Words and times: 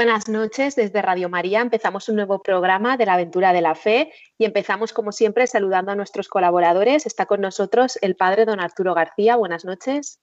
Buenas 0.00 0.30
noches 0.30 0.76
desde 0.76 1.02
Radio 1.02 1.28
María. 1.28 1.60
Empezamos 1.60 2.08
un 2.08 2.16
nuevo 2.16 2.40
programa 2.42 2.96
de 2.96 3.04
la 3.04 3.12
aventura 3.12 3.52
de 3.52 3.60
la 3.60 3.74
fe 3.74 4.10
y 4.38 4.46
empezamos 4.46 4.94
como 4.94 5.12
siempre 5.12 5.46
saludando 5.46 5.92
a 5.92 5.94
nuestros 5.94 6.26
colaboradores. 6.28 7.04
Está 7.04 7.26
con 7.26 7.42
nosotros 7.42 7.98
el 8.00 8.16
padre 8.16 8.46
don 8.46 8.60
Arturo 8.60 8.94
García. 8.94 9.36
Buenas 9.36 9.66
noches. 9.66 10.18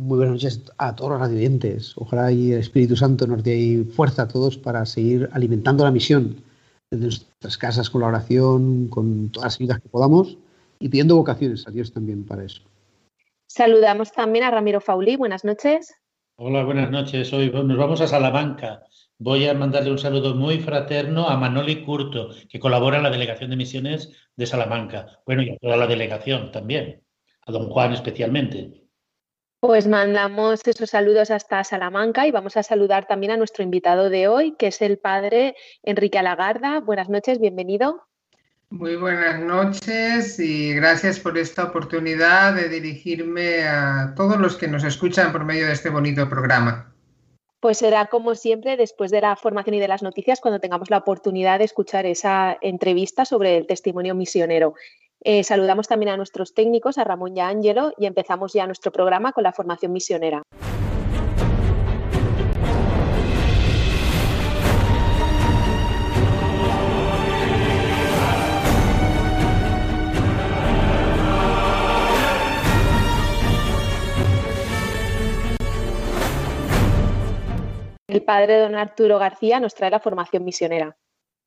Muy 0.00 0.16
buenas 0.16 0.32
noches 0.32 0.64
a 0.76 0.96
todos 0.96 1.12
los 1.12 1.20
radiantes. 1.20 1.92
Ojalá 1.98 2.32
y 2.32 2.50
el 2.50 2.58
Espíritu 2.58 2.96
Santo 2.96 3.28
nos 3.28 3.44
dé 3.44 3.84
fuerza 3.94 4.22
a 4.22 4.26
todos 4.26 4.58
para 4.58 4.84
seguir 4.86 5.28
alimentando 5.32 5.84
la 5.84 5.92
misión 5.92 6.42
desde 6.90 7.04
nuestras 7.04 7.56
casas 7.56 7.90
con 7.90 8.00
la 8.00 8.08
oración, 8.08 8.88
con 8.88 9.30
todas 9.30 9.52
las 9.52 9.60
ayudas 9.60 9.80
que 9.80 9.88
podamos 9.88 10.36
y 10.80 10.88
pidiendo 10.88 11.14
vocaciones 11.14 11.64
a 11.68 11.70
Dios 11.70 11.92
también 11.92 12.26
para 12.26 12.42
eso. 12.42 12.62
Saludamos 13.46 14.10
también 14.10 14.44
a 14.46 14.50
Ramiro 14.50 14.80
Faulí. 14.80 15.14
Buenas 15.14 15.44
noches. 15.44 15.94
Hola, 16.34 16.64
buenas 16.64 16.90
noches. 16.90 17.32
Hoy 17.32 17.52
nos 17.52 17.78
vamos 17.78 18.00
a 18.00 18.08
Salamanca. 18.08 18.82
Voy 19.24 19.46
a 19.46 19.54
mandarle 19.54 19.92
un 19.92 20.00
saludo 20.00 20.34
muy 20.34 20.58
fraterno 20.58 21.28
a 21.28 21.36
Manoli 21.36 21.84
Curto, 21.84 22.30
que 22.50 22.58
colabora 22.58 22.96
en 22.96 23.04
la 23.04 23.10
Delegación 23.10 23.50
de 23.50 23.56
Misiones 23.56 24.10
de 24.34 24.46
Salamanca. 24.46 25.20
Bueno, 25.24 25.42
y 25.42 25.50
a 25.50 25.56
toda 25.58 25.76
la 25.76 25.86
delegación 25.86 26.50
también, 26.50 27.04
a 27.46 27.52
don 27.52 27.68
Juan 27.70 27.92
especialmente. 27.92 28.82
Pues 29.60 29.86
mandamos 29.86 30.66
esos 30.66 30.90
saludos 30.90 31.30
hasta 31.30 31.62
Salamanca 31.62 32.26
y 32.26 32.32
vamos 32.32 32.56
a 32.56 32.64
saludar 32.64 33.06
también 33.06 33.30
a 33.30 33.36
nuestro 33.36 33.62
invitado 33.62 34.10
de 34.10 34.26
hoy, 34.26 34.56
que 34.58 34.66
es 34.66 34.82
el 34.82 34.98
padre 34.98 35.54
Enrique 35.84 36.18
Alagarda. 36.18 36.80
Buenas 36.80 37.08
noches, 37.08 37.38
bienvenido. 37.38 38.02
Muy 38.70 38.96
buenas 38.96 39.38
noches 39.38 40.40
y 40.40 40.74
gracias 40.74 41.20
por 41.20 41.38
esta 41.38 41.62
oportunidad 41.62 42.56
de 42.56 42.68
dirigirme 42.68 43.68
a 43.68 44.14
todos 44.16 44.36
los 44.40 44.56
que 44.56 44.66
nos 44.66 44.82
escuchan 44.82 45.30
por 45.30 45.44
medio 45.44 45.66
de 45.68 45.74
este 45.74 45.90
bonito 45.90 46.28
programa. 46.28 46.91
Pues 47.62 47.78
será 47.78 48.06
como 48.06 48.34
siempre 48.34 48.76
después 48.76 49.12
de 49.12 49.20
la 49.20 49.36
formación 49.36 49.74
y 49.74 49.78
de 49.78 49.86
las 49.86 50.02
noticias 50.02 50.40
cuando 50.40 50.58
tengamos 50.58 50.90
la 50.90 50.98
oportunidad 50.98 51.60
de 51.60 51.64
escuchar 51.64 52.06
esa 52.06 52.58
entrevista 52.60 53.24
sobre 53.24 53.56
el 53.56 53.68
testimonio 53.68 54.16
misionero. 54.16 54.74
Eh, 55.20 55.44
saludamos 55.44 55.86
también 55.86 56.10
a 56.10 56.16
nuestros 56.16 56.54
técnicos, 56.54 56.98
a 56.98 57.04
Ramón 57.04 57.36
y 57.36 57.40
a 57.40 57.46
Ángelo, 57.46 57.92
y 57.96 58.06
empezamos 58.06 58.52
ya 58.52 58.66
nuestro 58.66 58.90
programa 58.90 59.30
con 59.30 59.44
la 59.44 59.52
formación 59.52 59.92
misionera. 59.92 60.42
El 78.12 78.24
padre 78.24 78.58
don 78.58 78.74
Arturo 78.74 79.18
García 79.18 79.58
nos 79.58 79.74
trae 79.74 79.90
la 79.90 79.98
formación 79.98 80.44
misionera. 80.44 80.94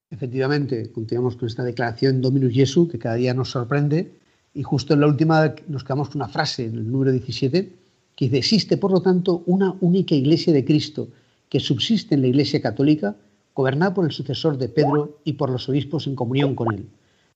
Efectivamente, 0.10 0.92
continuamos 0.92 1.36
con 1.36 1.48
esta 1.48 1.64
declaración 1.64 2.22
Dominus 2.22 2.56
Jesu 2.56 2.88
que 2.88 2.98
cada 2.98 3.14
día 3.14 3.36
nos 3.36 3.52
sorprende 3.52 4.16
y 4.52 4.64
justo 4.64 4.96
en 4.96 5.02
la 5.02 5.06
última 5.06 5.54
nos 5.68 5.84
quedamos 5.84 6.10
con 6.10 6.24
una 6.24 6.28
frase 6.28 6.66
en 6.66 6.78
el 6.78 6.92
número 6.92 7.12
17 7.12 7.72
que 8.16 8.26
dice, 8.26 8.38
existe 8.40 8.78
por 8.78 8.92
lo 8.92 9.00
tanto 9.00 9.44
una 9.46 9.76
única 9.80 10.16
iglesia 10.16 10.54
de 10.54 10.66
Cristo 10.66 11.08
que 11.50 11.60
subsiste 11.60 12.16
en 12.16 12.22
la 12.22 12.30
iglesia 12.30 12.60
católica 12.60 13.16
gobernada 13.54 13.94
por 13.94 14.06
el 14.06 14.12
sucesor 14.12 14.58
de 14.58 14.68
Pedro 14.68 15.20
y 15.24 15.34
por 15.34 15.52
los 15.52 15.70
obispos 15.70 16.08
en 16.08 16.16
comunión 16.16 16.56
con 16.56 16.74
él. 16.74 16.88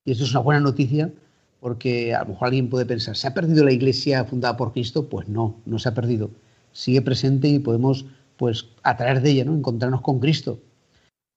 Y 0.06 0.13
esto 0.13 0.23
es 0.23 0.31
una 0.31 0.39
buena 0.39 0.62
noticia 0.62 1.13
porque 1.59 2.16
a 2.16 2.23
lo 2.23 2.29
mejor 2.29 2.47
alguien 2.47 2.68
puede 2.68 2.88
pensar, 2.88 3.16
¿se 3.16 3.28
ha 3.28 3.35
perdido 3.35 3.63
la 3.63 3.73
iglesia 3.73 4.25
fundada 4.25 4.57
por 4.57 4.73
Cristo? 4.73 5.07
Pues 5.07 5.29
no, 5.29 5.56
no 5.68 5.78
se 5.78 5.88
ha 5.88 5.94
perdido. 5.94 6.31
Sigue 6.72 7.03
presente 7.03 7.47
y 7.47 7.59
podemos 7.59 8.06
pues 8.39 8.67
a 8.83 8.95
través 8.95 9.22
de 9.22 9.31
ella, 9.31 9.44
¿no? 9.44 9.53
encontrarnos 9.53 10.01
con 10.01 10.22
Cristo. 10.22 10.61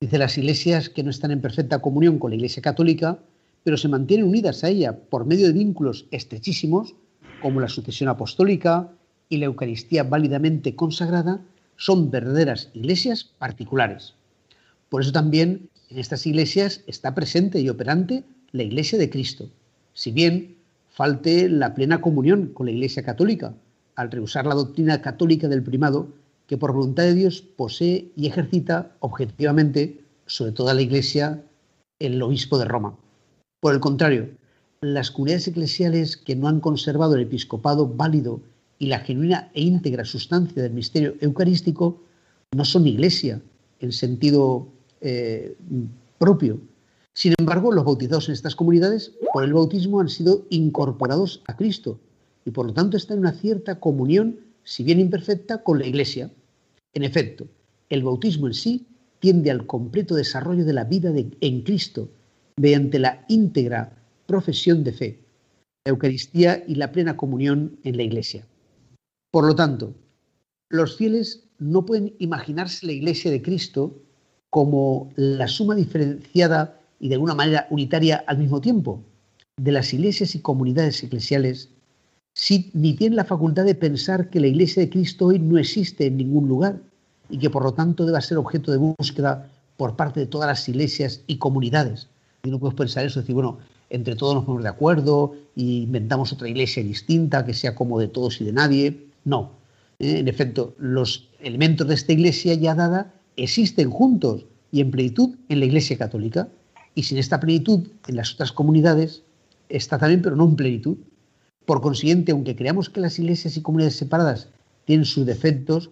Dice 0.01 0.19
las 0.19 0.39
iglesias 0.39 0.89
que 0.89 1.03
no 1.03 1.11
están 1.11 1.33
en 1.33 1.41
perfecta 1.41 1.81
comunión 1.81 2.21
con 2.21 2.31
la 2.31 2.37
Iglesia 2.37 2.63
Católica, 2.63 3.19
pero 3.65 3.77
se 3.77 3.89
mantienen 3.89 4.29
unidas 4.29 4.63
a 4.63 4.69
ella 4.69 4.97
por 4.97 5.27
medio 5.27 5.49
de 5.49 5.53
vínculos 5.53 6.07
estrechísimos, 6.13 6.95
como 7.43 7.59
la 7.59 7.69
sucesión 7.69 8.09
apostólica 8.09 8.89
y 9.29 9.39
la 9.39 9.47
Eucaristía 9.47 10.05
válidamente 10.05 10.77
consagrada, 10.77 11.41
son 11.77 12.13
verdaderas 12.13 12.71
iglesias 12.73 13.25
particulares. 13.37 14.15
Por 14.89 15.03
eso 15.03 15.11
también 15.11 15.71
en 15.91 15.99
estas 15.99 16.25
iglesias 16.25 16.83
está 16.87 17.17
presente 17.17 17.61
y 17.61 17.69
operante 17.69 18.23
la 18.53 18.63
Iglesia 18.63 18.97
de 18.97 19.11
Cristo, 19.11 19.49
si 19.93 20.13
bien 20.13 20.55
falte 20.91 21.49
la 21.49 21.75
plena 21.75 22.01
comunión 22.01 22.53
con 22.55 22.67
la 22.67 22.73
Iglesia 22.73 23.03
Católica, 23.03 23.55
al 23.97 24.13
rehusar 24.13 24.47
la 24.47 24.55
doctrina 24.55 25.03
católica 25.03 25.49
del 25.49 25.65
primado 25.65 26.22
que 26.53 26.59
por 26.59 26.75
voluntad 26.75 27.05
de 27.05 27.15
Dios 27.15 27.41
posee 27.41 28.13
y 28.15 28.27
ejercita 28.27 28.95
objetivamente 29.01 30.05
sobre 30.27 30.53
toda 30.53 30.75
la 30.75 30.83
Iglesia 30.83 31.43
el 31.99 32.21
obispo 32.21 32.59
de 32.59 32.67
Roma. 32.67 32.95
Por 33.59 33.73
el 33.73 33.81
contrario, 33.81 34.29
las 34.83 35.11
comunidades 35.11 35.49
eclesiales 35.49 36.19
que 36.19 36.37
no 36.37 36.49
han 36.49 36.61
conservado 36.61 37.15
el 37.15 37.23
episcopado 37.23 37.89
válido 37.89 38.43
y 38.79 38.89
la 38.89 38.99
genuina 38.99 39.51
e 39.55 39.63
íntegra 39.63 40.05
sustancia 40.05 40.63
del 40.63 40.75
misterio 40.75 41.15
eucarístico 41.23 42.03
no 42.55 42.67
son 42.67 42.87
iglesia 42.87 43.41
en 43.81 43.91
sentido 43.91 44.69
eh, 45.01 45.57
propio. 46.19 46.61
Sin 47.15 47.33
embargo, 47.39 47.73
los 47.73 47.87
bautizados 47.87 48.29
en 48.29 48.35
estas 48.35 48.55
comunidades 48.55 49.13
por 49.33 49.43
el 49.45 49.55
bautismo 49.55 50.03
han 50.03 50.11
sido 50.11 50.45
incorporados 50.51 51.43
a 51.47 51.57
Cristo 51.57 51.99
y 52.45 52.51
por 52.51 52.67
lo 52.67 52.75
tanto 52.75 52.99
están 52.99 53.17
en 53.17 53.21
una 53.21 53.33
cierta 53.33 53.81
comunión, 53.81 54.37
si 54.65 54.85
bien 54.85 55.01
imperfecta, 55.01 55.63
con 55.63 55.79
la 55.79 55.87
iglesia. 55.87 56.31
En 56.95 57.05
efecto, 57.05 57.47
el 57.89 58.03
bautismo 58.03 58.47
en 58.47 58.55
sí 58.55 58.87
tiende 59.21 59.51
al 59.51 59.67
completo 59.67 60.15
desarrollo 60.15 60.65
de 60.65 60.73
la 60.73 60.85
vida 60.85 61.13
en 61.41 61.63
Cristo 61.63 62.11
mediante 62.57 62.99
la 62.99 63.25
íntegra 63.29 63.97
profesión 64.27 64.85
de 64.85 64.93
fe, 64.93 65.21
la 65.85 65.91
Eucaristía 65.91 66.65
y 66.67 66.75
la 66.75 66.93
plena 66.93 67.17
comunión 67.17 67.79
en 67.85 67.97
la 67.97 68.03
Iglesia. 68.03 68.47
Por 69.31 69.47
lo 69.47 69.55
tanto, 69.55 69.95
los 70.69 70.97
fieles 70.97 71.45
no 71.59 71.87
pueden 71.87 72.15
imaginarse 72.19 72.87
la 72.87 72.93
Iglesia 72.93 73.31
de 73.31 73.43
Cristo 73.43 74.03
como 74.51 75.11
la 75.17 75.49
suma 75.49 75.75
diferenciada 75.75 76.81
y 77.01 77.09
de 77.09 77.15
alguna 77.15 77.35
manera 77.35 77.67
unitaria 77.71 78.23
al 78.27 78.39
mismo 78.39 78.61
tiempo 78.61 79.03
de 79.57 79.73
las 79.73 79.93
iglesias 79.93 80.35
y 80.35 80.41
comunidades 80.41 81.03
eclesiales 81.03 81.71
si, 82.35 82.71
ni 82.73 82.95
tiene 82.95 83.17
la 83.17 83.25
facultad 83.25 83.65
de 83.65 83.75
pensar 83.75 84.31
que 84.31 84.41
la 84.41 84.47
Iglesia 84.47 84.83
de 84.83 84.91
Cristo 84.91 85.27
hoy 85.27 85.39
no 85.39 85.59
existe 85.59 86.07
en 86.07 86.17
ningún 86.17 86.49
lugar 86.49 86.81
y 87.29 87.39
que 87.39 87.51
por 87.51 87.63
lo 87.63 87.73
tanto 87.73 88.07
deba 88.07 88.21
ser 88.21 88.39
objeto 88.39 88.73
de 88.73 88.79
búsqueda 88.79 89.51
por 89.77 89.97
parte 89.97 90.21
de 90.21 90.27
todas 90.27 90.49
las 90.49 90.69
iglesias 90.69 91.23
y 91.27 91.37
comunidades. 91.37 92.09
Y 92.45 92.51
no 92.51 92.59
puedes 92.59 92.77
pensar 92.77 93.05
eso, 93.05 93.21
decir, 93.21 93.35
bueno, 93.35 93.59
entre 93.91 94.17
todos 94.17 94.35
nos 94.35 94.45
ponemos 94.45 94.63
de 94.63 94.69
acuerdo 94.71 95.35
y 95.55 95.83
inventamos 95.83 96.33
otra 96.33 96.49
iglesia 96.49 96.83
distinta 96.83 97.45
que 97.45 97.55
sea 97.55 97.75
como 97.75 97.99
de 98.01 98.09
todos 98.09 98.41
y 98.41 98.45
de 98.45 98.53
nadie. 98.53 99.07
No. 99.25 99.53
Eh, 99.99 100.19
en 100.19 100.29
efecto, 100.29 100.75
los 100.79 101.29
elementos 101.41 101.87
de 101.87 101.95
esta 101.95 102.13
iglesia 102.13 102.55
ya 102.55 102.75
dada 102.75 103.13
existen 103.37 103.91
juntos 103.91 104.47
y 104.71 104.81
en 104.81 104.91
plenitud 104.91 105.37
en 105.49 105.61
la 105.61 105.67
iglesia 105.67 105.99
católica. 105.99 106.49
Y 106.95 107.05
sin 107.05 107.19
esta 107.19 107.41
plenitud 107.41 107.89
en 108.09 108.17
las 108.17 108.35
otras 108.35 108.53
comunidades 108.53 109.23
está 109.69 109.99
también, 109.99 110.23
pero 110.23 110.37
no 110.37 110.45
en 110.45 110.57
plenitud. 110.57 110.97
Por 111.65 111.81
consiguiente, 111.81 112.33
aunque 112.33 112.57
creamos 112.57 112.91
que 112.91 113.01
las 113.01 113.19
iglesias 113.19 113.57
y 113.57 113.63
comunidades 113.63 113.97
separadas 113.97 114.49
tienen 114.85 115.05
sus 115.05 115.27
defectos, 115.27 115.91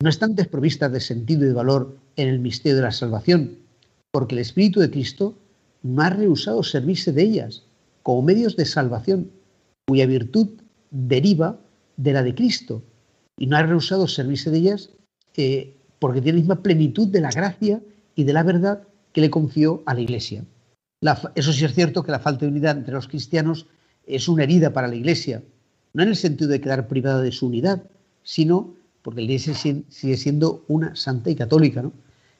no 0.00 0.08
están 0.08 0.34
desprovistas 0.34 0.92
de 0.92 1.00
sentido 1.00 1.44
y 1.44 1.48
de 1.48 1.54
valor 1.54 1.96
en 2.16 2.28
el 2.28 2.38
misterio 2.38 2.76
de 2.76 2.82
la 2.82 2.92
salvación, 2.92 3.58
porque 4.10 4.34
el 4.34 4.40
Espíritu 4.40 4.80
de 4.80 4.90
Cristo 4.90 5.38
no 5.82 6.02
ha 6.02 6.10
rehusado 6.10 6.62
servirse 6.62 7.12
de 7.12 7.22
ellas 7.22 7.64
como 8.02 8.22
medios 8.22 8.56
de 8.56 8.66
salvación, 8.66 9.30
cuya 9.86 10.06
virtud 10.06 10.48
deriva 10.90 11.58
de 11.96 12.12
la 12.12 12.22
de 12.22 12.34
Cristo, 12.34 12.82
y 13.38 13.46
no 13.46 13.56
ha 13.56 13.62
rehusado 13.62 14.06
servirse 14.06 14.50
de 14.50 14.58
ellas 14.58 14.90
eh, 15.36 15.74
porque 15.98 16.20
tiene 16.20 16.38
la 16.38 16.42
misma 16.42 16.62
plenitud 16.62 17.08
de 17.08 17.20
la 17.20 17.30
gracia 17.30 17.80
y 18.14 18.24
de 18.24 18.32
la 18.32 18.42
verdad 18.42 18.82
que 19.12 19.20
le 19.20 19.30
confió 19.30 19.82
a 19.86 19.94
la 19.94 20.00
Iglesia. 20.00 20.44
eso 21.34 21.52
sí 21.52 21.64
es 21.64 21.74
cierto 21.74 22.02
que 22.02 22.12
la 22.12 22.18
falta 22.18 22.44
de 22.44 22.52
unidad 22.52 22.76
entre 22.76 22.94
los 22.94 23.08
cristianos 23.08 23.66
es 24.06 24.28
una 24.28 24.44
herida 24.44 24.72
para 24.72 24.88
la 24.88 24.94
Iglesia, 24.94 25.42
no 25.92 26.02
en 26.02 26.10
el 26.10 26.16
sentido 26.16 26.50
de 26.50 26.60
quedar 26.60 26.88
privada 26.88 27.22
de 27.22 27.32
su 27.32 27.46
unidad, 27.46 27.82
sino 28.22 28.74
porque 29.02 29.20
la 29.20 29.24
Iglesia 29.24 29.54
sigue 29.54 30.16
siendo 30.16 30.64
una 30.68 30.96
santa 30.96 31.30
y 31.30 31.36
católica, 31.36 31.82
¿no? 31.82 31.92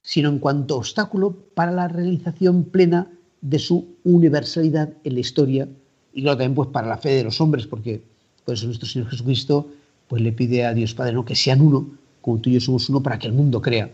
sino 0.02 0.28
en 0.28 0.38
cuanto 0.38 0.76
obstáculo 0.76 1.36
para 1.54 1.72
la 1.72 1.88
realización 1.88 2.64
plena 2.64 3.10
de 3.40 3.58
su 3.58 3.96
universalidad 4.04 4.92
en 5.04 5.14
la 5.14 5.20
historia 5.20 5.68
y 6.16 6.22
luego 6.22 6.38
también 6.38 6.54
pues 6.54 6.70
para 6.70 6.88
la 6.88 6.96
fe 6.96 7.10
de 7.10 7.24
los 7.24 7.40
hombres, 7.40 7.66
porque 7.66 8.02
Por 8.44 8.54
eso 8.54 8.66
nuestro 8.66 8.88
Señor 8.88 9.08
Jesucristo 9.10 9.68
pues 10.08 10.22
le 10.22 10.32
pide 10.32 10.64
a 10.64 10.72
Dios 10.72 10.94
Padre 10.94 11.12
¿no? 11.12 11.24
que 11.24 11.34
sean 11.34 11.60
uno, 11.60 11.90
como 12.22 12.38
tú 12.38 12.48
y 12.48 12.54
yo 12.54 12.60
somos 12.60 12.88
uno, 12.88 13.02
para 13.02 13.18
que 13.18 13.26
el 13.26 13.34
mundo 13.34 13.60
crea. 13.60 13.90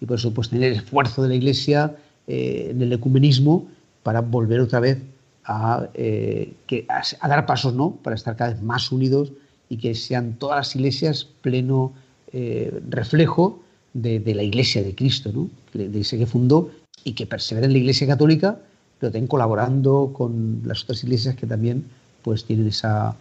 Y 0.00 0.06
por 0.06 0.16
eso 0.16 0.32
pues 0.32 0.48
tener 0.48 0.72
esfuerzo 0.72 1.22
de 1.22 1.28
la 1.28 1.34
Iglesia 1.34 1.94
eh, 2.26 2.68
en 2.70 2.80
el 2.80 2.92
ecumenismo 2.94 3.68
para 4.02 4.22
volver 4.22 4.60
otra 4.60 4.80
vez 4.80 4.98
a, 5.46 5.88
eh, 5.94 6.54
que, 6.66 6.86
a, 6.88 7.28
dar 7.28 7.46
pasos 7.46 7.74
¿no? 7.74 7.92
para 8.02 8.16
estar 8.16 8.36
cada 8.36 8.52
vez 8.52 8.62
más 8.62 8.90
unidos 8.92 9.32
y 9.68 9.78
que 9.78 9.94
sean 9.94 10.34
todas 10.34 10.56
las 10.56 10.76
iglesias 10.76 11.26
pleno 11.40 11.92
eh, 12.32 12.80
reflejo 12.88 13.62
de, 13.94 14.20
la 14.34 14.42
iglesia 14.42 14.82
de 14.82 14.94
Cristo, 14.94 15.30
¿no? 15.32 15.48
de 15.72 16.00
ese 16.00 16.18
que 16.18 16.26
fundó 16.26 16.70
y 17.04 17.12
que 17.12 17.26
persevera 17.26 17.66
en 17.66 17.72
la 17.72 17.78
iglesia 17.78 18.06
católica, 18.06 18.58
pero 18.98 19.12
también 19.12 19.28
colaborando 19.28 20.10
con 20.12 20.62
las 20.64 20.82
otras 20.82 21.02
iglesias 21.04 21.36
que 21.36 21.46
también 21.46 21.84
pues, 22.22 22.44
tienen 22.44 22.68
esa 22.68 23.16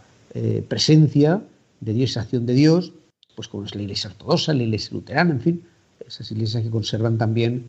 presencia 0.68 1.42
de 1.80 1.94
Dios, 1.94 2.10
esa 2.12 2.22
acción 2.22 2.46
de 2.46 2.54
Dios, 2.54 2.92
pues 3.36 3.48
como 3.48 3.64
es 3.64 3.74
la 3.74 3.84
iglesia 3.84 4.10
ortodoxa, 4.10 4.54
la 4.54 4.64
iglesia 4.64 4.90
luterana, 4.92 5.32
en 5.32 5.40
fin, 5.40 5.64
esas 6.06 6.30
iglesias 6.32 6.64
que 6.64 6.70
conservan 6.70 7.18
también 7.18 7.66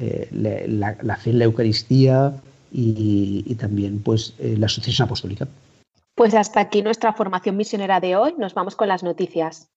eh, 0.00 0.28
la, 0.30 1.16
fe 1.16 1.30
en 1.30 1.38
la 1.38 1.44
Eucaristía 1.44 2.34
y, 2.70 3.54
también 3.56 4.02
pues, 4.02 4.34
eh, 4.38 4.56
la 4.58 4.66
asociación 4.66 5.06
apostólica. 5.06 5.48
Pues 6.14 6.34
hasta 6.34 6.60
aquí 6.60 6.82
nuestra 6.82 7.12
formación 7.12 7.56
misionera 7.56 8.00
de 8.00 8.16
hoy. 8.16 8.34
Nos 8.38 8.54
vamos 8.54 8.74
con 8.74 8.88
las 8.88 9.02
noticias. 9.02 9.68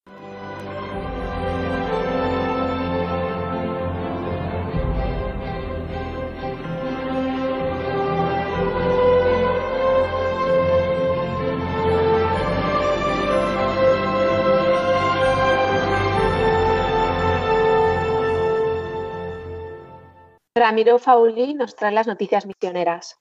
Ramiro 20.61 20.99
Fauli 20.99 21.55
nos 21.55 21.75
trae 21.75 21.91
las 21.91 22.05
noticias 22.05 22.45
misioneras. 22.45 23.17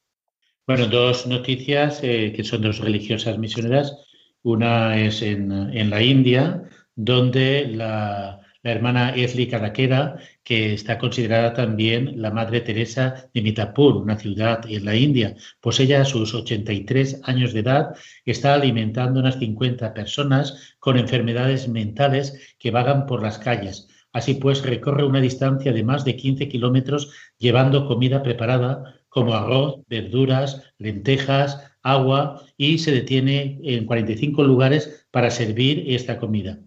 Bueno, 0.67 0.87
dos 0.89 1.27
noticias 1.27 2.01
eh, 2.03 2.35
que 2.37 2.45
son 2.45 2.61
dos 2.61 2.81
religiosas 2.81 3.39
misioneras. 3.39 3.97
Una 4.43 5.01
es 5.01 5.23
en, 5.23 5.89
la 5.89 6.03
India, 6.03 6.63
donde 6.95 7.67
la, 7.67 8.41
hermana 8.63 9.15
Esli 9.17 9.49
Kadakera, 9.49 10.19
que 10.45 10.75
está 10.75 10.99
considerada 10.99 11.55
también 11.55 12.21
la 12.21 12.31
Madre 12.31 12.61
Teresa 12.61 13.31
de 13.33 13.41
Mitapur, 13.41 13.97
una 13.97 14.19
ciudad 14.19 14.61
en 14.69 14.85
la 14.85 14.95
India, 14.95 15.35
pues 15.63 15.81
ella 15.81 16.03
a 16.03 16.05
sus 16.05 16.35
83 16.35 17.23
años 17.25 17.55
de 17.55 17.61
edad 17.61 17.95
está 18.27 18.53
alimentando 18.53 19.19
unas 19.19 19.39
50 19.39 19.95
personas 19.95 20.77
con 20.79 20.99
enfermedades 20.99 21.69
mentales 21.69 22.55
que 22.59 22.71
vagan 22.71 23.07
por 23.07 23.23
las 23.23 23.39
calles 23.39 23.89
Así 24.13 24.35
pues, 24.35 24.63
recorre 24.63 25.05
una 25.05 25.21
distancia 25.21 25.73
de 25.73 25.85
más 25.85 26.05
de 26.05 26.17
15 26.17 26.49
kilómetros 26.49 27.13
llevando 27.39 27.87
comida 27.87 28.23
preparada 28.23 29.01
como 29.09 29.35
arroz, 29.35 29.83
verduras, 29.89 30.63
lentejas, 30.79 31.71
agua 31.83 32.43
y 32.57 32.79
se 32.79 32.93
detiene 32.93 33.61
en 33.63 33.87
45 33.87 34.43
lugares 34.45 35.07
para 35.11 35.31
servir 35.31 35.85
esta 35.89 36.19
comida. 36.19 36.61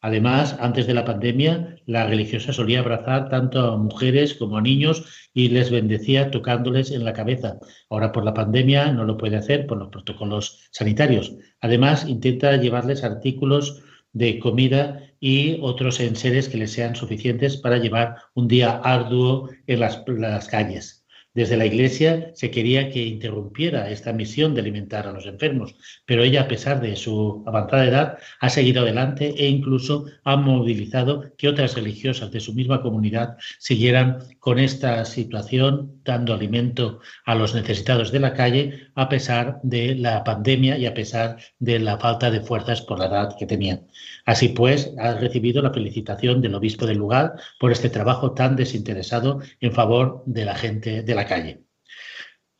Además, 0.00 0.56
antes 0.60 0.86
de 0.86 0.94
la 0.94 1.04
pandemia, 1.04 1.76
la 1.86 2.06
religiosa 2.06 2.52
solía 2.52 2.80
abrazar 2.80 3.28
tanto 3.30 3.60
a 3.60 3.76
mujeres 3.76 4.34
como 4.34 4.56
a 4.56 4.62
niños 4.62 5.28
y 5.34 5.48
les 5.48 5.72
bendecía 5.72 6.30
tocándoles 6.30 6.92
en 6.92 7.04
la 7.04 7.12
cabeza. 7.12 7.58
Ahora 7.90 8.12
por 8.12 8.24
la 8.24 8.32
pandemia 8.32 8.92
no 8.92 9.04
lo 9.04 9.16
puede 9.16 9.36
hacer 9.36 9.66
por 9.66 9.78
los 9.78 9.88
protocolos 9.88 10.68
sanitarios. 10.70 11.34
Además, 11.60 12.06
intenta 12.08 12.56
llevarles 12.56 13.02
artículos 13.02 13.82
de 14.12 14.38
comida 14.38 15.02
y 15.20 15.58
otros 15.60 16.00
enseres 16.00 16.48
que 16.48 16.58
les 16.58 16.72
sean 16.72 16.96
suficientes 16.96 17.56
para 17.56 17.78
llevar 17.78 18.16
un 18.34 18.48
día 18.48 18.80
arduo 18.84 19.50
en 19.66 19.80
las, 19.80 20.02
las 20.06 20.48
calles. 20.48 20.98
Desde 21.38 21.56
la 21.56 21.66
Iglesia 21.66 22.32
se 22.34 22.50
quería 22.50 22.90
que 22.90 23.00
interrumpiera 23.00 23.90
esta 23.90 24.12
misión 24.12 24.54
de 24.54 24.60
alimentar 24.60 25.06
a 25.06 25.12
los 25.12 25.24
enfermos, 25.24 25.76
pero 26.04 26.24
ella, 26.24 26.42
a 26.42 26.48
pesar 26.48 26.80
de 26.80 26.96
su 26.96 27.44
avanzada 27.46 27.84
edad, 27.84 28.18
ha 28.40 28.48
seguido 28.48 28.82
adelante 28.82 29.34
e 29.36 29.46
incluso 29.46 30.06
ha 30.24 30.36
movilizado 30.36 31.32
que 31.36 31.48
otras 31.48 31.76
religiosas 31.76 32.32
de 32.32 32.40
su 32.40 32.54
misma 32.54 32.82
comunidad 32.82 33.36
siguieran 33.60 34.18
con 34.48 34.58
esta 34.58 35.04
situación, 35.04 36.00
dando 36.06 36.32
alimento 36.32 37.00
a 37.26 37.34
los 37.34 37.54
necesitados 37.54 38.10
de 38.12 38.18
la 38.18 38.32
calle, 38.32 38.88
a 38.94 39.10
pesar 39.10 39.60
de 39.62 39.94
la 39.94 40.24
pandemia 40.24 40.78
y 40.78 40.86
a 40.86 40.94
pesar 40.94 41.36
de 41.58 41.78
la 41.78 41.98
falta 41.98 42.30
de 42.30 42.40
fuerzas 42.40 42.80
por 42.80 42.98
la 42.98 43.08
edad 43.08 43.36
que 43.38 43.44
tenían. 43.44 43.86
Así 44.24 44.48
pues, 44.48 44.94
ha 44.98 45.12
recibido 45.12 45.60
la 45.60 45.74
felicitación 45.74 46.40
del 46.40 46.54
obispo 46.54 46.86
del 46.86 46.96
lugar 46.96 47.34
por 47.60 47.72
este 47.72 47.90
trabajo 47.90 48.32
tan 48.32 48.56
desinteresado 48.56 49.40
en 49.60 49.72
favor 49.74 50.22
de 50.24 50.46
la 50.46 50.54
gente 50.54 51.02
de 51.02 51.14
la 51.14 51.26
calle. 51.26 51.67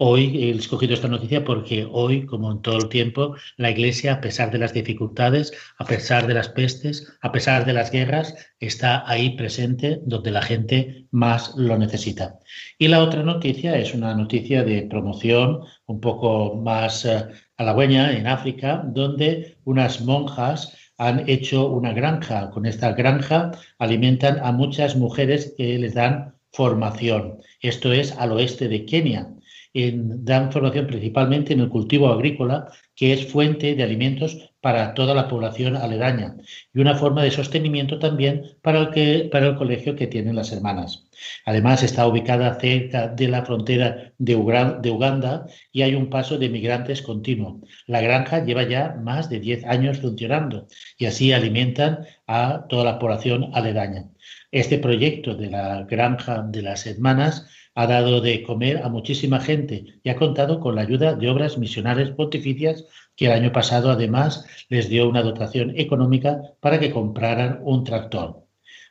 Hoy 0.00 0.45
he 0.45 0.50
escogido 0.50 0.95
esta 0.95 1.09
noticia 1.09 1.45
porque 1.45 1.85
hoy, 1.91 2.25
como 2.25 2.53
en 2.53 2.62
todo 2.62 2.77
el 2.77 2.89
tiempo, 2.89 3.35
la 3.56 3.73
Iglesia, 3.73 4.12
a 4.12 4.21
pesar 4.21 4.53
de 4.53 4.59
las 4.59 4.73
dificultades, 4.73 5.53
a 5.77 5.85
pesar 5.87 6.29
de 6.29 6.35
las 6.35 6.49
pestes, 6.50 7.19
a 7.21 7.33
pesar 7.33 7.67
de 7.67 7.73
las 7.73 7.91
guerras, 7.91 8.33
está 8.61 9.03
ahí 9.11 9.31
presente 9.31 10.00
donde 10.05 10.31
la 10.31 10.43
gente 10.43 11.07
más 11.11 11.52
lo 11.57 11.76
necesita. 11.76 12.38
Y 12.78 12.87
la 12.87 13.02
otra 13.02 13.25
noticia 13.25 13.76
es 13.76 13.93
una 13.93 14.14
noticia 14.14 14.62
de 14.62 14.83
promoción 14.83 15.62
un 15.87 16.00
poco 16.00 16.55
más 16.55 17.05
eh, 17.05 17.25
halagüeña 17.57 18.17
en 18.17 18.28
África, 18.28 18.85
donde 18.87 19.59
unas 19.64 20.00
monjas 20.02 20.76
han 20.97 21.28
hecho 21.28 21.67
una 21.67 21.93
granja. 21.93 22.50
Con 22.50 22.67
esta 22.67 22.93
granja 22.93 23.50
alimentan 23.81 24.38
a 24.45 24.52
muchas 24.52 24.95
mujeres 24.95 25.55
que 25.57 25.76
les 25.76 25.95
dan 25.95 26.37
formación. 26.52 27.40
Esto 27.61 27.93
es 27.93 28.12
al 28.12 28.31
oeste 28.31 28.69
de 28.69 28.85
Kenia. 28.85 29.35
Dan 29.75 30.53
formación 30.53 30.87
principalmente 30.87 31.53
en 31.53 31.61
el 31.61 31.69
cultivo 31.69 32.09
agrícola, 32.09 32.69
que 32.95 33.13
es 33.13 33.27
fuente 33.31 33.75
de 33.75 33.83
alimentos 33.83 34.51
para 34.61 34.95
toda 34.95 35.15
la 35.15 35.29
población 35.29 35.77
aledaña 35.77 36.37
y 36.75 36.81
una 36.81 36.97
forma 36.97 37.23
de 37.23 37.31
sostenimiento 37.31 37.99
también 37.99 38.43
para 38.63 38.81
el, 38.81 38.91
que, 38.91 39.29
para 39.31 39.49
el 39.49 39.57
colegio 39.57 39.95
que 39.95 40.09
tienen 40.09 40.35
las 40.35 40.53
hermanas. 40.53 41.09
Además, 41.45 41.83
está 41.83 42.07
ubicada 42.07 42.59
cerca 42.59 43.09
de 43.09 43.29
la 43.29 43.45
frontera 43.45 44.13
de, 44.19 44.35
Uganda 44.37 45.47
y 45.73 45.83
hay 45.83 45.95
un 45.95 46.11
paso 46.11 46.39
de 46.39 46.49
migrantes 46.49 47.03
continuo. 47.03 47.61
La 47.87 48.01
granja 48.01 48.45
lleva 48.45 48.65
ya 48.65 48.97
más 49.01 49.29
de 49.29 49.41
10 49.41 49.65
años 49.65 49.99
funcionando 49.99 50.67
y 50.97 51.07
así 51.07 51.33
alimentan 51.33 52.07
a 52.27 52.67
toda 52.69 52.85
la 52.85 52.99
población 52.99 53.51
aledaña. 53.55 54.11
Este 54.51 54.79
proyecto 54.79 55.35
de 55.35 55.51
la 55.51 55.85
granja 55.85 56.43
de 56.43 56.63
las 56.63 56.87
hermanas 56.87 57.47
ha 57.78 57.87
dado 57.87 58.20
de 58.20 58.42
comer 58.42 58.78
a 58.78 58.88
muchísima 58.88 59.38
gente 59.38 59.85
y 60.02 60.08
ha 60.08 60.16
contado 60.16 60.58
con 60.58 60.75
la 60.75 60.80
ayuda 60.80 61.14
de 61.14 61.30
obras 61.30 61.58
misionales 61.58 62.11
pontificias 62.11 62.85
que 63.14 63.26
el 63.26 63.30
año 63.30 63.52
pasado 63.52 63.92
además 63.92 64.44
les 64.68 64.88
dio 64.88 65.08
una 65.08 65.23
dotación 65.23 65.78
económica 65.78 66.42
para 66.58 66.80
que 66.80 66.90
compraran 66.90 67.61
un 67.62 67.85
tractor. 67.85 68.42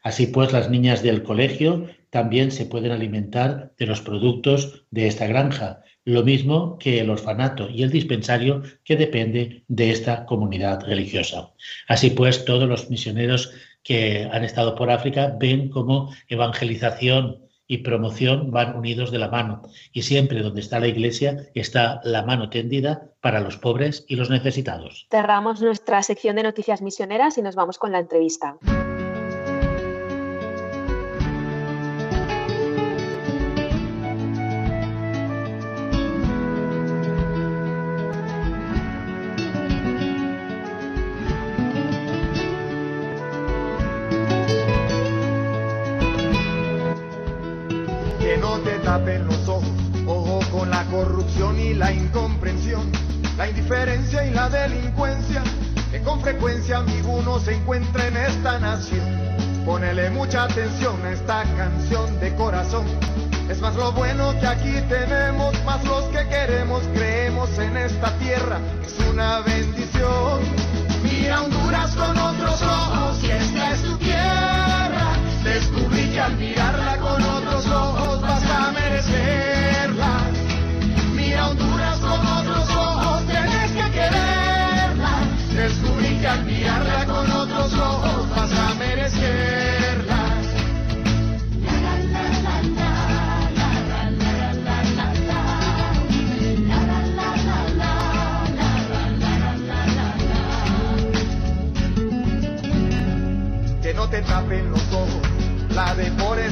Así 0.04 0.28
pues, 0.28 0.54
las 0.54 0.70
niñas 0.70 1.04
del 1.04 1.22
colegio 1.22 1.88
también 2.12 2.50
se 2.50 2.66
pueden 2.66 2.94
alimentar 2.94 3.74
de 3.78 3.88
los 3.88 4.00
productos 4.00 4.86
de 4.90 5.08
esta 5.08 5.28
granja, 5.28 5.82
lo 6.06 6.24
mismo 6.24 6.78
que 6.78 7.02
el 7.02 7.10
orfanato 7.10 7.70
y 7.70 7.84
el 7.84 7.92
dispensario 7.92 8.64
que 8.86 8.96
depende 8.96 9.66
de 9.68 9.92
esta 9.92 10.26
comunidad 10.26 10.86
religiosa. 10.86 11.52
Así 11.90 12.12
pues, 12.12 12.46
todos 12.46 12.70
los 12.70 12.90
misioneros 12.90 13.52
que 13.84 14.30
han 14.32 14.46
estado 14.46 14.76
por 14.76 14.90
África 14.92 15.36
ven 15.38 15.68
cómo 15.68 16.14
evangelización 16.30 17.47
y 17.68 17.80
promoción 17.80 18.52
van 18.52 18.76
unidos 18.76 19.12
de 19.12 19.20
la 19.20 19.30
mano. 19.30 19.62
Y 19.92 20.04
siempre 20.04 20.42
donde 20.42 20.62
está 20.62 20.80
la 20.80 20.88
iglesia 20.88 21.48
está 21.54 22.02
la 22.04 22.24
mano 22.24 22.50
tendida 22.50 23.12
para 23.22 23.42
los 23.42 23.58
pobres 23.58 24.06
y 24.08 24.16
los 24.16 24.30
necesitados. 24.30 25.08
Cerramos 25.12 25.62
nuestra 25.62 26.02
sección 26.04 26.38
de 26.38 26.44
noticias 26.44 26.82
misioneras 26.82 27.38
y 27.38 27.42
nos 27.42 27.56
vamos 27.56 27.78
con 27.78 27.92
la 27.92 28.00
entrevista. 28.00 28.58
La 51.78 51.92
incomprensión, 51.92 52.92
la 53.38 53.48
indiferencia 53.48 54.26
y 54.26 54.32
la 54.32 54.50
delincuencia, 54.50 55.44
que 55.92 56.02
con 56.02 56.22
frecuencia 56.22 56.84
uno 57.06 57.40
se 57.40 57.54
encuentra 57.54 58.08
en 58.08 58.18
esta 58.18 58.60
nación. 58.60 59.06
Ponele 59.64 60.10
mucha 60.10 60.44
atención 60.44 60.96
a 61.06 61.12
esta 61.12 61.44
canción 61.56 62.20
de 62.20 62.34
corazón, 62.36 62.86
Es 63.50 63.62
más 63.62 63.76
lo 63.76 63.92
bueno 63.94 64.34
que 64.40 64.48
aquí 64.48 64.74
tenemos, 64.90 65.56
más 65.64 65.84
los 65.86 66.04
que 66.06 66.28
queremos, 66.28 66.84
creemos 66.94 67.58
en 67.60 67.78
esta 67.78 68.12
tierra, 68.18 68.60
es 68.86 68.98
una 69.10 69.40
bendición. 69.42 70.42
Mira 71.04 71.44
Honduras 71.44 71.96
con 71.96 72.18
otros 72.18 72.62
ojos, 72.62 73.24
y 73.24 73.32
esta 73.32 73.72
es 73.72 73.84
tu 73.84 73.98
tierra. 73.98 75.14
Descubrí 75.44 76.10
que 76.10 76.20
al 76.20 76.36
mirarla 76.36 76.98
con 76.98 77.24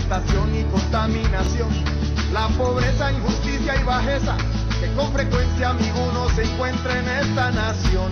deforestación 0.05 0.55
y 0.55 0.63
contaminación, 0.65 1.69
la 2.31 2.47
pobreza, 2.49 3.11
injusticia 3.11 3.75
y 3.75 3.83
bajeza, 3.83 4.37
que 4.79 4.91
con 4.93 5.11
frecuencia 5.11 5.69
amigo 5.69 5.99
uno 6.11 6.29
se 6.35 6.43
encuentra 6.43 6.99
en 6.99 7.09
esta 7.09 7.51
nación. 7.51 8.11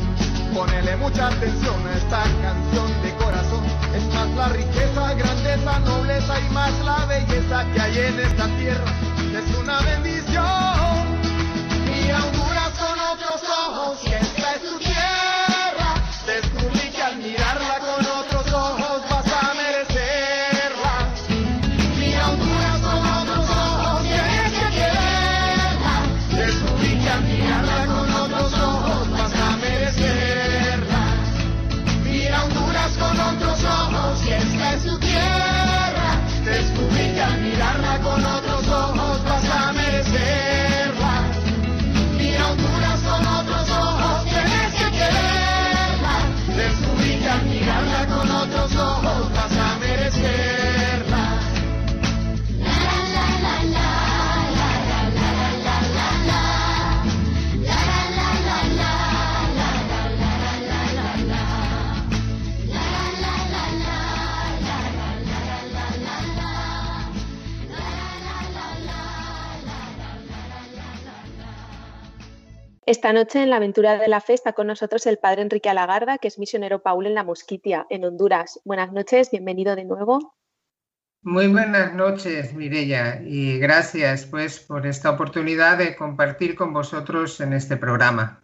Ponele 0.53 0.95
mucha 0.97 1.27
atención 1.27 1.75
a 1.87 1.93
esta 1.97 2.23
canción 2.41 3.01
de 3.03 3.11
corazón, 3.15 3.63
es 3.95 4.05
más 4.13 4.27
la 4.35 4.49
riqueza, 4.49 5.13
grandeza, 5.13 5.79
nobleza 5.79 6.39
y 6.39 6.53
más 6.53 6.71
la 6.85 7.05
belleza 7.05 7.65
que 7.73 7.81
hay 7.81 7.97
en 7.97 8.19
esta 8.19 8.47
tierra, 8.57 8.91
es 9.17 9.57
una 9.57 9.79
bendición. 9.81 10.43
Mira 11.85 12.23
Honduras 12.23 12.71
con 12.79 12.99
otros 12.99 13.41
ojos, 13.67 13.99
y 14.05 14.13
esta 14.13 14.55
es 14.55 14.61
tu 14.61 14.79
tierra, 14.79 15.32
Esta 72.93 73.11
noche 73.11 73.41
en 73.41 73.49
la 73.49 73.55
aventura 73.55 73.97
de 73.97 74.07
la 74.07 74.21
fe 74.21 74.33
está 74.33 74.53
con 74.53 74.67
nosotros 74.67 75.07
el 75.07 75.17
padre 75.17 75.41
Enrique 75.41 75.67
Alagarda, 75.67 76.19
que 76.19 76.27
es 76.27 76.37
misionero 76.37 76.83
Paul 76.83 77.07
en 77.07 77.15
la 77.15 77.23
Mosquitia, 77.23 77.87
en 77.89 78.05
Honduras. 78.05 78.59
Buenas 78.65 78.91
noches, 78.91 79.31
bienvenido 79.31 79.75
de 79.75 79.83
nuevo. 79.83 80.35
Muy 81.23 81.47
buenas 81.47 81.95
noches, 81.95 82.53
Mirella, 82.53 83.19
y 83.23 83.57
gracias 83.57 84.27
pues 84.27 84.59
por 84.59 84.85
esta 84.85 85.09
oportunidad 85.09 85.79
de 85.79 85.95
compartir 85.95 86.55
con 86.55 86.71
vosotros 86.71 87.41
en 87.41 87.53
este 87.53 87.77
programa. 87.77 88.43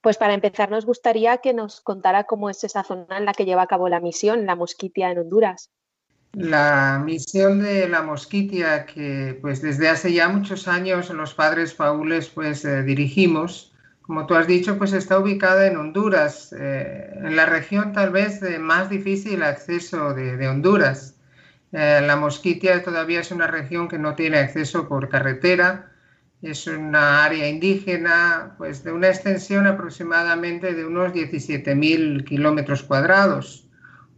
Pues 0.00 0.16
para 0.16 0.34
empezar 0.34 0.72
nos 0.72 0.84
gustaría 0.84 1.38
que 1.38 1.54
nos 1.54 1.80
contara 1.80 2.24
cómo 2.24 2.50
es 2.50 2.64
esa 2.64 2.82
zona 2.82 3.16
en 3.16 3.26
la 3.26 3.32
que 3.32 3.44
lleva 3.44 3.62
a 3.62 3.68
cabo 3.68 3.88
la 3.88 4.00
misión, 4.00 4.44
la 4.44 4.56
Mosquitia 4.56 5.12
en 5.12 5.18
Honduras. 5.18 5.70
La 6.32 7.02
misión 7.04 7.62
de 7.62 7.88
la 7.88 8.02
Mosquitia, 8.02 8.84
que 8.84 9.38
pues 9.40 9.62
desde 9.62 9.88
hace 9.88 10.12
ya 10.12 10.28
muchos 10.28 10.68
años 10.68 11.08
los 11.10 11.34
padres 11.34 11.72
paules 11.74 12.28
pues 12.28 12.64
eh, 12.64 12.82
dirigimos, 12.82 13.72
como 14.02 14.26
tú 14.26 14.34
has 14.34 14.46
dicho, 14.46 14.78
pues 14.78 14.92
está 14.92 15.18
ubicada 15.18 15.66
en 15.66 15.76
Honduras, 15.76 16.54
eh, 16.58 17.10
en 17.16 17.34
la 17.34 17.46
región 17.46 17.92
tal 17.92 18.10
vez 18.10 18.40
de 18.40 18.58
más 18.58 18.88
difícil 18.88 19.42
acceso 19.42 20.14
de, 20.14 20.48
Honduras. 20.48 21.16
Eh, 21.72 22.00
la 22.06 22.16
Mosquitia 22.16 22.82
todavía 22.82 23.20
es 23.20 23.30
una 23.30 23.46
región 23.46 23.88
que 23.88 23.98
no 23.98 24.14
tiene 24.14 24.38
acceso 24.38 24.88
por 24.88 25.08
carretera, 25.08 25.92
es 26.40 26.66
una 26.66 27.24
área 27.24 27.48
indígena 27.48 28.54
pues 28.58 28.84
de 28.84 28.92
una 28.92 29.08
extensión 29.08 29.66
aproximadamente 29.66 30.74
de 30.74 30.84
unos 30.86 31.12
17.000 31.12 32.24
kilómetros 32.24 32.82
cuadrados, 32.82 33.68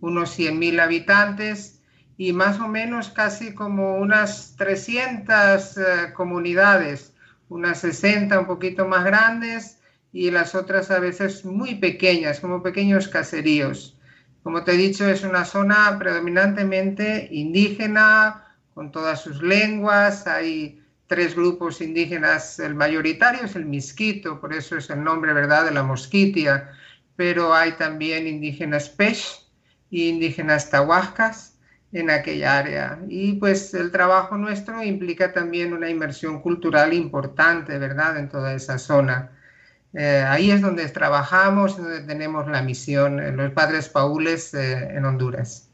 unos 0.01 0.39
100.000 0.39 0.81
habitantes 0.81 1.80
y 2.21 2.35
más 2.35 2.61
o 2.61 2.69
menos 2.69 3.09
casi 3.09 3.55
como 3.55 3.97
unas 3.97 4.55
300 4.59 5.79
eh, 5.79 5.83
comunidades, 6.13 7.15
unas 7.49 7.79
60 7.79 8.39
un 8.41 8.47
poquito 8.47 8.87
más 8.87 9.05
grandes 9.05 9.79
y 10.13 10.31
las 10.31 10.55
otras 10.55 10.91
a 10.91 10.99
veces 10.99 11.47
muy 11.47 11.77
pequeñas, 11.77 12.41
como 12.41 12.63
pequeños 12.63 13.09
caseríos. 13.09 13.99
Como 14.43 14.65
te 14.65 14.73
he 14.73 14.77
dicho, 14.77 15.09
es 15.09 15.23
una 15.23 15.47
zona 15.47 15.97
predominantemente 15.99 17.27
indígena, 17.31 18.45
con 18.75 18.93
todas 18.93 19.23
sus 19.23 19.41
lenguas. 19.41 20.27
Hay 20.27 20.85
tres 21.07 21.35
grupos 21.35 21.81
indígenas, 21.81 22.59
el 22.59 22.75
mayoritario 22.75 23.45
es 23.45 23.57
el 23.57 23.65
misquito, 23.65 24.43
por 24.43 24.53
eso 24.53 24.77
es 24.77 24.91
el 24.91 25.03
nombre, 25.03 25.33
¿verdad?, 25.33 25.65
de 25.65 25.71
la 25.71 25.85
mosquitia, 25.85 26.71
pero 27.17 27.55
hay 27.55 27.73
también 27.73 28.27
indígenas 28.27 28.91
pech 28.91 29.25
y 29.89 30.11
indígenas 30.11 30.69
tahuascas 30.69 31.50
en 31.93 32.11
aquella 32.11 32.59
área. 32.59 33.01
Y 33.09 33.35
pues 33.35 33.75
el 33.75 33.91
trabajo 33.91 34.37
nuestro 34.37 34.83
implica 34.83 35.33
también 35.33 35.73
una 35.73 35.91
inversión 35.91 36.41
cultural 36.41 36.93
importante, 36.93 37.79
¿verdad?, 37.79 38.19
en 38.19 38.29
toda 38.29 38.55
esa 38.55 38.79
zona. 38.79 39.33
Eh, 39.93 40.25
ahí 40.27 40.51
es 40.51 40.61
donde 40.61 40.87
trabajamos, 40.89 41.77
donde 41.77 42.01
tenemos 42.03 42.47
la 42.49 42.63
misión, 42.63 43.19
en 43.21 43.37
los 43.37 43.53
Padres 43.53 43.89
Paules 43.89 44.55
eh, 44.55 44.97
en 44.97 45.05
Honduras. 45.05 45.69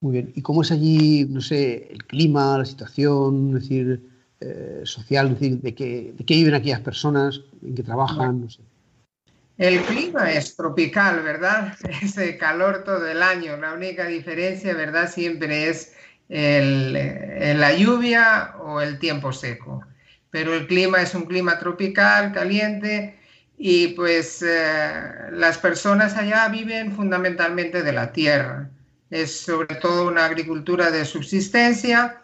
Muy 0.00 0.12
bien. 0.12 0.32
¿Y 0.34 0.42
cómo 0.42 0.62
es 0.62 0.72
allí, 0.72 1.26
no 1.28 1.40
sé, 1.40 1.88
el 1.90 2.04
clima, 2.04 2.56
la 2.58 2.64
situación, 2.64 3.48
es 3.48 3.62
decir, 3.62 4.08
eh, 4.40 4.80
social, 4.84 5.26
es 5.26 5.32
decir, 5.34 5.60
de 5.60 5.74
qué, 5.74 6.14
de 6.16 6.24
qué 6.24 6.34
viven 6.34 6.54
aquellas 6.54 6.80
personas, 6.80 7.42
en 7.62 7.74
qué 7.74 7.82
trabajan? 7.82 8.42
No 8.42 8.48
sé. 8.48 8.62
El 9.58 9.82
clima 9.82 10.30
es 10.32 10.54
tropical, 10.54 11.20
¿verdad? 11.22 11.76
Es 12.02 12.16
calor 12.38 12.84
todo 12.84 13.06
el 13.08 13.22
año. 13.22 13.56
La 13.56 13.72
única 13.72 14.06
diferencia, 14.06 14.72
¿verdad? 14.72 15.10
Siempre 15.10 15.68
es 15.68 15.94
el, 16.28 16.94
el, 16.96 17.60
la 17.60 17.72
lluvia 17.74 18.54
o 18.60 18.80
el 18.80 19.00
tiempo 19.00 19.32
seco. 19.32 19.84
Pero 20.30 20.54
el 20.54 20.68
clima 20.68 21.02
es 21.02 21.14
un 21.14 21.24
clima 21.24 21.58
tropical, 21.58 22.32
caliente, 22.32 23.18
y 23.56 23.88
pues 23.88 24.44
eh, 24.46 25.02
las 25.32 25.58
personas 25.58 26.16
allá 26.16 26.48
viven 26.48 26.94
fundamentalmente 26.94 27.82
de 27.82 27.92
la 27.92 28.12
tierra. 28.12 28.70
Es 29.10 29.40
sobre 29.40 29.74
todo 29.76 30.06
una 30.06 30.26
agricultura 30.26 30.92
de 30.92 31.04
subsistencia 31.04 32.20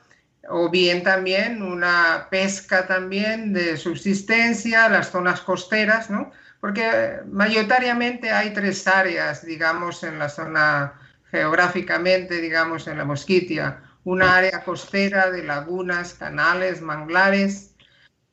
o 0.48 0.70
bien 0.70 1.02
también 1.02 1.62
una 1.62 2.28
pesca 2.30 2.86
también 2.86 3.52
de 3.52 3.76
subsistencia, 3.76 4.88
las 4.88 5.10
zonas 5.10 5.40
costeras, 5.40 6.10
¿no? 6.10 6.30
Porque 6.64 7.20
mayoritariamente 7.30 8.30
hay 8.30 8.54
tres 8.54 8.86
áreas, 8.88 9.44
digamos, 9.44 10.02
en 10.02 10.18
la 10.18 10.30
zona 10.30 10.94
geográficamente, 11.30 12.40
digamos, 12.40 12.88
en 12.88 12.96
la 12.96 13.04
Mosquitia. 13.04 13.82
Una 14.04 14.36
área 14.36 14.64
costera 14.64 15.30
de 15.30 15.44
lagunas, 15.44 16.14
canales, 16.14 16.80
manglares, 16.80 17.74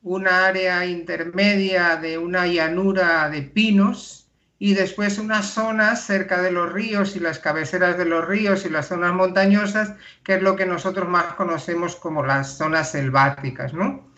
una 0.02 0.46
área 0.46 0.86
intermedia 0.86 1.98
de 1.98 2.18
una 2.18 2.48
llanura 2.48 3.30
de 3.30 3.42
pinos 3.42 4.30
y 4.60 4.76
después 4.76 5.18
unas 5.18 5.48
zonas 5.48 6.06
cerca 6.06 6.42
de 6.42 6.54
los 6.54 6.72
ríos 6.72 7.18
y 7.18 7.20
las 7.20 7.38
cabeceras 7.38 7.98
de 7.98 8.06
los 8.06 8.26
ríos 8.26 8.66
y 8.66 8.70
las 8.70 8.88
zonas 8.88 9.12
montañosas, 9.14 9.96
que 10.24 10.36
es 10.36 10.42
lo 10.42 10.56
que 10.56 10.66
nosotros 10.66 11.10
más 11.10 11.34
conocemos 11.34 11.98
como 11.98 12.26
las 12.26 12.58
zonas 12.58 12.92
selváticas, 12.92 13.74
¿no? 13.74 14.10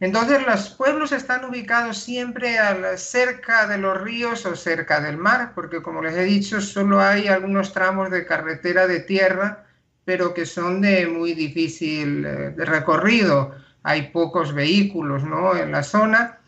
Entonces 0.00 0.46
los 0.46 0.70
pueblos 0.70 1.12
están 1.12 1.44
ubicados 1.44 1.98
siempre 1.98 2.58
a 2.58 2.96
cerca 2.96 3.66
de 3.66 3.78
los 3.78 4.00
ríos 4.00 4.46
o 4.46 4.54
cerca 4.54 5.00
del 5.00 5.16
mar, 5.16 5.52
porque 5.54 5.82
como 5.82 6.02
les 6.02 6.14
he 6.16 6.24
dicho, 6.24 6.60
solo 6.60 7.00
hay 7.00 7.26
algunos 7.26 7.72
tramos 7.72 8.10
de 8.10 8.24
carretera 8.24 8.86
de 8.86 9.00
tierra, 9.00 9.64
pero 10.04 10.34
que 10.34 10.46
son 10.46 10.80
de 10.80 11.06
muy 11.06 11.34
difícil 11.34 12.22
de 12.22 12.64
recorrido 12.64 13.54
hay 13.88 14.08
pocos 14.08 14.52
vehículos 14.52 15.24
¿no? 15.24 15.56
en 15.56 15.72
la 15.72 15.82
zona. 15.82 16.38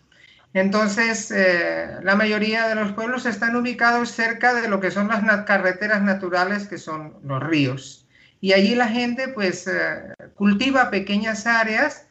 Entonces, 0.53 1.31
eh, 1.31 1.89
la 2.03 2.17
mayoría 2.17 2.69
de 2.69 2.75
los 2.75 2.93
pueblos 2.93 3.25
están 3.25 3.57
ubicados 3.57 4.11
cerca 4.11 4.53
de 4.53 4.69
lo 4.69 4.81
que 4.81 4.91
son 4.91 5.09
las 5.09 5.23
carreteras 5.45 6.03
naturales, 6.03 6.67
que 6.67 6.77
son 6.77 7.15
los 7.23 7.43
ríos. 7.43 8.07
Y 8.41 8.53
allí 8.53 8.75
la 8.75 8.89
gente 8.89 9.29
pues 9.29 9.67
eh, 9.69 10.13
cultiva 10.35 10.91
pequeñas 10.91 11.47
áreas 11.47 12.07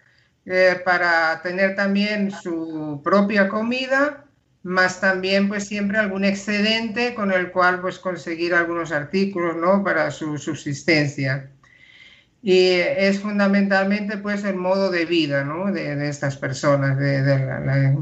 eh, 0.52 0.82
para 0.84 1.40
tener 1.44 1.76
también 1.76 2.32
su 2.32 3.02
propia 3.04 3.48
comida, 3.48 4.26
más 4.64 5.00
también 5.00 5.48
pues 5.48 5.68
siempre 5.68 6.00
algún 6.00 6.26
excedente 6.26 7.14
con 7.14 7.32
el 7.32 7.52
cual 7.52 7.82
pues 7.82 8.00
conseguir 8.00 8.56
algunos 8.56 8.92
artículos, 8.92 9.58
¿no? 9.58 9.84
Para 9.84 10.10
su 10.10 10.40
subsistencia. 10.40 11.52
Y 12.42 12.72
es 12.72 13.20
fundamentalmente 13.20 14.18
pues 14.18 14.44
el 14.44 14.56
modo 14.56 14.90
de 14.90 15.06
vida, 15.06 15.44
¿no? 15.44 15.72
De, 15.72 16.10
estas 16.10 16.36
personas, 16.36 16.98
de, 16.98 17.22
la, 17.22 17.60
la, 17.60 17.96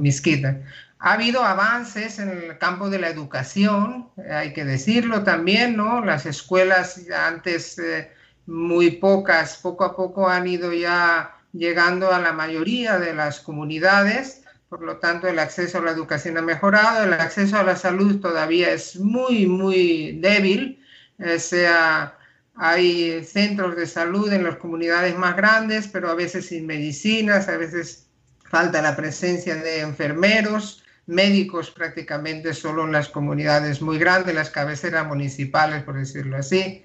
Ha 1.00 1.13
habido 1.13 1.44
avances 1.44 2.18
en 2.18 2.30
el 2.30 2.58
campo 2.60 2.89
de 2.89 3.00
la 3.00 3.10
educación, 3.10 4.08
hay 4.32 4.54
que 4.54 4.63
decirlo 4.63 5.24
también, 5.24 5.75
¿no? 5.75 6.00
Las 6.00 6.25
escuelas 6.25 7.01
antes 7.13 7.77
eh, 7.77 8.10
muy 8.46 8.92
pocas, 8.92 9.58
poco 9.58 9.84
a 9.84 9.98
poco 9.98 10.30
han 10.30 10.48
ido 10.48 10.72
ya 10.72 11.34
llegando 11.54 12.12
a 12.12 12.20
la 12.20 12.34
mayoría 12.34 13.00
de 13.00 13.13
las 13.13 13.39
comunidades, 13.39 14.44
por 14.70 14.84
lo 14.84 14.98
tanto 14.98 15.27
el 15.27 15.39
acceso 15.39 15.77
a 15.77 15.82
la 15.82 15.92
educación 15.92 16.38
ha 16.38 16.42
mejorado, 16.42 17.06
el 17.06 17.13
acceso 17.13 17.58
a 17.58 17.63
la 17.63 17.75
salud 17.75 18.20
todavía 18.20 18.72
es 18.72 18.98
muy, 18.98 19.46
muy 19.46 20.20
débil, 20.20 20.84
eh, 21.20 21.39
sea, 21.39 22.18
hay 22.56 23.24
centros 23.24 23.75
de 23.75 23.88
salud 23.88 24.32
en 24.32 24.44
las 24.44 24.58
comunidades 24.58 25.18
más 25.18 25.36
grandes, 25.36 25.88
pero 25.88 26.10
a 26.10 26.16
veces 26.16 26.48
sin 26.48 26.66
medicinas, 26.66 27.48
a 27.48 27.58
veces 27.58 28.08
falta 28.44 28.82
la 28.82 28.96
presencia 28.96 29.56
de 29.56 29.80
enfermeros, 29.80 30.84
médicos 31.06 31.72
prácticamente 31.72 32.54
solo 32.54 32.84
en 32.84 32.92
las 32.92 33.08
comunidades 33.08 33.82
muy 33.82 33.98
grandes, 33.98 34.36
las 34.36 34.50
cabeceras 34.50 35.08
municipales, 35.08 35.84
por 35.84 35.98
decirlo 35.98 36.38
así 36.38 36.84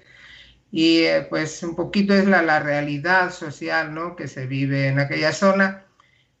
y 0.75 1.03
eh, 1.03 1.27
pues 1.29 1.61
un 1.61 1.75
poquito 1.75 2.15
es 2.15 2.25
la, 2.25 2.41
la, 2.41 2.59
realidad 2.59 3.31
social 3.31 3.93
¿no? 3.93 4.15
que 4.15 4.27
se 4.27 4.47
vive 4.47 4.87
en 4.87 4.99
aquella 4.99 5.31
zona. 5.31 5.85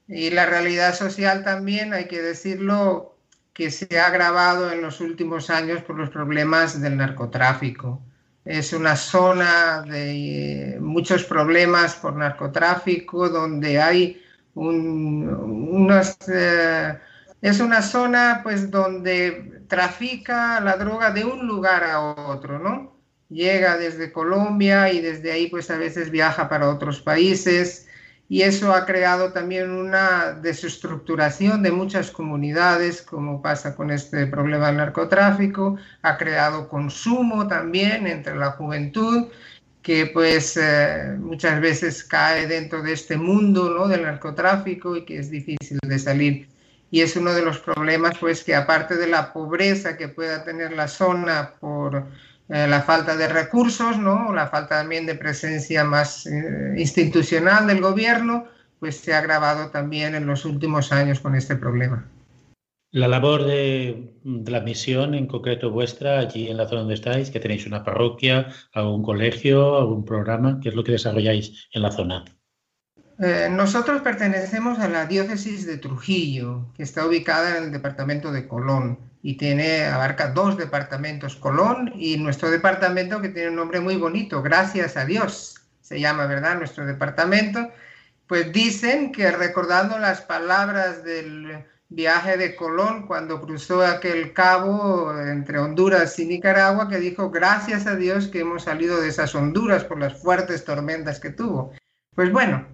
Y 0.07 0.31
la 0.31 0.47
realidad 0.47 0.95
social 0.95 1.43
también, 1.43 1.93
hay 1.93 2.07
que 2.07 2.19
decirlo, 2.19 3.15
que 3.53 3.69
se 3.69 3.99
ha 3.99 4.07
agravado 4.07 4.71
en 4.71 4.81
los 4.81 5.01
últimos 5.01 5.51
años 5.51 5.83
por 5.83 5.97
los 5.97 6.09
problemas 6.09 6.81
del 6.81 6.97
narcotráfico. 6.97 8.01
Es 8.43 8.73
una 8.73 8.95
zona 8.95 9.83
de 9.83 10.79
muchos 10.81 11.25
problemas 11.25 11.93
por 11.93 12.15
narcotráfico, 12.15 13.29
donde 13.29 13.79
hay 13.79 14.23
un, 14.55 15.29
unas... 15.29 16.17
Eh, 16.27 16.97
es 17.39 17.59
una 17.59 17.83
zona 17.83 18.39
pues 18.41 18.71
donde 18.71 19.61
trafica 19.67 20.59
la 20.59 20.75
droga 20.77 21.11
de 21.11 21.23
un 21.23 21.45
lugar 21.45 21.83
a 21.83 21.99
otro, 22.01 22.57
¿no? 22.57 22.92
Llega 23.33 23.77
desde 23.77 24.11
Colombia 24.11 24.91
y 24.93 25.01
desde 25.01 25.31
ahí 25.31 25.47
pues 25.47 25.69
a 25.71 25.77
veces 25.77 26.11
viaja 26.11 26.47
para 26.49 26.69
otros 26.69 27.01
países 27.01 27.87
y 28.29 28.41
eso 28.41 28.73
ha 28.73 28.85
creado 28.85 29.31
también 29.31 29.69
una 29.69 30.33
desestructuración 30.33 31.61
de 31.61 31.71
muchas 31.71 32.09
comunidades, 32.09 33.01
como 33.01 33.41
pasa 33.41 33.75
con 33.75 33.91
este 33.91 34.25
problema 34.27 34.67
del 34.67 34.77
narcotráfico, 34.77 35.77
ha 36.01 36.17
creado 36.17 36.67
consumo 36.69 37.47
también 37.47 38.07
entre 38.07 38.35
la 38.35 38.51
juventud, 38.51 39.27
que 39.81 40.07
pues 40.07 40.57
eh, 40.57 41.15
muchas 41.19 41.59
veces 41.59 42.03
cae 42.03 42.47
dentro 42.47 42.81
de 42.81 42.93
este 42.93 43.17
mundo 43.17 43.69
¿no? 43.69 43.87
del 43.87 44.03
narcotráfico 44.03 44.95
y 44.95 45.05
que 45.05 45.19
es 45.19 45.29
difícil 45.29 45.77
de 45.85 45.99
salir. 45.99 46.47
Y 46.89 47.01
es 47.01 47.15
uno 47.15 47.33
de 47.33 47.43
los 47.43 47.59
problemas 47.59 48.17
pues 48.17 48.43
que 48.43 48.55
aparte 48.55 48.95
de 48.95 49.07
la 49.07 49.33
pobreza 49.33 49.97
que 49.97 50.07
pueda 50.07 50.43
tener 50.43 50.71
la 50.73 50.87
zona 50.87 51.53
por 51.59 52.07
eh, 52.49 52.67
la 52.67 52.81
falta 52.81 53.15
de 53.15 53.27
recursos, 53.27 53.97
¿no? 53.97 54.33
la 54.33 54.47
falta 54.47 54.79
también 54.79 55.05
de 55.05 55.15
presencia 55.15 55.83
más 55.83 56.25
eh, 56.25 56.75
institucional 56.77 57.67
del 57.67 57.81
gobierno, 57.81 58.45
pues 58.79 58.97
se 58.97 59.13
ha 59.13 59.19
agravado 59.19 59.69
también 59.69 60.13
en 60.13 60.25
los 60.25 60.43
últimos 60.43 60.91
años 60.91 61.21
con 61.21 61.35
este 61.35 61.55
problema. 61.55 62.05
La 62.91 63.07
labor 63.07 63.45
de, 63.45 64.13
la 64.23 64.59
misión, 64.59 65.15
en 65.15 65.25
concreto 65.25 65.71
vuestra, 65.71 66.19
allí 66.19 66.49
en 66.49 66.57
la 66.57 66.67
zona 66.67 66.81
donde 66.81 66.93
estáis, 66.93 67.31
que 67.31 67.39
tenéis 67.39 67.65
una 67.65 67.83
parroquia, 67.83 68.49
algún 68.73 69.01
colegio, 69.01 69.77
algún 69.79 70.05
programa, 70.05 70.59
¿qué 70.61 70.69
es 70.69 70.75
lo 70.75 70.83
que 70.83 70.91
desarrolláis 70.91 71.69
en 71.71 71.81
la 71.81 71.91
zona? 71.91 72.25
Eh, 73.19 73.47
nosotros 73.49 74.01
pertenecemos 74.01 74.79
a 74.79 74.89
la 74.89 75.05
diócesis 75.05 75.65
de 75.65 75.77
Trujillo, 75.77 76.67
que 76.75 76.83
está 76.83 77.07
ubicada 77.07 77.57
en 77.57 77.63
el 77.63 77.71
departamento 77.71 78.31
de 78.31 78.47
Colón 78.47 78.99
y 79.25 79.37
tiene, 79.37 79.85
abarca 79.85 80.27
dos 80.27 80.57
departamentos, 80.57 81.37
Colón 81.37 81.93
y 81.95 82.17
nuestro 82.17 82.51
departamento 82.51 83.21
que 83.21 83.29
tiene 83.29 83.49
un 83.49 83.55
nombre 83.55 83.79
muy 83.79 83.95
bonito, 83.95 84.41
gracias 84.41 84.97
a 84.97 85.05
Dios, 85.05 85.61
se 85.79 86.01
llama, 86.01 86.27
¿verdad? 86.27 86.57
Nuestro 86.57 86.85
departamento. 86.85 87.71
Pues 88.27 88.51
dicen 88.51 89.13
que 89.13 89.31
recordando 89.31 89.97
las 89.97 90.21
palabras 90.21 91.05
del 91.05 91.63
viaje 91.87 92.35
de 92.35 92.55
Colón 92.57 93.07
cuando 93.07 93.39
cruzó 93.39 93.85
aquel 93.85 94.33
cabo 94.33 95.17
entre 95.17 95.57
Honduras 95.57 96.19
y 96.19 96.25
Nicaragua, 96.25 96.89
que 96.89 96.99
dijo, 96.99 97.29
gracias 97.29 97.87
a 97.87 97.95
Dios 97.95 98.27
que 98.27 98.41
hemos 98.41 98.63
salido 98.63 98.99
de 98.99 99.07
esas 99.07 99.35
Honduras 99.35 99.85
por 99.85 99.99
las 99.99 100.21
fuertes 100.21 100.65
tormentas 100.65 101.21
que 101.21 101.29
tuvo. 101.29 101.71
Pues 102.13 102.29
bueno, 102.29 102.67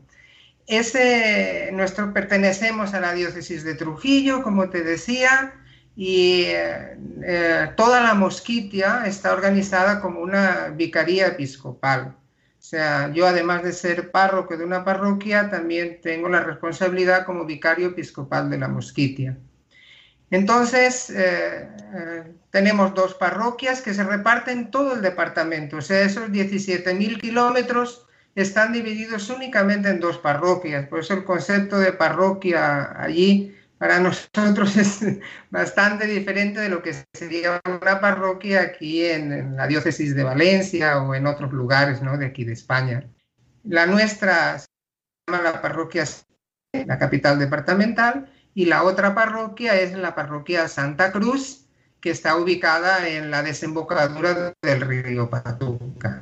ese, 0.66 1.70
nuestro, 1.74 2.12
pertenecemos 2.12 2.96
a 2.96 3.02
la 3.02 3.14
diócesis 3.14 3.64
de 3.64 3.76
Trujillo, 3.76 4.42
como 4.42 4.70
te 4.70 4.84
decía, 4.84 5.54
y 6.02 6.44
eh, 6.46 7.74
toda 7.76 8.00
la 8.00 8.14
mosquitia 8.14 9.04
está 9.06 9.34
organizada 9.34 10.00
como 10.00 10.22
una 10.22 10.70
vicaría 10.70 11.28
episcopal. 11.28 12.16
O 12.58 12.62
sea, 12.62 13.12
yo 13.12 13.28
además 13.28 13.64
de 13.64 13.74
ser 13.74 14.10
párroco 14.10 14.56
de 14.56 14.64
una 14.64 14.86
parroquia, 14.86 15.50
también 15.50 16.00
tengo 16.02 16.30
la 16.30 16.40
responsabilidad 16.40 17.26
como 17.26 17.44
vicario 17.44 17.88
episcopal 17.88 18.50
de 18.50 18.60
la 18.60 18.70
mosquitia. 18.70 19.38
Entonces, 20.32 21.10
eh, 21.10 21.68
eh, 21.94 22.34
tenemos 22.50 22.94
dos 22.94 23.14
parroquias 23.16 23.82
que 23.82 23.94
se 23.94 24.06
reparten 24.06 24.72
todo 24.72 24.94
el 24.94 25.02
departamento, 25.02 25.78
o 25.78 25.82
sea, 25.82 26.00
esos 26.00 26.30
17.000 26.30 27.20
kilómetros 27.20 28.08
están 28.36 28.72
divididos 28.72 29.30
únicamente 29.30 29.90
en 29.90 30.00
dos 30.00 30.18
parroquias, 30.18 30.88
por 30.88 31.00
eso 31.00 31.14
el 31.14 31.26
concepto 31.26 31.78
de 31.78 31.92
parroquia 31.92 33.02
allí 33.02 33.54
para 33.80 34.00
nosotros 34.00 34.76
es 34.78 35.00
bastante 35.50 36.06
diferente 36.06 36.60
de 36.60 36.70
lo 36.70 36.84
que 36.84 36.94
sería 37.14 37.60
una 37.66 38.00
parroquia 38.00 38.62
aquí 38.62 39.06
en, 39.06 39.56
la 39.56 39.66
diócesis 39.66 40.16
de 40.16 40.24
Valencia 40.24 41.02
o 41.02 41.16
en 41.16 41.26
otros 41.26 41.52
lugares 41.52 42.02
¿no? 42.04 42.18
de 42.18 42.28
aquí 42.28 42.44
de 42.44 42.54
España. 42.54 43.10
La 43.64 43.88
nuestra 43.88 44.60
se 44.60 44.68
llama 45.28 45.44
la 45.44 45.62
parroquia, 45.62 46.06
la 46.74 47.00
capital 47.00 47.40
departamental, 47.40 48.32
y 48.54 48.66
la 48.66 48.84
otra 48.84 49.16
parroquia 49.16 49.80
es 49.80 49.94
la 49.94 50.14
parroquia 50.14 50.68
Santa 50.68 51.12
Cruz, 51.12 51.70
que 52.02 52.10
está 52.10 52.36
ubicada 52.36 53.08
en 53.08 53.32
la 53.32 53.44
desembocadura 53.44 54.54
del 54.62 54.82
río 54.82 55.30
Patuca. 55.30 56.22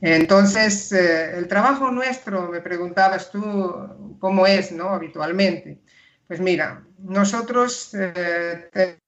Entonces, 0.00 0.92
eh, 0.92 1.36
el 1.38 1.48
trabajo 1.48 1.90
nuestro, 1.90 2.48
me 2.48 2.60
preguntabas 2.60 3.32
tú, 3.32 4.16
¿cómo 4.20 4.46
es, 4.46 4.70
no? 4.70 4.90
Habitualmente. 4.90 5.80
Pues 6.28 6.40
mira, 6.40 6.82
nosotros 6.98 7.94
eh, 7.94 8.98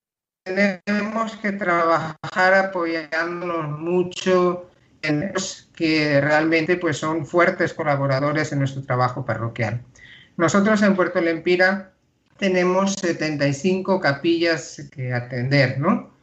tenemos 0.42 1.36
que 1.36 1.52
trabajar 1.52 2.54
apoyándonos 2.54 3.78
mucho 3.78 4.70
en 5.02 5.30
los 5.30 5.68
que 5.76 6.18
realmente 6.22 6.78
pues, 6.78 6.96
son 6.96 7.26
fuertes 7.26 7.74
colaboradores 7.74 8.52
en 8.52 8.60
nuestro 8.60 8.82
trabajo 8.82 9.26
parroquial. 9.26 9.82
Nosotros 10.38 10.80
en 10.80 10.96
Puerto 10.96 11.20
Lempira 11.20 11.92
tenemos 12.38 12.94
75 12.94 14.00
capillas 14.00 14.88
que 14.90 15.12
atender, 15.12 15.78
¿no? 15.78 16.14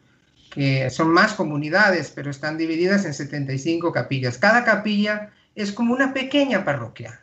Que 0.49 0.89
son 0.89 1.09
más 1.09 1.33
comunidades, 1.33 2.09
pero 2.09 2.31
están 2.31 2.57
divididas 2.57 3.05
en 3.05 3.13
75 3.13 3.91
capillas. 3.91 4.39
Cada 4.39 4.65
capilla 4.65 5.29
es 5.53 5.71
como 5.71 5.93
una 5.93 6.11
pequeña 6.11 6.65
parroquia 6.65 7.21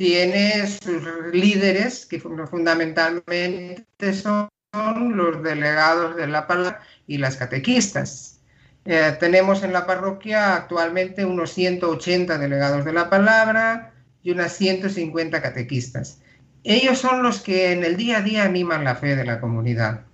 tiene 0.00 0.66
sus 0.66 1.02
líderes, 1.30 2.06
que 2.06 2.18
fundamentalmente 2.20 4.14
son 4.14 4.48
los 4.72 5.42
delegados 5.42 6.16
de 6.16 6.26
la 6.26 6.46
palabra 6.46 6.80
y 7.06 7.18
las 7.18 7.36
catequistas. 7.36 8.40
Eh, 8.86 9.14
tenemos 9.20 9.62
en 9.62 9.74
la 9.74 9.84
parroquia 9.84 10.56
actualmente 10.56 11.26
unos 11.26 11.52
180 11.52 12.38
delegados 12.38 12.86
de 12.86 12.94
la 12.94 13.10
palabra 13.10 13.92
y 14.22 14.30
unas 14.30 14.56
150 14.56 15.42
catequistas. 15.42 16.22
Ellos 16.64 16.96
son 16.96 17.22
los 17.22 17.40
que 17.40 17.72
en 17.72 17.84
el 17.84 17.98
día 17.98 18.18
a 18.18 18.22
día 18.22 18.44
animan 18.44 18.84
la 18.84 18.96
fe 18.96 19.16
de 19.16 19.26
la 19.26 19.38
comunidad. 19.38 20.04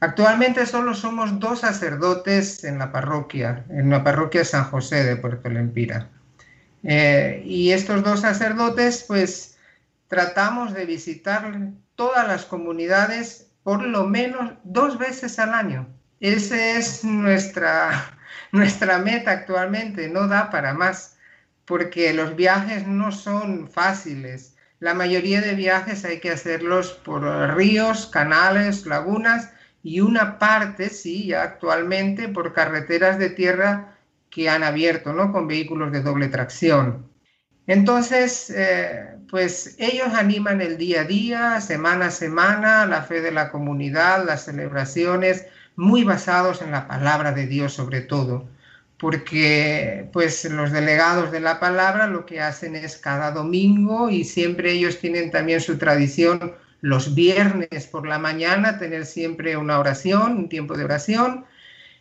Actualmente 0.00 0.64
solo 0.64 0.94
somos 0.94 1.38
dos 1.38 1.60
sacerdotes 1.60 2.64
en 2.64 2.78
la 2.78 2.92
parroquia, 2.92 3.66
en 3.68 3.90
la 3.90 4.02
parroquia 4.02 4.46
San 4.46 4.64
José 4.64 5.04
de 5.04 5.16
Puerto 5.16 5.50
Lempira. 5.50 6.08
Eh, 6.84 7.42
y 7.44 7.72
estos 7.72 8.02
dos 8.02 8.20
sacerdotes, 8.20 9.04
pues, 9.06 9.58
tratamos 10.08 10.74
de 10.74 10.86
visitar 10.86 11.72
todas 11.94 12.26
las 12.26 12.44
comunidades 12.44 13.48
por 13.62 13.82
lo 13.82 14.06
menos 14.06 14.52
dos 14.64 14.98
veces 14.98 15.38
al 15.38 15.52
año. 15.52 15.86
Esa 16.20 16.78
es 16.78 17.04
nuestra, 17.04 18.16
nuestra 18.52 18.98
meta 18.98 19.32
actualmente, 19.32 20.08
no 20.08 20.26
da 20.26 20.50
para 20.50 20.72
más, 20.74 21.18
porque 21.64 22.14
los 22.14 22.34
viajes 22.34 22.86
no 22.86 23.12
son 23.12 23.68
fáciles. 23.68 24.56
La 24.80 24.94
mayoría 24.94 25.40
de 25.40 25.54
viajes 25.54 26.04
hay 26.04 26.20
que 26.20 26.30
hacerlos 26.30 26.92
por 26.92 27.22
ríos, 27.56 28.06
canales, 28.06 28.86
lagunas 28.86 29.50
y 29.82 30.00
una 30.00 30.38
parte, 30.38 30.88
sí, 30.88 31.26
ya 31.26 31.42
actualmente 31.42 32.28
por 32.28 32.52
carreteras 32.52 33.18
de 33.18 33.30
tierra 33.30 33.97
han 34.46 34.62
abierto, 34.62 35.12
¿no? 35.12 35.32
Con 35.32 35.48
vehículos 35.48 35.90
de 35.90 36.02
doble 36.02 36.28
tracción. 36.28 37.08
Entonces, 37.66 38.50
eh, 38.50 39.18
pues 39.28 39.76
ellos 39.78 40.14
animan 40.14 40.60
el 40.60 40.78
día 40.78 41.02
a 41.02 41.04
día, 41.04 41.60
semana 41.60 42.06
a 42.06 42.10
semana, 42.10 42.86
la 42.86 43.02
fe 43.02 43.20
de 43.20 43.30
la 43.30 43.50
comunidad, 43.50 44.24
las 44.24 44.44
celebraciones, 44.44 45.46
muy 45.76 46.02
basados 46.02 46.62
en 46.62 46.70
la 46.70 46.88
palabra 46.88 47.32
de 47.32 47.46
Dios 47.46 47.74
sobre 47.74 48.00
todo, 48.00 48.48
porque 48.98 50.08
pues 50.12 50.44
los 50.46 50.72
delegados 50.72 51.30
de 51.30 51.40
la 51.40 51.60
palabra 51.60 52.06
lo 52.06 52.26
que 52.26 52.40
hacen 52.40 52.74
es 52.74 52.96
cada 52.96 53.30
domingo 53.32 54.10
y 54.10 54.24
siempre 54.24 54.72
ellos 54.72 54.98
tienen 54.98 55.30
también 55.30 55.60
su 55.60 55.78
tradición 55.78 56.54
los 56.80 57.14
viernes 57.14 57.86
por 57.86 58.06
la 58.06 58.18
mañana 58.18 58.78
tener 58.78 59.04
siempre 59.04 59.56
una 59.56 59.78
oración, 59.78 60.36
un 60.36 60.48
tiempo 60.48 60.76
de 60.76 60.84
oración. 60.84 61.44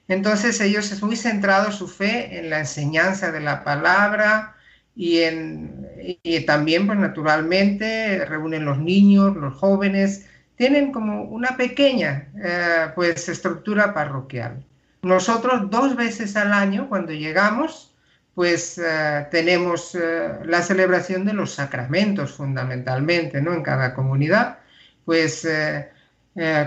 Entonces 0.08 0.60
ellos 0.62 0.92
es 0.92 1.02
muy 1.04 1.16
centrado 1.16 1.72
su 1.72 1.88
fe 1.88 2.40
en 2.40 2.50
la 2.50 2.60
enseñanza 2.60 3.32
de 3.32 3.42
la 3.42 3.64
palabra, 3.64 4.56
y, 4.98 5.20
en, 5.20 5.88
y 6.24 6.40
también, 6.42 6.88
pues 6.88 6.98
naturalmente, 6.98 8.26
reúnen 8.26 8.66
los 8.66 8.80
niños, 8.80 9.36
los 9.36 9.54
jóvenes, 9.54 10.26
tienen 10.56 10.92
como 10.92 11.22
una 11.26 11.56
pequeña 11.56 12.30
eh, 12.44 12.88
pues, 12.96 13.30
estructura 13.30 13.94
parroquial. 13.94 14.66
Nosotros 15.04 15.70
dos 15.70 15.96
veces 15.96 16.36
al 16.36 16.52
año, 16.52 16.90
cuando 16.90 17.12
llegamos, 17.12 17.96
pues 18.34 18.80
eh, 18.80 19.28
tenemos 19.30 19.94
eh, 19.94 20.30
la 20.46 20.64
celebración 20.64 21.26
de 21.26 21.34
los 21.34 21.54
sacramentos 21.54 22.32
fundamentalmente, 22.32 23.40
¿no? 23.40 23.54
En 23.54 23.62
cada 23.62 23.94
comunidad, 23.94 24.58
pues 25.06 25.48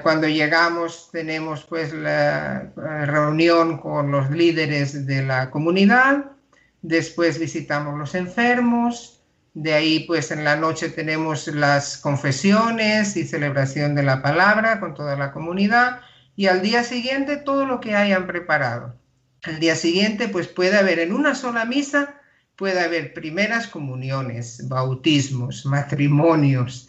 cuando 0.03 0.27
llegamos 0.27 1.11
tenemos 1.13 1.65
pues 1.65 1.93
la 1.93 2.73
reunión 2.75 3.79
con 3.79 4.11
los 4.11 4.29
líderes 4.31 5.07
de 5.07 5.23
la 5.23 5.51
comunidad, 5.51 6.33
después 6.83 7.39
visitamos 7.39 7.97
los 7.97 8.17
enfermos, 8.17 9.23
de 9.55 9.75
ahí 9.75 10.01
pues 10.01 10.33
en 10.33 10.43
la 10.43 10.57
noche 10.57 10.89
tenemos 10.89 11.47
las 11.47 11.99
confesiones 11.99 13.17
y 13.17 13.25
celebración 13.25 13.95
de 13.95 14.03
la 14.03 14.23
palabra 14.23 14.81
con 14.81 14.95
toda 14.95 15.17
la 15.17 15.31
comunidad 15.31 16.01
y 16.35 16.47
al 16.49 16.63
día 16.63 16.83
siguiente 16.83 17.37
todo 17.37 17.65
lo 17.65 17.79
que 17.79 17.95
hayan 17.95 18.27
preparado. 18.27 18.97
Al 19.45 19.61
día 19.61 19.77
siguiente 19.77 20.29
pues 20.29 20.49
puede 20.49 20.79
haber 20.79 20.99
en 20.99 21.13
una 21.13 21.37
sola 21.37 21.65
misa 21.65 22.21
puede 22.61 22.81
haber 22.81 23.15
primeras 23.15 23.67
comuniones, 23.67 24.69
bautismos, 24.69 25.65
matrimonios, 25.65 26.89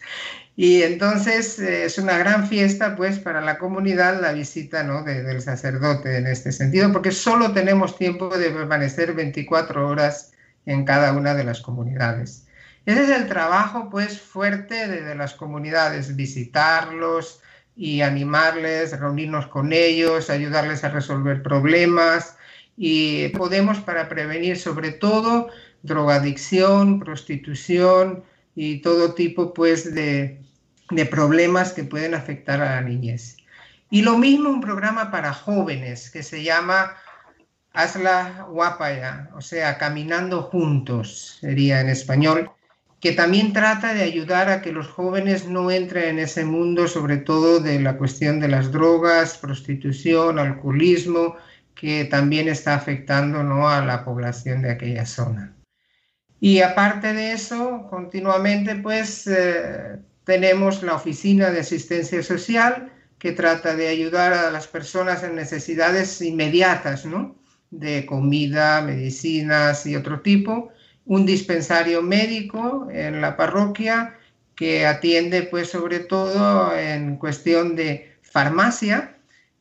y 0.62 0.84
entonces 0.84 1.58
eh, 1.58 1.86
es 1.86 1.98
una 1.98 2.16
gran 2.18 2.46
fiesta 2.46 2.94
pues 2.94 3.18
para 3.18 3.40
la 3.40 3.58
comunidad 3.58 4.20
la 4.20 4.32
visita 4.32 4.84
¿no? 4.84 5.02
del 5.02 5.42
sacerdote 5.42 6.18
en 6.18 6.28
este 6.28 6.52
sentido, 6.52 6.92
porque 6.92 7.10
solo 7.10 7.52
tenemos 7.52 7.98
tiempo 7.98 8.28
de 8.28 8.50
permanecer 8.50 9.12
24 9.12 9.88
horas 9.88 10.30
en 10.64 10.84
cada 10.84 11.14
una 11.14 11.34
de 11.34 11.42
las 11.42 11.62
comunidades. 11.62 12.46
Ese 12.86 13.02
es 13.02 13.10
el 13.10 13.26
trabajo 13.26 13.90
pues 13.90 14.20
fuerte 14.20 14.86
de, 14.86 15.02
de 15.02 15.16
las 15.16 15.34
comunidades, 15.34 16.14
visitarlos 16.14 17.40
y 17.74 18.02
animarles, 18.02 18.96
reunirnos 19.00 19.48
con 19.48 19.72
ellos, 19.72 20.30
ayudarles 20.30 20.84
a 20.84 20.90
resolver 20.90 21.42
problemas 21.42 22.36
y 22.76 23.30
podemos 23.30 23.80
para 23.80 24.08
prevenir 24.08 24.56
sobre 24.56 24.92
todo 24.92 25.48
drogadicción, 25.82 27.00
prostitución, 27.00 28.22
y 28.54 28.78
todo 28.78 29.14
tipo 29.14 29.54
pues 29.54 29.94
de, 29.94 30.41
de 30.94 31.06
problemas 31.06 31.72
que 31.72 31.84
pueden 31.84 32.14
afectar 32.14 32.60
a 32.60 32.76
la 32.76 32.80
niñez. 32.82 33.36
Y 33.90 34.02
lo 34.02 34.16
mismo 34.18 34.50
un 34.50 34.60
programa 34.60 35.10
para 35.10 35.32
jóvenes 35.32 36.10
que 36.10 36.22
se 36.22 36.42
llama 36.42 36.94
Hazla 37.72 38.46
Guapaya, 38.48 39.30
o 39.34 39.40
sea, 39.40 39.78
Caminando 39.78 40.42
Juntos, 40.42 41.38
sería 41.40 41.80
en 41.80 41.88
español, 41.88 42.50
que 43.00 43.12
también 43.12 43.52
trata 43.52 43.94
de 43.94 44.02
ayudar 44.02 44.48
a 44.48 44.62
que 44.62 44.72
los 44.72 44.86
jóvenes 44.88 45.48
no 45.48 45.70
entren 45.70 46.10
en 46.10 46.18
ese 46.20 46.44
mundo, 46.44 46.86
sobre 46.86 47.16
todo 47.16 47.58
de 47.60 47.80
la 47.80 47.98
cuestión 47.98 48.38
de 48.40 48.48
las 48.48 48.70
drogas, 48.70 49.38
prostitución, 49.38 50.38
alcoholismo, 50.38 51.36
que 51.74 52.04
también 52.04 52.48
está 52.48 52.74
afectando 52.74 53.42
¿no? 53.42 53.68
a 53.68 53.84
la 53.84 54.04
población 54.04 54.62
de 54.62 54.70
aquella 54.70 55.04
zona. 55.04 55.52
Y 56.38 56.60
aparte 56.60 57.12
de 57.12 57.32
eso, 57.32 57.88
continuamente 57.90 58.76
pues 58.76 59.26
eh, 59.26 59.98
tenemos 60.24 60.82
la 60.82 60.94
Oficina 60.94 61.50
de 61.50 61.60
Asistencia 61.60 62.22
Social 62.22 62.92
que 63.18 63.32
trata 63.32 63.76
de 63.76 63.88
ayudar 63.88 64.32
a 64.32 64.50
las 64.50 64.66
personas 64.66 65.22
en 65.22 65.36
necesidades 65.36 66.20
inmediatas, 66.20 67.06
¿no? 67.06 67.36
De 67.70 68.04
comida, 68.04 68.82
medicinas 68.82 69.86
y 69.86 69.96
otro 69.96 70.20
tipo. 70.20 70.70
Un 71.04 71.24
dispensario 71.24 72.02
médico 72.02 72.88
en 72.90 73.20
la 73.20 73.36
parroquia 73.36 74.16
que 74.56 74.86
atiende 74.86 75.44
pues 75.44 75.70
sobre 75.70 76.00
todo 76.00 76.76
en 76.76 77.16
cuestión 77.16 77.74
de 77.74 78.16
farmacia, 78.22 79.16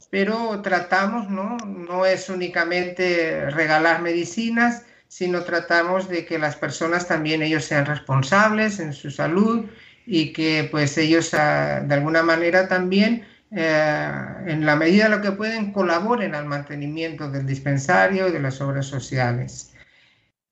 pero 0.10 0.62
tratamos, 0.62 1.30
¿no? 1.30 1.58
No 1.66 2.06
es 2.06 2.30
únicamente 2.30 3.50
regalar 3.52 4.02
medicinas, 4.02 4.84
sino 5.08 5.44
tratamos 5.44 6.10
de 6.10 6.26
que 6.26 6.40
las 6.40 6.56
personas 6.56 7.08
también 7.08 7.42
ellos 7.42 7.66
sean 7.66 7.86
responsables 7.86 8.80
en 8.80 8.94
su 8.94 9.12
salud 9.12 9.66
y 10.06 10.34
que 10.34 10.68
pues 10.72 10.98
ellos 10.98 11.34
ah, 11.34 11.82
de 11.86 11.94
alguna 11.94 12.24
manera 12.24 12.68
también 12.68 13.26
eh, 13.52 14.12
en 14.48 14.66
la 14.66 14.76
medida 14.76 15.06
de 15.06 15.10
lo 15.18 15.22
que 15.22 15.32
pueden 15.32 15.74
colaboren 15.74 16.36
al 16.36 16.46
mantenimiento 16.46 17.30
del 17.30 17.46
dispensario 17.46 18.30
y 18.30 18.32
de 18.32 18.40
las 18.40 18.62
obras 18.62 18.86
sociales. 18.86 19.74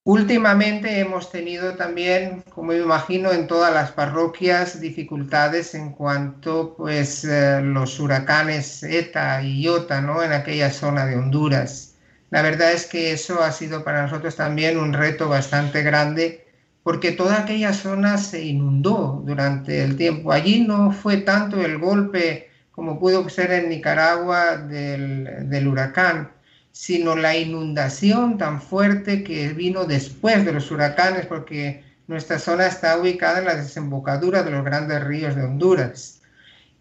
Últimamente 0.04 1.00
hemos 1.00 1.32
tenido 1.32 1.76
también, 1.76 2.42
como 2.50 2.70
me 2.70 2.80
imagino, 2.80 3.32
en 3.32 3.48
todas 3.48 3.74
las 3.74 3.92
parroquias 3.92 4.82
dificultades 4.82 5.76
en 5.76 5.92
cuanto 5.92 6.74
pues 6.76 7.24
eh, 7.26 7.62
los 7.62 8.00
huracanes 8.00 8.82
ETA 8.84 9.44
y 9.44 9.62
IOTA, 9.62 10.02
¿no? 10.02 10.24
En 10.24 10.32
aquella 10.34 10.72
zona 10.72 11.06
de 11.06 11.16
Honduras. 11.16 11.96
La 12.32 12.42
verdad 12.42 12.72
es 12.72 12.86
que 12.86 13.12
eso 13.12 13.44
ha 13.44 13.52
sido 13.52 13.84
para 13.84 14.02
nosotros 14.04 14.36
también 14.36 14.80
un 14.80 14.94
reto 14.94 15.30
bastante 15.30 15.84
grande 15.84 16.49
porque 16.84 17.12
toda 17.12 17.42
aquella 17.42 17.74
zona 17.74 18.18
se 18.18 18.44
inundó 18.44 19.22
durante 19.26 19.84
el 19.84 19.98
tiempo. 19.98 20.32
Allí 20.32 20.62
no 20.66 20.92
fue 20.92 21.18
tanto 21.18 21.62
el 21.64 21.78
golpe 21.78 22.50
como 22.72 23.00
pudo 23.00 23.28
ser 23.28 23.52
en 23.52 23.70
Nicaragua 23.70 24.56
del, 24.56 25.68
huracán, 25.68 26.32
sino 26.72 27.16
la 27.16 27.36
inundación 27.36 28.38
tan 28.38 28.62
fuerte 28.62 29.24
que 29.24 29.50
vino 29.50 29.84
después 29.84 30.46
de 30.46 30.54
los 30.54 30.72
huracanes, 30.72 31.26
porque 31.26 31.84
nuestra 32.08 32.40
zona 32.40 32.68
está 32.68 32.98
ubicada 32.98 33.40
en 33.40 33.46
la 33.46 33.56
desembocadura 33.56 34.44
de 34.44 34.52
los 34.52 34.64
grandes 34.64 35.04
ríos 35.04 35.36
de 35.36 35.44
Honduras. 35.44 36.22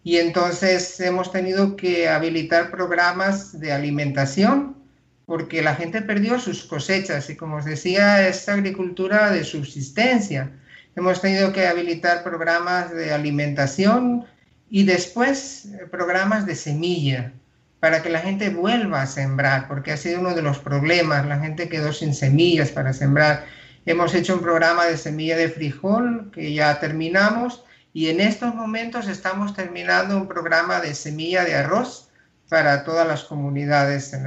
Y 0.01 0.17
entonces 0.17 0.97
hemos 1.01 1.33
tenido 1.33 1.75
que 1.75 2.07
habilitar 2.07 2.71
programas 2.71 3.59
de 3.59 3.73
alimentación 3.73 4.78
porque 5.29 5.61
la 5.61 5.75
gente 5.75 6.01
perdió 6.01 6.39
sus 6.39 6.63
cosechas 6.63 7.29
y 7.29 7.37
como 7.37 7.57
os 7.57 7.65
decía, 7.65 8.27
es 8.27 8.49
agricultura 8.49 9.29
de 9.29 9.43
subsistencia. 9.43 10.51
Hemos 10.95 11.21
tenido 11.21 11.53
que 11.53 11.67
habilitar 11.67 12.23
programas 12.23 12.91
de 12.91 13.13
alimentación 13.13 14.25
y 14.71 14.85
después 14.85 15.65
eh, 15.65 15.85
programas 15.91 16.47
de 16.47 16.55
semilla 16.55 17.31
para 17.79 18.01
que 18.01 18.09
la 18.09 18.21
gente 18.21 18.49
vuelva 18.49 19.03
a 19.03 19.05
sembrar, 19.05 19.67
porque 19.67 19.91
ha 19.91 19.97
sido 19.97 20.19
uno 20.19 20.33
de 20.33 20.41
los 20.41 20.57
problemas, 20.57 21.27
la 21.27 21.39
gente 21.39 21.69
quedó 21.69 21.93
sin 21.93 22.15
semillas 22.15 22.71
para 22.71 22.91
sembrar. 22.91 23.45
Hemos 23.85 24.15
hecho 24.15 24.33
un 24.33 24.41
programa 24.41 24.87
de 24.87 24.97
semilla 24.97 25.37
de 25.37 25.49
frijol 25.49 26.31
que 26.33 26.55
ya 26.55 26.79
terminamos 26.79 27.63
y 27.93 28.07
en 28.07 28.19
estos 28.19 28.55
momentos 28.55 29.07
estamos 29.07 29.53
terminando 29.53 30.17
un 30.17 30.27
programa 30.27 30.81
de 30.81 30.95
semilla 30.95 31.45
de 31.45 31.53
arroz 31.53 32.08
para 32.49 32.83
todas 32.83 33.07
las 33.07 33.23
comunidades 33.23 34.11
en 34.13 34.23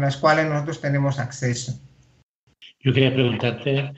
las, 0.00 0.16
cuales 0.16 0.46
nosotros 0.46 0.80
tenemos 0.80 1.18
acceso. 1.18 1.80
Yo 2.80 2.92
quería 2.92 3.14
preguntarte, 3.14 3.92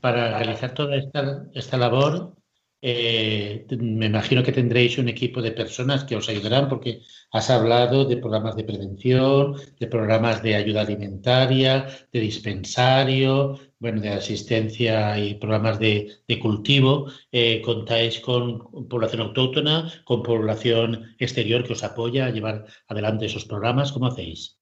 para 0.00 0.38
realizar 0.38 0.72
toda 0.72 0.96
esta, 0.96 1.76
labor, 1.76 2.34
eh, 2.80 3.66
me 3.80 4.06
imagino 4.06 4.44
que 4.44 4.52
tendréis 4.52 4.98
un 4.98 5.08
equipo 5.08 5.42
de 5.42 5.50
personas 5.50 6.04
que 6.04 6.14
os 6.14 6.28
ayudarán 6.28 6.68
porque 6.68 7.00
has 7.32 7.50
hablado 7.50 8.04
de 8.04 8.18
programas 8.18 8.54
de 8.54 8.64
prevención, 8.64 9.56
de 9.80 9.86
programas 9.88 10.42
de 10.42 10.54
ayuda 10.54 10.82
alimentaria, 10.82 11.88
de 12.12 12.20
dispensario, 12.20 13.58
bueno, 13.80 14.00
de 14.00 14.10
asistencia 14.10 15.18
y 15.18 15.34
programas 15.34 15.78
de, 15.78 16.18
cultivo. 16.40 17.10
Eh, 17.30 17.62
contáis 17.64 18.20
con 18.20 18.88
población 18.88 19.22
autóctona, 19.22 19.92
con 20.04 20.22
población 20.22 21.14
exterior 21.18 21.64
que 21.64 21.74
os 21.74 21.84
apoya 21.84 22.26
a 22.26 22.30
llevar 22.30 22.66
adelante 22.88 23.26
esos 23.26 23.44
programas. 23.44 23.92
¿Cómo 23.92 24.06
hacéis? 24.06 24.58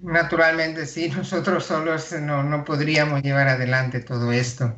Naturalmente, 0.00 0.86
sí, 0.86 1.08
nosotros 1.16 1.64
solos 1.64 2.12
no, 2.12 2.64
podríamos 2.64 3.22
llevar 3.22 3.48
adelante 3.48 4.00
todo 4.00 4.32
esto. 4.32 4.74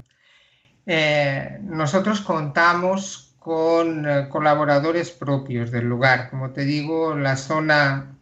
Eh, 0.84 1.58
nosotros 1.62 2.20
contamos 2.20 3.34
con 3.38 4.08
eh, 4.08 4.28
colaboradores 4.28 5.10
propios 5.10 5.70
del 5.70 5.86
lugar. 5.86 6.30
Como 6.30 6.50
te 6.50 6.64
digo, 6.64 7.16
la 7.16 7.36
zona 7.36 8.15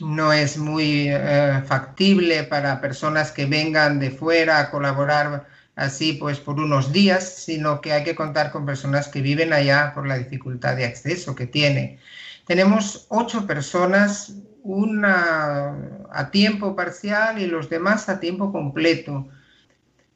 no 0.00 0.32
es 0.32 0.58
muy 0.58 1.08
eh, 1.08 1.62
factible 1.66 2.44
para 2.44 2.80
personas 2.80 3.32
que 3.32 3.46
vengan 3.46 3.98
de 3.98 4.10
fuera 4.10 4.58
a 4.60 4.70
colaborar 4.70 5.46
así 5.76 6.14
pues 6.14 6.40
por 6.40 6.56
unos 6.56 6.92
días, 6.92 7.44
sino 7.44 7.80
que 7.80 7.92
hay 7.92 8.04
que 8.04 8.14
contar 8.14 8.50
con 8.50 8.66
personas 8.66 9.08
que 9.08 9.22
viven 9.22 9.52
allá 9.52 9.92
por 9.94 10.06
la 10.06 10.18
dificultad 10.18 10.76
de 10.76 10.84
acceso 10.84 11.34
que 11.34 11.46
tiene. 11.46 11.98
Tenemos 12.46 13.06
ocho 13.08 13.46
personas, 13.46 14.34
una 14.62 15.76
a 16.10 16.30
tiempo 16.30 16.74
parcial 16.74 17.38
y 17.38 17.46
los 17.46 17.70
demás 17.70 18.08
a 18.08 18.20
tiempo 18.20 18.52
completo 18.52 19.28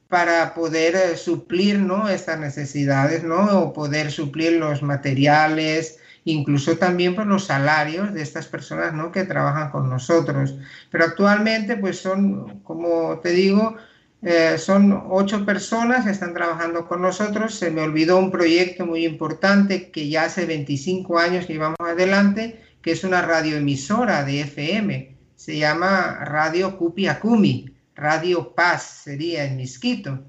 para 0.08 0.52
poder 0.52 0.94
eh, 0.94 1.16
suplir 1.16 1.78
¿no? 1.78 2.08
estas 2.08 2.38
necesidades, 2.38 3.24
¿no? 3.24 3.60
o 3.60 3.72
poder 3.72 4.10
suplir 4.10 4.52
los 4.54 4.82
materiales, 4.82 5.98
incluso 6.24 6.76
también 6.76 7.14
por 7.14 7.26
los 7.26 7.44
salarios 7.44 8.12
de 8.14 8.22
estas 8.22 8.46
personas 8.46 8.92
¿no? 8.94 9.10
que 9.12 9.24
trabajan 9.24 9.70
con 9.70 9.90
nosotros. 9.90 10.54
Pero 10.90 11.04
actualmente, 11.04 11.76
pues 11.76 12.00
son, 12.00 12.60
como 12.60 13.18
te 13.20 13.30
digo, 13.30 13.76
eh, 14.22 14.56
son 14.56 15.02
ocho 15.10 15.44
personas 15.44 16.04
que 16.04 16.12
están 16.12 16.32
trabajando 16.32 16.86
con 16.86 17.02
nosotros. 17.02 17.54
Se 17.54 17.70
me 17.70 17.82
olvidó 17.82 18.18
un 18.18 18.30
proyecto 18.30 18.86
muy 18.86 19.04
importante 19.04 19.90
que 19.90 20.08
ya 20.08 20.24
hace 20.24 20.46
25 20.46 21.18
años 21.18 21.48
llevamos 21.48 21.78
adelante, 21.80 22.62
que 22.82 22.92
es 22.92 23.02
una 23.02 23.22
radioemisora 23.22 24.24
de 24.24 24.42
FM. 24.42 25.16
Se 25.34 25.58
llama 25.58 26.24
Radio 26.24 26.78
Cupiacumi, 26.78 27.74
Radio 27.96 28.54
Paz 28.54 29.02
sería 29.04 29.44
en 29.44 29.56
Misquito. 29.56 30.20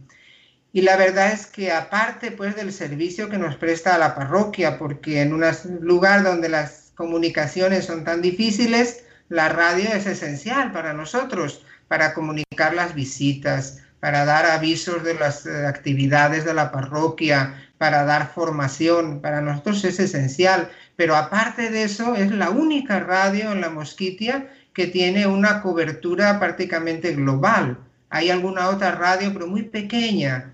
Y 0.75 0.81
la 0.81 0.97
verdad 0.97 1.31
es 1.31 1.45
que 1.45 1.71
aparte 1.71 2.31
pues 2.31 2.55
del 2.55 2.73
servicio 2.73 3.29
que 3.29 3.37
nos 3.37 3.55
presta 3.57 3.93
a 3.93 3.99
la 3.99 4.15
parroquia, 4.15 4.79
porque 4.79 5.21
en 5.21 5.31
un 5.31 5.45
lugar 5.81 6.23
donde 6.23 6.49
las 6.49 6.91
comunicaciones 6.95 7.85
son 7.85 8.03
tan 8.03 8.23
difíciles, 8.23 9.05
la 9.29 9.49
radio 9.49 9.89
es 9.93 10.07
esencial 10.07 10.71
para 10.71 10.93
nosotros, 10.93 11.63
para 11.87 12.15
comunicar 12.15 12.73
las 12.73 12.95
visitas, 12.95 13.83
para 13.99 14.25
dar 14.25 14.47
avisos 14.47 15.03
de 15.03 15.13
las 15.13 15.45
eh, 15.45 15.67
actividades 15.67 16.43
de 16.43 16.55
la 16.55 16.71
parroquia, 16.71 17.69
para 17.77 18.03
dar 18.03 18.33
formación, 18.33 19.21
para 19.21 19.41
nosotros 19.41 19.85
es 19.85 19.99
esencial. 19.99 20.71
Pero 20.95 21.15
aparte 21.15 21.69
de 21.69 21.83
eso, 21.83 22.15
es 22.15 22.31
la 22.31 22.49
única 22.49 22.99
radio 22.99 23.51
en 23.51 23.61
la 23.61 23.69
Mosquitia 23.69 24.49
que 24.73 24.87
tiene 24.87 25.27
una 25.27 25.61
cobertura 25.61 26.39
prácticamente 26.39 27.13
global. 27.13 27.77
Hay 28.09 28.31
alguna 28.31 28.69
otra 28.69 28.91
radio, 28.91 29.31
pero 29.33 29.47
muy 29.47 29.63
pequeña, 29.63 30.53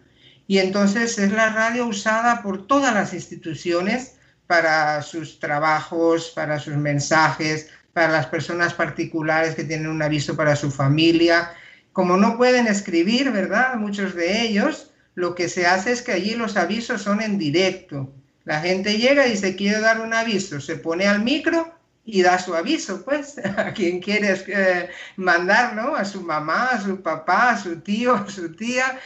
y 0.50 0.58
entonces 0.58 1.20
es 1.20 1.32
la 1.32 1.52
radio 1.52 1.86
usada 1.86 2.42
por 2.42 2.66
todas 2.66 2.92
las 2.92 3.14
instituciones 3.14 4.16
para 4.48 5.00
sus 5.04 5.40
trabajos, 5.40 6.32
para 6.34 6.58
sus 6.58 6.76
mensajes, 6.76 7.70
para 7.94 8.12
las 8.12 8.26
personas 8.26 8.74
particulares 8.74 9.54
que 9.54 9.64
tienen 9.64 9.86
un 9.86 10.02
aviso 10.02 10.36
para 10.36 10.56
su 10.56 10.72
familia. 10.72 11.52
Como 11.94 12.18
no 12.18 12.36
pueden 12.36 12.66
escribir, 12.66 13.30
¿verdad? 13.30 13.76
Muchos 13.76 14.16
de 14.16 14.42
ellos, 14.42 14.90
lo 15.14 15.36
que 15.36 15.50
se 15.50 15.68
hace 15.68 15.92
es 15.92 16.02
que 16.02 16.14
allí 16.14 16.34
los 16.34 16.58
avisos 16.58 17.04
son 17.04 17.22
en 17.22 17.38
directo. 17.38 18.12
La 18.44 18.60
gente 18.60 18.98
llega 18.98 19.28
y 19.28 19.38
se 19.38 19.56
quiere 19.56 19.80
dar 19.80 20.02
un 20.02 20.16
aviso, 20.16 20.60
se 20.60 20.78
pone 20.78 21.06
al 21.06 21.24
micro 21.24 21.79
y 22.06 22.22
da 22.22 22.40
su 22.40 22.56
aviso, 22.56 23.04
pues, 23.04 23.38
a 23.58 23.74
quien 23.74 24.00
quiere 24.00 24.36
eh, 24.48 24.90
mandar, 25.16 25.76
¿no? 25.76 25.96
A 25.96 26.06
su 26.06 26.22
mamá, 26.22 26.70
a 26.72 26.82
su 26.82 27.02
papá, 27.02 27.52
a 27.52 27.58
su 27.58 27.82
tío, 27.82 28.16
a 28.28 28.30
su 28.30 28.56
tía, 28.56 29.00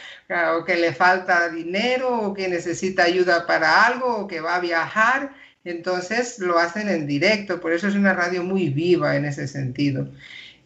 o 0.58 0.64
que 0.64 0.76
le 0.76 0.92
falta 0.92 1.48
dinero, 1.48 2.20
o 2.20 2.34
que 2.34 2.48
necesita 2.48 3.04
ayuda 3.04 3.46
para 3.46 3.86
algo, 3.86 4.16
o 4.16 4.26
que 4.26 4.40
va 4.40 4.56
a 4.56 4.60
viajar. 4.60 5.34
Entonces 5.64 6.38
lo 6.38 6.58
hacen 6.58 6.88
en 6.88 7.06
directo, 7.06 7.60
por 7.60 7.72
eso 7.72 7.88
es 7.88 7.94
una 7.94 8.12
radio 8.12 8.42
muy 8.44 8.68
viva 8.68 9.16
en 9.16 9.24
ese 9.24 9.48
sentido. 9.48 10.08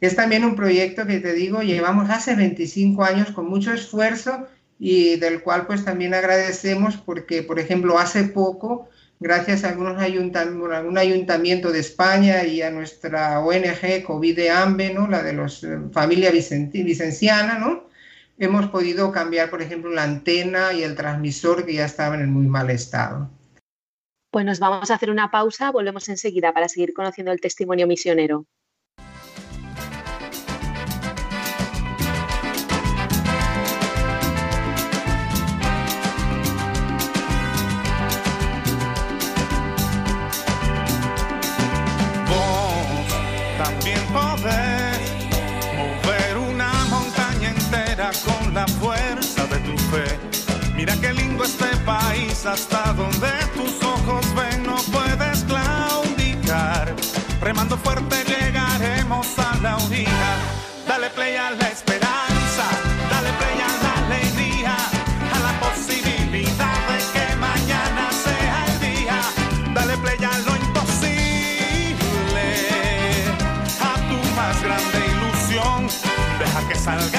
Es 0.01 0.15
también 0.17 0.45
un 0.45 0.57
proyecto 0.57 1.07
que 1.07 1.21
te 1.21 1.33
digo, 1.33 1.63
llevamos 1.63 2.11
hace 2.11 2.35
25 2.35 3.03
años 3.05 3.31
con 3.33 3.49
mucho 3.49 3.73
esfuerzo 3.73 4.47
y 4.79 5.17
del 5.17 5.43
cual 5.43 5.67
pues 5.67 5.85
también 5.85 6.15
agradecemos 6.15 6.97
porque, 6.97 7.43
por 7.43 7.59
ejemplo, 7.59 7.99
hace 7.99 8.25
poco 8.25 8.89
gracias 9.21 9.65
a 9.65 9.71
algunos 9.71 10.01
ayuntamientos, 10.01 10.73
algún 10.73 10.99
ayuntamiento 10.99 11.73
de 11.73 11.81
España 11.81 12.45
y 12.45 12.63
a 12.63 12.71
nuestra 12.71 13.41
ONG 13.41 14.03
COVID 14.05 14.39
AMBE, 14.49 14.95
¿no? 14.95 15.09
la 15.09 15.23
de 15.23 15.33
los 15.33 15.65
eh, 15.65 15.79
familia 15.93 16.31
vicenciana, 16.31 17.59
¿no? 17.59 17.89
hemos 18.39 18.69
podido 18.69 19.11
cambiar, 19.13 19.51
por 19.51 19.63
ejemplo, 19.63 19.91
la 19.91 20.05
antena 20.05 20.73
y 20.73 20.83
el 20.83 20.95
transmisor 20.95 21.67
que 21.67 21.75
ya 21.75 21.85
estaban 21.85 22.21
en 22.21 22.33
muy 22.33 22.47
mal 22.47 22.71
estado. 22.71 23.29
Pues 24.31 24.45
nos 24.45 24.61
vamos 24.61 24.91
a 24.91 24.95
hacer 24.95 25.11
una 25.11 25.31
pausa, 25.31 25.71
volvemos 25.71 26.09
enseguida 26.09 26.53
para 26.53 26.69
seguir 26.69 26.93
conociendo 26.93 27.33
el 27.33 27.41
testimonio 27.41 27.87
misionero. 27.87 28.47
Hasta 52.49 52.95
donde 52.95 53.31
tus 53.55 53.83
ojos 53.85 54.25
ven, 54.35 54.63
no 54.63 54.77
puedes 54.91 55.45
claudicar. 55.45 56.95
Remando 57.43 57.77
fuerte 57.77 58.17
llegaremos 58.25 59.27
a 59.39 59.57
la 59.61 59.77
orilla. 59.77 60.31
Dale 60.87 61.11
play 61.11 61.37
a 61.37 61.51
la 61.51 61.69
esperanza, 61.69 62.67
dale 63.11 63.31
play 63.41 63.59
a 63.61 63.73
la 63.85 63.93
alegría, 64.07 64.77
a 65.35 65.39
la 65.47 65.61
posibilidad 65.61 66.79
de 66.91 66.99
que 67.13 67.37
mañana 67.37 68.11
sea 68.25 68.65
el 68.69 68.81
día. 68.81 69.21
Dale 69.75 69.97
play 69.99 70.19
a 70.25 70.39
lo 70.39 70.57
imposible, 70.57 71.97
a 73.91 73.95
tu 74.09 74.19
más 74.37 74.63
grande 74.63 74.99
ilusión. 75.13 75.89
Deja 76.39 76.69
que 76.69 76.75
salga 76.77 77.18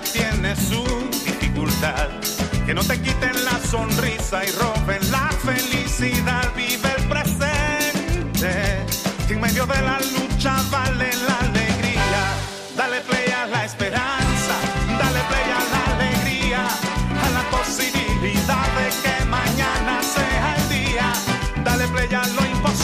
tiene 0.00 0.54
su 0.56 0.84
dificultad. 1.24 2.08
Que 2.66 2.74
no 2.74 2.82
te 2.82 3.00
quiten 3.00 3.44
la 3.44 3.58
sonrisa 3.58 4.44
y 4.44 4.50
roben 4.52 5.10
la 5.10 5.28
felicidad. 5.44 6.52
Vive 6.56 6.88
el 6.96 7.04
presente. 7.08 8.84
Que 9.26 9.34
en 9.34 9.40
medio 9.40 9.66
de 9.66 9.80
la 9.82 9.98
lucha 10.00 10.56
vale 10.70 11.10
la 11.26 11.38
alegría. 11.48 12.22
Dale 12.76 13.00
play 13.02 13.30
a 13.32 13.46
la 13.46 13.64
esperanza. 13.64 14.54
Dale 14.98 15.20
play 15.30 15.48
a 15.58 15.62
la 15.72 15.82
alegría. 15.94 16.66
A 17.24 17.30
la 17.30 17.50
posibilidad 17.50 18.66
de 18.78 18.88
que 19.02 19.24
mañana 19.26 20.02
sea 20.02 20.56
el 20.56 20.68
día. 20.68 21.12
Dale 21.64 21.88
play 21.88 22.08
a 22.14 22.26
lo 22.26 22.46
imposible. 22.46 22.75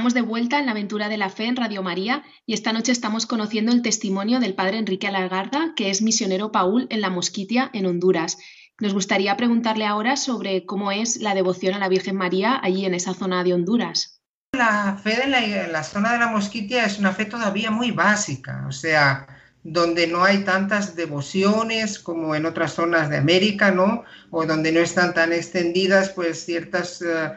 Estamos 0.00 0.14
de 0.14 0.22
vuelta 0.22 0.58
en 0.58 0.64
la 0.64 0.72
aventura 0.72 1.10
de 1.10 1.18
la 1.18 1.28
fe 1.28 1.44
en 1.44 1.56
Radio 1.56 1.82
María 1.82 2.22
y 2.46 2.54
esta 2.54 2.72
noche 2.72 2.90
estamos 2.90 3.26
conociendo 3.26 3.70
el 3.70 3.82
testimonio 3.82 4.40
del 4.40 4.54
padre 4.54 4.78
Enrique 4.78 5.06
Alargarda, 5.06 5.74
que 5.76 5.90
es 5.90 6.00
misionero 6.00 6.50
Paul 6.50 6.86
en 6.88 7.02
la 7.02 7.10
Mosquitia, 7.10 7.68
en 7.74 7.84
Honduras. 7.84 8.38
Nos 8.80 8.94
gustaría 8.94 9.36
preguntarle 9.36 9.84
ahora 9.84 10.16
sobre 10.16 10.64
cómo 10.64 10.90
es 10.90 11.18
la 11.18 11.34
devoción 11.34 11.74
a 11.74 11.78
la 11.78 11.90
Virgen 11.90 12.16
María 12.16 12.58
allí 12.62 12.86
en 12.86 12.94
esa 12.94 13.12
zona 13.12 13.44
de 13.44 13.52
Honduras. 13.52 14.22
La 14.56 14.96
fe 14.96 15.28
la, 15.28 15.66
la 15.66 15.84
zona 15.84 16.14
de 16.14 16.18
la 16.18 16.28
Mosquitia 16.28 16.86
es 16.86 16.98
una 16.98 17.12
fe 17.12 17.26
todavía 17.26 17.70
muy 17.70 17.90
básica, 17.90 18.64
o 18.66 18.72
sea, 18.72 19.26
donde 19.62 20.06
no 20.06 20.24
hay 20.24 20.44
tantas 20.44 20.96
devociones 20.96 21.98
como 21.98 22.34
en 22.34 22.46
otras 22.46 22.72
zonas 22.72 23.10
de 23.10 23.18
América, 23.18 23.70
¿no? 23.70 24.04
O 24.30 24.46
donde 24.46 24.72
no 24.72 24.80
están 24.80 25.12
tan 25.12 25.34
extendidas, 25.34 26.08
pues, 26.08 26.42
ciertas 26.46 27.02
eh, 27.02 27.32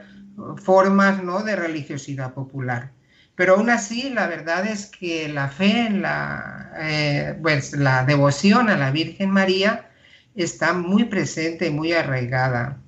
formas, 0.57 1.23
¿no? 1.23 1.43
De 1.43 1.55
religiosidad 1.55 2.33
popular. 2.33 2.91
Pero 3.35 3.55
aún 3.55 3.69
así, 3.69 4.09
la 4.09 4.27
verdad 4.27 4.65
es 4.67 4.85
que 4.85 5.27
la 5.27 5.49
fe, 5.49 5.89
la, 5.89 6.71
eh, 6.79 7.37
pues, 7.41 7.73
la 7.73 8.05
devoción 8.05 8.69
a 8.69 8.77
la 8.77 8.91
Virgen 8.91 9.31
María 9.31 9.89
está 10.35 10.73
muy 10.73 11.05
presente 11.05 11.67
y 11.67 11.71
muy 11.71 11.93
arraigada. 11.93 12.79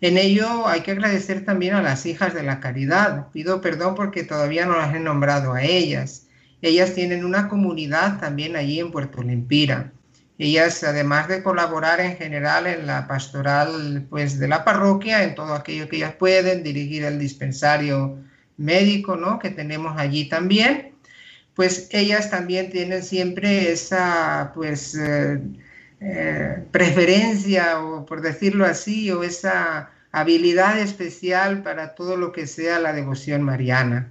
En 0.00 0.16
ello 0.16 0.66
hay 0.66 0.80
que 0.80 0.92
agradecer 0.92 1.44
también 1.44 1.74
a 1.74 1.82
las 1.82 2.06
hijas 2.06 2.32
de 2.32 2.42
la 2.42 2.60
caridad. 2.60 3.28
Pido 3.32 3.60
perdón 3.60 3.94
porque 3.94 4.24
todavía 4.24 4.64
no 4.64 4.76
las 4.76 4.94
he 4.94 5.00
nombrado 5.00 5.52
a 5.52 5.62
ellas. 5.62 6.26
Ellas 6.62 6.94
tienen 6.94 7.24
una 7.24 7.48
comunidad 7.48 8.18
también 8.18 8.56
allí 8.56 8.80
en 8.80 8.90
Puerto 8.90 9.22
Lempira. 9.22 9.92
Ellas, 10.42 10.82
además 10.84 11.28
de 11.28 11.42
colaborar 11.42 12.00
en 12.00 12.16
general 12.16 12.66
en 12.66 12.86
la 12.86 13.06
pastoral 13.06 14.06
pues, 14.08 14.38
de 14.38 14.48
la 14.48 14.64
parroquia, 14.64 15.22
en 15.22 15.34
todo 15.34 15.52
aquello 15.52 15.86
que 15.86 15.96
ellas 15.96 16.14
pueden, 16.14 16.62
dirigir 16.62 17.04
el 17.04 17.18
dispensario 17.18 18.18
médico 18.56 19.16
¿no? 19.16 19.38
que 19.38 19.50
tenemos 19.50 19.98
allí 19.98 20.30
también, 20.30 20.92
pues 21.54 21.88
ellas 21.90 22.30
también 22.30 22.70
tienen 22.70 23.02
siempre 23.02 23.70
esa 23.70 24.52
pues, 24.54 24.94
eh, 24.94 25.42
eh, 26.00 26.64
preferencia, 26.70 27.78
o 27.82 28.06
por 28.06 28.22
decirlo 28.22 28.64
así, 28.64 29.10
o 29.10 29.22
esa 29.22 29.90
habilidad 30.10 30.78
especial 30.78 31.62
para 31.62 31.94
todo 31.94 32.16
lo 32.16 32.32
que 32.32 32.46
sea 32.46 32.80
la 32.80 32.94
devoción 32.94 33.42
mariana. 33.42 34.10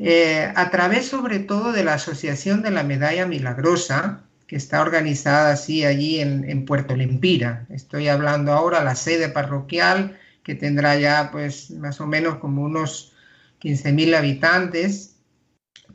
Eh, 0.00 0.52
a 0.56 0.70
través 0.70 1.06
sobre 1.06 1.38
todo 1.38 1.70
de 1.70 1.84
la 1.84 1.94
Asociación 1.94 2.62
de 2.62 2.72
la 2.72 2.82
Medalla 2.82 3.26
Milagrosa, 3.26 4.25
que 4.46 4.56
está 4.56 4.80
organizada 4.80 5.52
así 5.52 5.84
allí 5.84 6.20
en, 6.20 6.64
Puerto 6.64 6.94
Lempira. 6.94 7.66
Estoy 7.68 8.08
hablando 8.08 8.52
ahora 8.52 8.84
la 8.84 8.94
sede 8.94 9.28
parroquial, 9.28 10.18
que 10.42 10.54
tendrá 10.54 10.96
ya 10.96 11.30
pues 11.32 11.70
más 11.72 12.00
o 12.00 12.06
menos 12.06 12.38
como 12.38 12.62
unos 12.62 13.12
15.000 13.60 14.14
habitantes. 14.14 15.16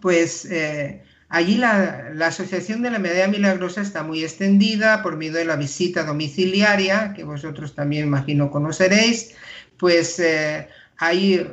Pues 0.02 0.46
eh, 0.46 1.04
allí 1.30 1.56
la, 1.58 2.10
la, 2.14 2.28
Asociación 2.28 2.82
de 2.82 2.92
la 2.92 3.00
Medalla 3.00 3.28
Milagrosa 3.28 3.82
está 3.82 4.04
muy 4.04 4.24
extendida 4.24 5.02
por 5.02 5.16
medio 5.16 5.34
de 5.34 5.46
la 5.46 5.56
visita 5.56 6.04
domiciliaria, 6.04 7.14
que 7.16 7.24
vosotros 7.24 7.74
también 7.74 8.08
imagino 8.08 8.52
conoceréis, 8.52 9.36
pues 9.78 10.20
eh, 10.20 10.68
hay 10.98 11.36
eh, 11.36 11.48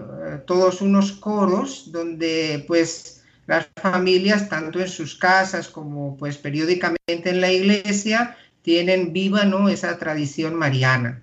todos 0.47 0.83
unos 0.83 1.13
coros 1.13 1.91
donde 1.91 2.65
pues 2.67 3.18
las 3.49 3.67
familias, 3.77 4.49
tanto 4.49 4.79
en 4.79 4.89
sus 4.89 5.17
casas 5.17 5.69
como 5.69 6.17
pues 6.17 6.37
periódicamente 6.37 7.31
en 7.31 7.41
la 7.41 7.51
iglesia, 7.51 8.37
tienen 8.63 9.13
viva 9.15 9.45
¿no? 9.45 9.71
esa 9.71 9.99
tradición 9.99 10.55
mariana. 10.55 11.23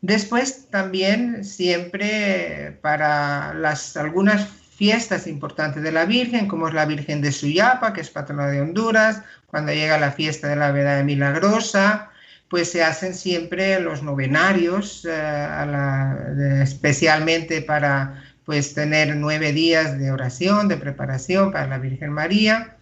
Después 0.00 0.68
también 0.70 1.44
siempre 1.44 2.78
para 2.82 3.54
las, 3.54 3.96
algunas 3.96 4.48
fiestas 4.76 5.28
importantes 5.28 5.82
de 5.84 5.92
la 5.92 6.04
Virgen, 6.04 6.48
como 6.48 6.66
es 6.66 6.74
la 6.74 6.84
Virgen 6.84 7.22
de 7.22 7.30
Suyapa, 7.30 7.92
que 7.92 8.00
es 8.00 8.10
patrona 8.10 8.48
de 8.48 8.60
Honduras, 8.60 9.22
cuando 9.46 9.72
llega 9.72 9.98
la 9.98 10.10
fiesta 10.10 10.48
de 10.48 10.56
la 10.56 10.72
Verdad 10.72 11.04
Milagrosa, 11.04 12.10
pues 12.48 12.72
se 12.72 12.82
hacen 12.82 13.14
siempre 13.14 13.80
los 13.80 14.02
novenarios, 14.02 15.06
eh, 15.08 16.62
especialmente 16.62 17.62
para 17.62 18.25
pues 18.46 18.74
tener 18.74 19.16
nueve 19.16 19.52
días 19.52 19.98
de 19.98 20.12
oración, 20.12 20.68
de 20.68 20.76
preparación 20.76 21.52
para 21.52 21.66
la 21.66 21.78
Virgen 21.78 22.12
María. 22.12 22.76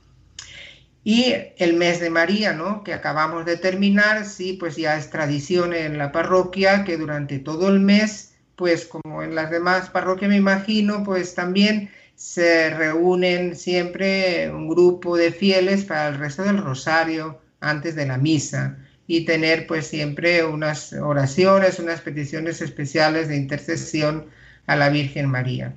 Y 1.03 1.35
el 1.57 1.75
mes 1.75 2.01
de 2.01 2.11
María, 2.11 2.53
¿no? 2.53 2.85
Que 2.85 2.95
acabamos 2.95 3.45
de 3.47 3.57
terminar, 3.57 4.25
sí, 4.27 4.53
pues 4.55 4.77
ya 4.77 4.97
es 4.97 5.11
tradición 5.11 5.75
en 5.75 5.99
la 5.99 6.13
parroquia 6.13 6.85
que 6.85 6.97
durante 6.97 7.39
todo 7.39 7.69
el 7.69 7.81
mes, 7.81 8.35
pues 8.57 8.87
como 8.87 9.23
en 9.23 9.35
las 9.35 9.51
demás 9.51 9.91
parroquias 9.91 10.31
me 10.31 10.37
imagino, 10.37 11.03
pues 11.03 11.35
también 11.35 11.91
se 12.15 12.71
reúnen 12.71 13.57
siempre 13.57 14.51
un 14.51 14.69
grupo 14.69 15.17
de 15.17 15.33
fieles 15.33 15.85
para 15.85 16.09
el 16.09 16.19
resto 16.19 16.43
del 16.43 16.59
rosario 16.59 17.41
antes 17.61 17.97
de 17.97 18.07
la 18.07 18.19
misa 18.19 18.79
y 19.07 19.25
tener 19.25 19.67
pues 19.67 19.87
siempre 19.87 20.45
unas 20.45 20.93
oraciones, 20.93 21.79
unas 21.79 22.01
peticiones 22.01 22.61
especiales 22.63 23.29
de 23.29 23.37
intercesión 23.37 24.27
a 24.67 24.77
la 24.77 24.89
Virgen 24.89 25.29
María. 25.29 25.75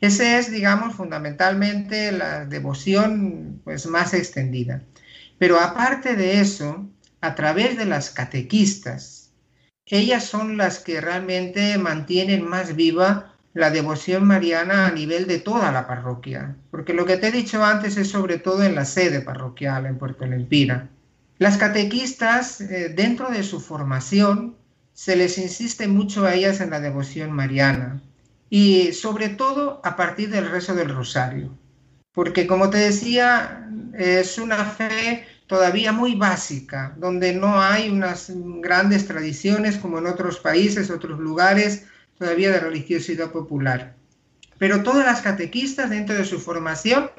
Ese 0.00 0.38
es, 0.38 0.50
digamos, 0.52 0.94
fundamentalmente 0.94 2.12
la 2.12 2.44
devoción 2.44 3.60
pues, 3.64 3.86
más 3.86 4.14
extendida. 4.14 4.82
Pero 5.38 5.58
aparte 5.60 6.14
de 6.14 6.40
eso, 6.40 6.88
a 7.20 7.34
través 7.34 7.76
de 7.76 7.84
las 7.84 8.10
catequistas, 8.10 9.32
ellas 9.86 10.24
son 10.24 10.56
las 10.56 10.78
que 10.78 11.00
realmente 11.00 11.78
mantienen 11.78 12.46
más 12.46 12.76
viva 12.76 13.34
la 13.54 13.70
devoción 13.70 14.24
mariana 14.24 14.86
a 14.86 14.92
nivel 14.92 15.26
de 15.26 15.40
toda 15.40 15.72
la 15.72 15.86
parroquia. 15.86 16.54
Porque 16.70 16.92
lo 16.94 17.06
que 17.06 17.16
te 17.16 17.28
he 17.28 17.32
dicho 17.32 17.64
antes 17.64 17.96
es 17.96 18.08
sobre 18.08 18.38
todo 18.38 18.62
en 18.62 18.76
la 18.76 18.84
sede 18.84 19.20
parroquial 19.20 19.86
en 19.86 19.98
Puerto 19.98 20.26
Lempira. 20.26 20.88
Las 21.38 21.56
catequistas, 21.56 22.60
eh, 22.60 22.92
dentro 22.94 23.30
de 23.30 23.42
su 23.42 23.60
formación, 23.60 24.56
se 24.92 25.16
les 25.16 25.38
insiste 25.38 25.88
mucho 25.88 26.24
a 26.24 26.34
ellas 26.34 26.60
en 26.60 26.70
la 26.70 26.80
devoción 26.80 27.32
mariana 27.32 28.00
y 28.50 28.92
sobre 28.92 29.28
todo 29.28 29.80
a 29.84 29.96
partir 29.96 30.30
del 30.30 30.50
rezo 30.50 30.74
del 30.74 30.94
rosario, 30.94 31.56
porque 32.12 32.46
como 32.46 32.70
te 32.70 32.78
decía, 32.78 33.68
es 33.94 34.38
una 34.38 34.64
fe 34.64 35.26
todavía 35.46 35.92
muy 35.92 36.14
básica, 36.14 36.94
donde 36.98 37.32
no 37.32 37.60
hay 37.60 37.88
unas 37.88 38.30
grandes 38.60 39.06
tradiciones 39.06 39.76
como 39.76 39.98
en 39.98 40.06
otros 40.06 40.38
países, 40.38 40.90
otros 40.90 41.18
lugares, 41.18 41.84
todavía 42.18 42.50
de 42.50 42.60
religiosidad 42.60 43.30
popular. 43.30 43.94
Pero 44.58 44.82
todas 44.82 45.06
las 45.06 45.22
catequistas 45.22 45.90
dentro 45.90 46.16
de 46.16 46.24
su 46.24 46.38
formación 46.38 47.10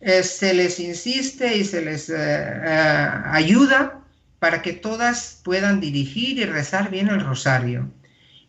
eh, 0.00 0.22
se 0.22 0.52
les 0.52 0.80
insiste 0.80 1.56
y 1.56 1.64
se 1.64 1.82
les 1.82 2.10
eh, 2.10 2.14
eh, 2.16 3.08
ayuda 3.26 4.00
para 4.38 4.60
que 4.60 4.72
todas 4.72 5.40
puedan 5.44 5.80
dirigir 5.80 6.38
y 6.38 6.44
rezar 6.44 6.90
bien 6.90 7.08
el 7.08 7.20
rosario. 7.20 7.90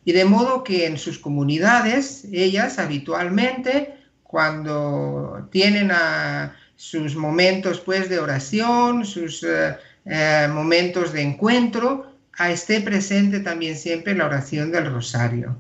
Y 0.06 0.14
de 0.14 0.24
modo 0.24 0.64
que 0.64 0.86
en 0.86 0.98
sus 0.98 1.20
comunidades, 1.20 2.26
ellas 2.32 2.80
habitualmente, 2.80 3.96
cuando 4.24 5.50
tienen 5.52 5.92
a 5.92 6.56
sus 6.76 7.16
momentos 7.16 7.80
pues, 7.80 8.08
de 8.10 8.20
oración, 8.20 9.06
sus 9.06 9.44
eh, 9.44 9.76
eh, 10.06 10.48
momentos 10.52 11.12
de 11.12 11.24
encuentro, 11.24 12.12
a 12.38 12.52
esté 12.52 12.82
presente 12.82 13.40
también 13.40 13.76
siempre 13.76 14.14
la 14.16 14.26
oración 14.26 14.72
del 14.72 14.92
rosario. 14.92 15.58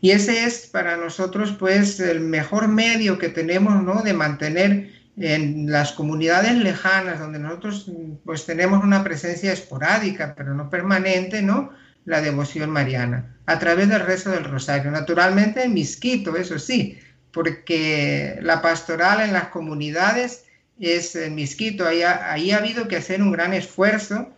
Y 0.00 0.10
ese 0.10 0.44
es 0.44 0.66
para 0.66 0.96
nosotros 0.96 1.52
pues 1.58 1.98
el 2.00 2.20
mejor 2.20 2.68
medio 2.68 3.18
que 3.18 3.28
tenemos 3.28 3.82
¿no? 3.82 4.02
de 4.02 4.12
mantener 4.12 4.92
en 5.16 5.70
las 5.70 5.92
comunidades 5.92 6.54
lejanas 6.54 7.18
donde 7.18 7.40
nosotros 7.40 7.90
pues 8.24 8.46
tenemos 8.46 8.84
una 8.84 9.02
presencia 9.02 9.52
esporádica 9.52 10.34
pero 10.36 10.54
no 10.54 10.70
permanente, 10.70 11.42
¿no? 11.42 11.70
La 12.08 12.22
devoción 12.22 12.70
mariana, 12.70 13.36
a 13.44 13.58
través 13.58 13.86
del 13.90 14.00
rezo 14.00 14.30
del 14.30 14.44
rosario. 14.44 14.90
Naturalmente 14.90 15.62
en 15.62 15.74
Misquito, 15.74 16.36
eso 16.36 16.58
sí, 16.58 16.98
porque 17.32 18.38
la 18.40 18.62
pastoral 18.62 19.20
en 19.20 19.34
las 19.34 19.48
comunidades 19.48 20.46
es 20.80 21.14
en 21.14 21.34
Misquito. 21.34 21.86
Ahí 21.86 22.00
ha, 22.00 22.32
ahí 22.32 22.50
ha 22.50 22.56
habido 22.56 22.88
que 22.88 22.96
hacer 22.96 23.20
un 23.20 23.30
gran 23.30 23.52
esfuerzo 23.52 24.30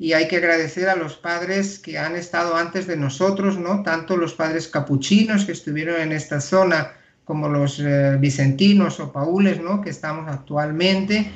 y 0.00 0.14
hay 0.14 0.26
que 0.26 0.38
agradecer 0.38 0.88
a 0.88 0.96
los 0.96 1.14
padres 1.14 1.78
que 1.78 1.96
han 1.96 2.16
estado 2.16 2.56
antes 2.56 2.88
de 2.88 2.96
nosotros, 2.96 3.56
¿no? 3.56 3.84
Tanto 3.84 4.16
los 4.16 4.34
padres 4.34 4.66
capuchinos 4.66 5.44
que 5.44 5.52
estuvieron 5.52 6.00
en 6.00 6.10
esta 6.10 6.40
zona 6.40 6.90
como 7.24 7.48
los 7.48 7.78
eh, 7.78 8.16
vicentinos 8.18 8.98
o 8.98 9.12
paules, 9.12 9.60
¿no? 9.60 9.80
Que 9.80 9.90
estamos 9.90 10.28
actualmente 10.28 11.30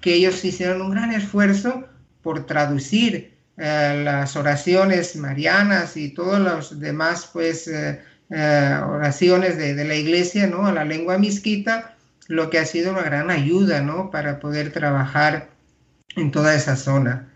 que 0.00 0.14
ellos 0.14 0.44
hicieron 0.44 0.80
un 0.80 0.90
gran 0.92 1.10
esfuerzo 1.10 1.88
por 2.22 2.46
traducir 2.46 3.33
eh, 3.56 4.02
las 4.04 4.36
oraciones 4.36 5.16
marianas 5.16 5.96
y 5.96 6.10
todas 6.10 6.40
las 6.40 6.80
demás 6.80 7.30
pues, 7.32 7.68
eh, 7.68 8.00
eh, 8.30 8.80
oraciones 8.86 9.56
de, 9.56 9.74
de, 9.74 9.84
la 9.84 9.94
iglesia 9.94 10.46
¿no? 10.46 10.66
a 10.66 10.72
la 10.72 10.84
lengua 10.84 11.18
misquita, 11.18 11.96
lo 12.26 12.50
que 12.50 12.58
ha 12.58 12.66
sido 12.66 12.92
una 12.92 13.02
gran 13.02 13.30
ayuda 13.30 13.80
¿no? 13.80 14.10
para 14.10 14.40
poder 14.40 14.72
trabajar 14.72 15.50
en 16.16 16.30
toda 16.30 16.54
esa 16.54 16.76
zona. 16.76 17.30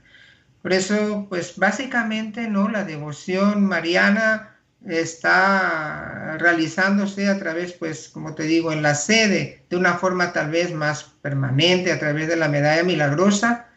Por 0.63 0.73
eso, 0.73 1.27
pues 1.29 1.57
básicamente, 1.57 2.49
¿no? 2.49 2.69
La 2.69 2.85
devoción 2.85 3.65
mariana 3.65 4.57
está 4.87 6.37
realizándose 6.39 7.29
a 7.29 7.39
través, 7.39 7.73
pues, 7.73 8.09
como 8.09 8.35
te 8.35 8.45
digo, 8.45 8.73
en 8.73 8.83
la 8.83 8.95
sede, 8.95 9.65
de 9.71 9.77
una 9.77 9.95
forma 9.95 10.33
tal 10.33 10.51
vez 10.51 10.73
más 10.73 11.05
permanente, 11.23 11.93
a 11.93 11.99
través 11.99 12.29
de 12.29 12.37
la 12.37 12.49
medalla 12.49 12.83
milagrosa, 12.83 13.68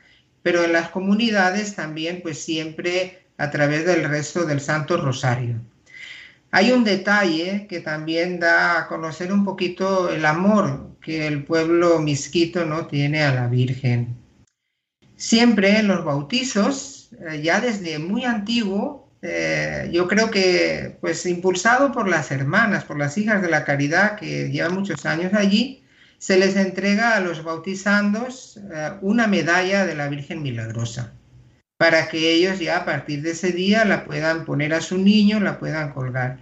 pero 0.44 0.64
en 0.64 0.74
las 0.74 0.90
comunidades 0.90 1.76
también, 1.76 2.22
pues, 2.22 2.40
siempre 2.40 3.20
a 3.38 3.50
través 3.50 3.86
del 3.86 4.04
resto 4.04 4.46
del 4.46 4.62
Santo 4.62 4.98
Rosario. 4.98 5.60
Hay 6.52 6.72
un 6.72 6.84
detalle 6.84 7.66
que 7.68 7.80
también 7.80 8.40
da 8.40 8.80
a 8.80 8.88
conocer 8.88 9.32
un 9.32 9.46
poquito 9.46 10.12
el 10.12 10.26
amor 10.26 10.92
que 11.02 11.26
el 11.26 11.44
pueblo 11.44 12.00
misquito 12.00 12.66
no 12.66 12.88
tiene 12.88 13.24
a 13.24 13.34
la 13.34 13.48
Virgen. 13.48 14.16
Siempre 15.16 15.80
en 15.80 15.88
los 15.88 16.04
bautizos, 16.04 17.10
eh, 17.30 17.42
ya 17.42 17.62
desde 17.62 18.00
muy 18.00 18.26
antiguo, 18.26 19.10
eh, 19.22 19.90
yo 19.94 20.08
creo 20.08 20.30
que, 20.30 20.98
pues 21.00 21.26
impulsado 21.26 21.92
por 21.92 22.10
las 22.10 22.32
hermanas, 22.32 22.84
por 22.84 22.98
las 22.98 23.18
hijas 23.18 23.42
de 23.42 23.50
la 23.50 23.64
caridad 23.64 24.16
que 24.18 24.50
llevan 24.50 24.74
muchos 24.74 25.06
años 25.06 25.34
allí, 25.34 25.81
se 26.22 26.38
les 26.38 26.56
entrega 26.56 27.16
a 27.16 27.20
los 27.20 27.44
bautizandos 27.44 28.58
eh, 28.58 28.92
una 29.02 29.26
medalla 29.26 29.88
de 29.88 29.96
la 29.96 30.08
Virgen 30.08 30.44
Milagrosa, 30.44 31.14
para 31.78 32.10
que 32.10 32.32
ellos 32.32 32.60
ya 32.60 32.78
a 32.78 32.86
partir 32.86 33.24
de 33.24 33.32
ese 33.32 33.52
día 33.52 33.86
la 33.86 34.06
puedan 34.06 34.46
poner 34.46 34.72
a 34.76 34.82
su 34.82 35.00
niño, 35.00 35.40
la 35.40 35.58
puedan 35.58 35.92
colgar. 35.94 36.38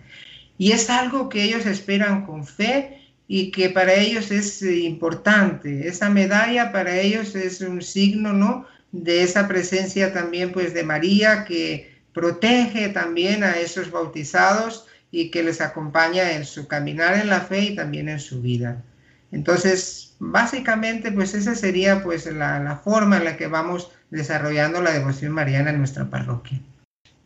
Y 0.57 0.73
es 0.73 0.89
algo 0.89 1.29
que 1.29 1.43
ellos 1.43 1.65
esperan 1.65 2.25
con 2.25 2.45
fe 2.45 2.99
y 3.25 3.51
que 3.51 3.69
para 3.69 3.93
ellos 3.93 4.31
es 4.31 4.61
importante. 4.63 5.87
Esa 5.87 6.09
medalla 6.09 6.73
para 6.73 6.99
ellos 6.99 7.33
es 7.35 7.61
un 7.61 7.81
signo, 7.81 8.33
¿no? 8.33 8.65
De 8.91 9.23
esa 9.23 9.47
presencia 9.47 10.11
también, 10.11 10.51
pues, 10.51 10.73
de 10.73 10.83
María 10.83 11.45
que 11.45 11.89
protege 12.11 12.89
también 12.89 13.45
a 13.45 13.57
esos 13.57 13.91
bautizados 13.91 14.87
y 15.09 15.31
que 15.31 15.41
les 15.41 15.61
acompaña 15.61 16.33
en 16.33 16.43
su 16.43 16.67
caminar 16.67 17.17
en 17.17 17.29
la 17.29 17.39
fe 17.39 17.61
y 17.61 17.75
también 17.77 18.09
en 18.09 18.19
su 18.19 18.41
vida. 18.41 18.83
Entonces, 19.31 20.15
básicamente, 20.19 21.11
pues 21.11 21.33
esa 21.33 21.55
sería 21.55 22.03
pues 22.03 22.25
la, 22.31 22.59
la 22.59 22.77
forma 22.77 23.17
en 23.17 23.25
la 23.25 23.37
que 23.37 23.47
vamos 23.47 23.91
desarrollando 24.09 24.81
la 24.81 24.91
devoción 24.91 25.31
mariana 25.31 25.69
en 25.69 25.77
nuestra 25.77 26.09
parroquia. 26.09 26.59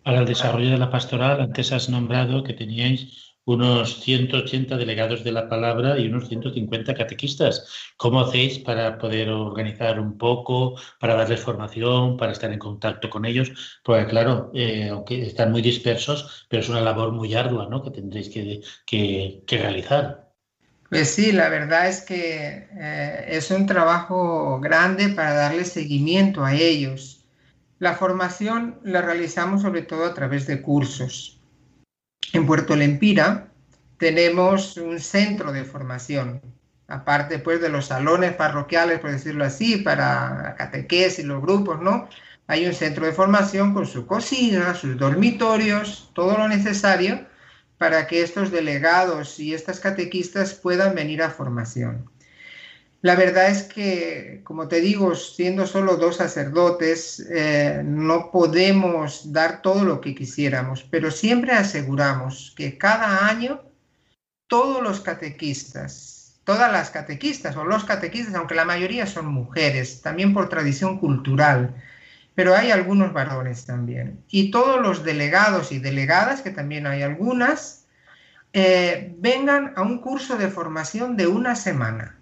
Para 0.04 0.20
el 0.20 0.26
desarrollo 0.26 0.72
de 0.72 0.78
la 0.78 0.91
pastoral, 0.91 1.39
antes 1.39 1.72
has 1.72 1.89
nombrado 1.89 2.43
que 2.43 2.54
teníais 2.54 3.34
unos 3.45 4.01
180 4.01 4.78
delegados 4.78 5.24
de 5.24 5.32
la 5.32 5.49
palabra 5.49 5.99
y 5.99 6.08
unos 6.08 6.30
150 6.30 6.93
catequistas. 6.93 7.68
¿Cómo 7.97 8.22
hacéis 8.22 8.60
para 8.60 8.97
poder 8.97 9.30
organizar 9.30 9.99
un 9.99 10.18
poco, 10.18 10.76
para 10.99 11.16
darles 11.16 11.41
formación, 11.41 12.18
para 12.18 12.32
estar 12.32 12.51
en 12.51 12.60
contacto 12.60 13.10
con 13.10 13.26
ellos? 13.26 13.51
Porque 13.84 14.08
claro, 14.08 14.51
eh, 14.54 14.89
aunque 14.89 15.22
están 15.24 15.51
muy 15.51 15.62
dispersos, 15.62 16.45
pero 16.49 16.62
es 16.62 16.70
una 16.70 16.82
labor 16.82 17.12
muy 17.12 17.34
ardua 17.34 17.68
¿no? 17.70 17.84
que 17.84 17.91
tendréis 17.91 18.30
que, 18.30 18.62
que, 18.86 19.43
que 19.45 19.58
realizar. 19.58 20.22
Pues 20.94 21.14
sí, 21.14 21.32
la 21.32 21.50
verdad 21.50 21.88
es 21.88 22.02
que 22.02 22.68
eh, 22.76 23.26
es 23.28 23.52
un 23.52 23.66
trabajo 23.66 24.60
grande 24.60 25.10
para 25.10 25.34
darle 25.34 25.66
seguimiento 25.66 26.46
a 26.46 26.54
ellos. 26.54 27.26
La 27.80 27.96
formación 27.96 28.80
la 28.84 29.02
realizamos 29.02 29.62
sobre 29.62 29.82
todo 29.82 30.06
a 30.06 30.14
través 30.14 30.48
de 30.48 30.62
cursos 30.62 31.39
en 32.34 32.48
Puerto 32.48 32.76
Lempira 32.76 33.48
tenemos 33.98 34.76
un 34.78 35.00
centro 35.00 35.54
de 35.54 35.64
formación, 35.64 36.41
aparte 36.88 37.39
pues 37.39 37.62
de 37.62 37.70
los 37.70 37.86
salones 37.86 38.34
parroquiales, 38.34 39.00
por 39.00 39.12
decirlo 39.12 39.46
así, 39.46 39.78
para 39.78 40.56
catequesis 40.58 41.20
y 41.20 41.28
los 41.28 41.41
grupos, 41.41 41.80
¿no? 41.82 42.10
Hay 42.48 42.66
un 42.66 42.74
centro 42.74 43.06
de 43.06 43.14
formación 43.14 43.74
con 43.74 43.86
su 43.86 44.06
cocina, 44.06 44.74
sus 44.74 44.98
dormitorios, 44.98 46.10
todo 46.14 46.38
lo 46.38 46.48
necesario 46.48 47.26
para 47.84 48.08
que 48.08 48.22
estos 48.22 48.50
delegados 48.50 49.42
y 49.42 49.54
estas 49.54 49.82
catequistas 49.82 50.54
puedan 50.54 50.96
venir 50.96 51.22
a 51.22 51.30
formación. 51.30 52.10
La 53.02 53.18
verdad 53.18 53.50
es 53.50 53.64
que, 53.64 54.40
como 54.46 54.70
te 54.70 54.80
digo, 54.80 55.16
siendo 55.16 55.68
solo 55.68 55.98
dos 55.98 56.16
sacerdotes, 56.16 57.28
eh, 57.30 57.82
no 57.84 58.32
podemos 58.32 59.34
dar 59.34 59.62
todo 59.62 59.84
lo 59.84 60.00
que 60.00 60.16
quisiéramos, 60.16 60.84
pero 60.90 61.12
siempre 61.12 61.52
aseguramos 61.52 62.54
que 62.56 62.78
cada 62.78 63.28
año 63.28 63.62
todos 64.48 64.82
los 64.82 65.02
catequistas, 65.02 66.40
todas 66.46 66.72
las 66.72 66.90
catequistas 66.90 67.58
o 67.58 67.66
los 67.66 67.84
catequistas, 67.84 68.34
aunque 68.36 68.56
la 68.56 68.64
mayoría 68.64 69.08
son 69.08 69.26
mujeres, 69.26 70.02
también 70.02 70.34
por 70.34 70.48
tradición 70.48 71.00
cultural, 71.00 71.76
pero 72.36 72.56
hay 72.56 72.72
algunos 72.72 73.14
varones 73.14 73.66
también, 73.66 74.24
y 74.30 74.52
todos 74.52 74.82
los 74.82 75.04
delegados 75.04 75.72
y 75.72 75.80
delegadas, 75.80 76.42
que 76.42 76.52
también 76.52 76.88
hay 76.88 77.02
algunas, 77.02 77.86
eh, 78.54 79.14
vengan 79.18 79.74
a 79.76 79.82
un 79.82 80.00
curso 80.00 80.38
de 80.38 80.50
formación 80.50 81.18
de 81.18 81.28
una 81.28 81.56
semana 81.56 82.20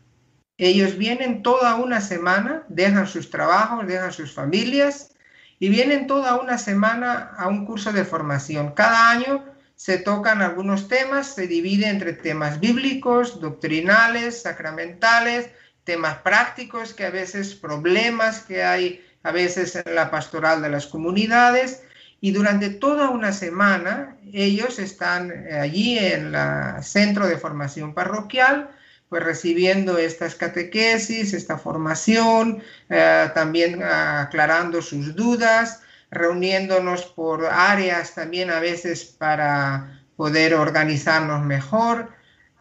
ellos 0.62 0.96
vienen 0.96 1.42
toda 1.42 1.74
una 1.74 2.02
semana, 2.02 2.66
dejan 2.70 3.08
sus 3.08 3.32
trabajos, 3.32 3.88
dejan 3.88 4.14
sus 4.14 4.32
familias 4.32 5.16
y 5.58 5.70
vienen 5.70 6.06
toda 6.06 6.40
una 6.40 6.60
semana 6.60 7.32
a 7.36 7.48
un 7.48 7.66
curso 7.66 7.92
de 7.92 8.06
formación. 8.06 8.76
Cada 8.76 9.10
año 9.10 9.44
se 9.76 9.98
tocan 9.98 10.44
algunos 10.44 10.88
temas, 10.88 11.34
se 11.34 11.48
divide 11.48 11.88
entre 11.88 12.14
temas 12.14 12.60
bíblicos, 12.60 13.42
doctrinales, 13.42 14.44
sacramentales, 14.44 15.50
temas 15.84 16.20
prácticos, 16.20 16.94
que 16.94 17.06
a 17.06 17.10
veces 17.10 17.56
problemas 17.56 18.42
que 18.42 18.64
hay 18.64 19.04
a 19.24 19.32
veces 19.32 19.76
en 19.76 19.96
la 19.96 20.12
pastoral 20.12 20.62
de 20.62 20.70
las 20.70 20.88
comunidades. 20.88 21.84
Y 22.20 22.32
durante 22.32 22.70
toda 22.70 23.10
una 23.10 23.32
semana 23.32 24.18
ellos 24.32 24.80
están 24.80 25.32
allí 25.52 25.98
en 25.98 26.36
el 26.36 26.84
centro 26.84 27.28
de 27.28 27.38
formación 27.38 27.94
parroquial 27.94 28.70
pues 29.12 29.24
recibiendo 29.24 29.98
estas 29.98 30.36
catequesis, 30.36 31.34
esta 31.34 31.58
formación, 31.58 32.64
eh, 32.88 33.30
también 33.36 33.84
aclarando 33.84 34.82
sus 34.82 35.18
dudas, 35.18 35.82
reuniéndonos 36.12 37.08
por 37.08 37.46
áreas 37.46 38.16
también 38.16 38.50
a 38.52 38.62
veces 38.62 39.04
para 39.04 40.02
poder 40.16 40.54
organizarnos 40.54 41.44
mejor, 41.46 42.08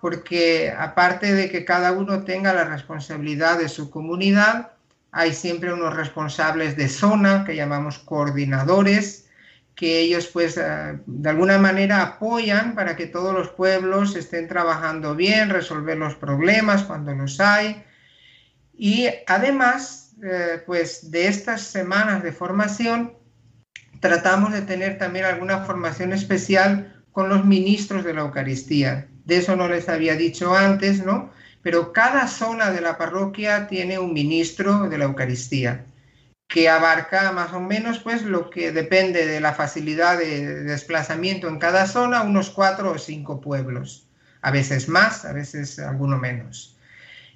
porque 0.00 0.74
aparte 0.76 1.32
de 1.32 1.52
que 1.52 1.64
cada 1.64 1.92
uno 1.92 2.24
tenga 2.24 2.52
la 2.52 2.64
responsabilidad 2.64 3.56
de 3.56 3.68
su 3.68 3.88
comunidad, 3.88 4.72
hay 5.12 5.32
siempre 5.32 5.72
unos 5.72 5.94
responsables 5.94 6.76
de 6.76 6.88
zona 6.88 7.44
que 7.44 7.56
llamamos 7.56 7.98
coordinadores, 7.98 9.28
que 9.74 10.00
ellos 10.00 10.26
pues 10.26 10.56
eh, 10.56 10.98
de 11.06 11.30
alguna 11.30 11.58
manera 11.58 12.02
apoyan 12.02 12.74
para 12.74 12.96
que 12.96 13.06
todos 13.06 13.34
los 13.34 13.48
pueblos 13.48 14.14
estén 14.14 14.46
trabajando 14.46 15.14
bien, 15.14 15.48
resolver 15.48 15.96
los 15.96 16.14
problemas 16.14 16.84
cuando 16.84 17.14
los 17.14 17.40
hay. 17.40 17.82
Y 18.76 19.08
además, 19.26 20.14
eh, 20.22 20.62
pues 20.66 21.10
de 21.10 21.28
estas 21.28 21.62
semanas 21.62 22.22
de 22.22 22.32
formación, 22.32 23.14
tratamos 24.00 24.52
de 24.52 24.62
tener 24.62 24.98
también 24.98 25.24
alguna 25.24 25.64
formación 25.64 26.12
especial 26.12 27.02
con 27.12 27.28
los 27.28 27.44
ministros 27.44 28.04
de 28.04 28.14
la 28.14 28.22
Eucaristía. 28.22 29.08
De 29.24 29.38
eso 29.38 29.56
no 29.56 29.68
les 29.68 29.88
había 29.88 30.14
dicho 30.14 30.54
antes, 30.54 31.04
¿no? 31.04 31.30
Pero 31.62 31.92
cada 31.92 32.26
zona 32.26 32.70
de 32.70 32.80
la 32.80 32.96
parroquia 32.96 33.68
tiene 33.68 33.98
un 33.98 34.12
ministro 34.12 34.88
de 34.88 34.98
la 34.98 35.04
Eucaristía 35.04 35.84
que 36.50 36.68
abarca 36.68 37.30
más 37.30 37.52
o 37.52 37.60
menos 37.60 38.00
pues 38.00 38.22
lo 38.22 38.50
que 38.50 38.72
depende 38.72 39.24
de 39.24 39.40
la 39.40 39.54
facilidad 39.54 40.18
de 40.18 40.64
desplazamiento 40.64 41.48
en 41.48 41.58
cada 41.58 41.86
zona, 41.86 42.22
unos 42.22 42.50
cuatro 42.50 42.90
o 42.90 42.98
cinco 42.98 43.40
pueblos, 43.40 44.08
a 44.42 44.50
veces 44.50 44.88
más, 44.88 45.24
a 45.24 45.32
veces 45.32 45.78
alguno 45.78 46.18
menos. 46.18 46.76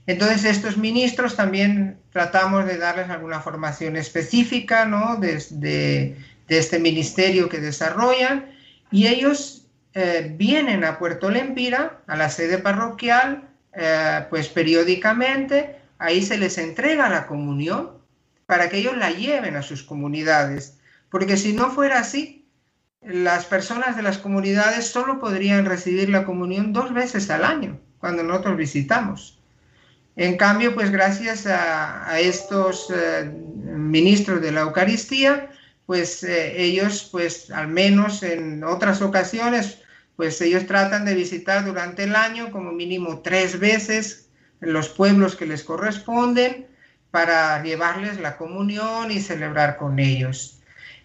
Entonces 0.07 0.45
estos 0.45 0.77
ministros 0.77 1.37
también 1.37 1.97
tratamos 2.13 2.67
de 2.67 2.77
darles 2.77 3.09
alguna 3.09 3.41
formación 3.41 3.97
específica, 3.97 4.85
¿no? 4.85 5.17
De, 5.17 6.17
este 6.49 6.79
ministerio 6.79 7.49
que 7.49 7.59
desarrollan 7.59 8.53
y 8.91 9.07
ellos 9.07 9.67
eh, 9.95 10.35
vienen 10.37 10.85
a 10.85 10.99
Puerto 10.99 11.31
Lempira, 11.31 12.03
a 12.07 12.17
la 12.17 12.29
sede 12.29 12.59
parroquial, 12.59 13.49
eh, 13.77 14.27
pues 14.31 14.49
periódicamente, 14.49 15.77
ahí 15.99 16.23
se 16.23 16.39
les 16.39 16.59
entrega 16.59 17.09
la 17.09 17.27
comunión 17.27 17.91
para 18.47 18.69
que 18.69 18.79
ellos 18.79 18.97
la 18.97 19.11
lleven 19.11 19.57
a 19.57 19.63
sus 19.63 19.83
comunidades, 19.83 20.79
porque 21.11 21.37
si 21.37 21.53
no 21.53 21.71
fuera 21.71 21.99
así, 22.01 22.47
las 23.01 23.45
personas 23.45 23.97
de 23.97 24.03
las 24.03 24.19
comunidades 24.19 24.87
solo 24.87 25.19
podrían 25.19 25.67
recibir 25.67 26.09
la 26.09 26.25
comunión 26.25 26.73
dos 26.73 26.93
veces 26.93 27.31
al 27.31 27.45
año, 27.45 27.79
cuando 27.99 28.23
nosotros 28.23 28.57
visitamos. 28.57 29.41
En 30.17 30.37
cambio, 30.37 30.75
pues 30.75 30.91
gracias 30.91 31.47
a, 31.47 32.19
estos 32.21 32.93
eh, 32.95 33.25
ministros 33.25 34.41
de 34.41 34.53
la 34.53 34.61
Eucaristía, 34.61 35.51
pues 35.87 36.23
eh, 36.23 36.63
ellos, 36.63 37.09
pues 37.11 37.51
al 37.51 37.69
menos 37.69 38.23
en 38.23 38.63
otras 38.65 39.03
ocasiones, 39.03 39.79
pues 40.17 40.41
ellos 40.41 40.67
tratan 40.67 41.05
de 41.05 41.15
visitar 41.15 41.65
durante 41.65 42.05
el 42.05 42.15
año 42.15 42.51
como 42.51 42.73
mínimo 42.73 43.21
tres 43.21 43.59
veces 43.59 44.29
los 44.61 44.89
pueblos 44.89 45.37
que 45.37 45.47
les 45.47 45.65
corresponden 45.65 46.67
para 47.11 47.63
llevarles 47.63 48.21
la 48.21 48.37
comunión 48.37 49.11
y 49.11 49.21
celebrar 49.21 49.77
con 49.77 49.99
ellos. 49.99 50.61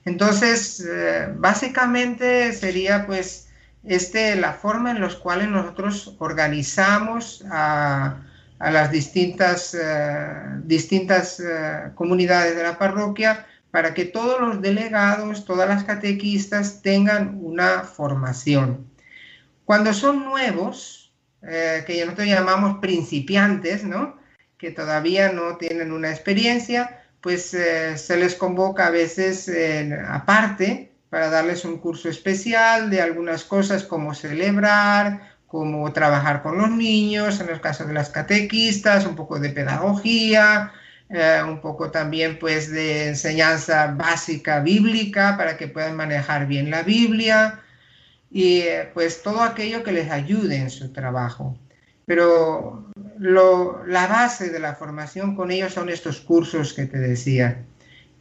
Entonces, 0.06 0.84
eh, 0.88 1.28
básicamente 1.36 2.52
sería 2.54 3.06
pues 3.06 3.50
este, 3.84 4.36
la 4.36 4.54
forma 4.54 4.92
en 4.92 5.02
la 5.02 5.10
cual 5.20 5.52
nosotros 5.52 6.16
organizamos 6.20 7.44
a, 7.52 8.22
las 8.60 8.92
distintas, 8.92 9.74
eh, 9.74 10.34
distintas 10.64 11.40
eh, 11.40 11.92
comunidades 11.96 12.56
de 12.58 12.64
la 12.64 12.78
parroquia 12.78 13.46
para 13.72 13.94
que 13.94 14.06
todos 14.06 14.42
los 14.42 14.62
delegados, 14.62 15.46
todas 15.46 15.70
las 15.70 15.84
catequistas 15.86 16.82
tengan 16.82 17.40
una 17.42 17.84
formación. 17.84 18.90
Cuando 19.70 19.94
son 19.94 20.26
nuevos, 20.26 21.14
que 21.42 22.02
nosotros 22.04 22.28
llamamos 22.28 22.80
principiantes, 22.80 23.84
¿no? 23.84 24.18
que 24.58 24.72
todavía 24.72 25.32
no 25.32 25.58
tienen 25.58 25.92
una 25.92 26.10
experiencia, 26.10 27.04
pues 27.22 27.54
eh, 27.54 27.96
se 27.96 28.18
les 28.18 28.34
convoca 28.34 28.88
a 28.88 28.90
veces 28.90 29.48
aparte 30.08 30.92
para 31.12 31.30
darles 31.30 31.66
un 31.66 31.78
curso 31.78 32.10
especial 32.10 32.90
de 32.90 33.00
algunas 33.00 33.44
cosas 33.44 33.84
como 33.84 34.16
celebrar, 34.16 35.38
como 35.46 35.94
trabajar 35.94 36.42
con 36.42 36.58
los 36.58 36.72
niños, 36.72 37.40
en 37.40 37.50
el 37.50 37.62
caso 37.62 37.86
de 37.86 37.94
las 37.94 38.10
catequistas, 38.10 39.06
un 39.06 39.16
poco 39.16 39.40
de 39.40 39.52
pedagogía, 39.52 40.74
eh, 41.10 41.44
un 41.48 41.62
poco 41.62 41.92
también 41.92 42.40
pues 42.40 42.72
de 42.72 43.10
enseñanza 43.10 43.94
básica 43.96 44.62
bíblica 44.62 45.38
para 45.38 45.58
que 45.58 45.68
puedan 45.68 45.96
manejar 45.96 46.48
bien 46.48 46.72
la 46.72 46.82
Biblia 46.82 47.62
y 48.32 48.64
pues 48.94 49.24
todo 49.24 49.42
aquello 49.42 49.84
que 49.84 49.92
les 49.92 50.12
ayude 50.12 50.58
en 50.58 50.70
su 50.70 50.92
trabajo. 50.92 51.58
Pero 52.06 52.92
la 53.18 54.08
base 54.08 54.50
de 54.50 54.60
la 54.60 54.76
formación 54.76 55.36
con 55.36 55.52
ellos 55.52 55.74
son 55.74 55.90
estos 55.90 56.20
cursos 56.20 56.74
que 56.74 56.86
te 56.86 56.98
decía. 56.98 57.64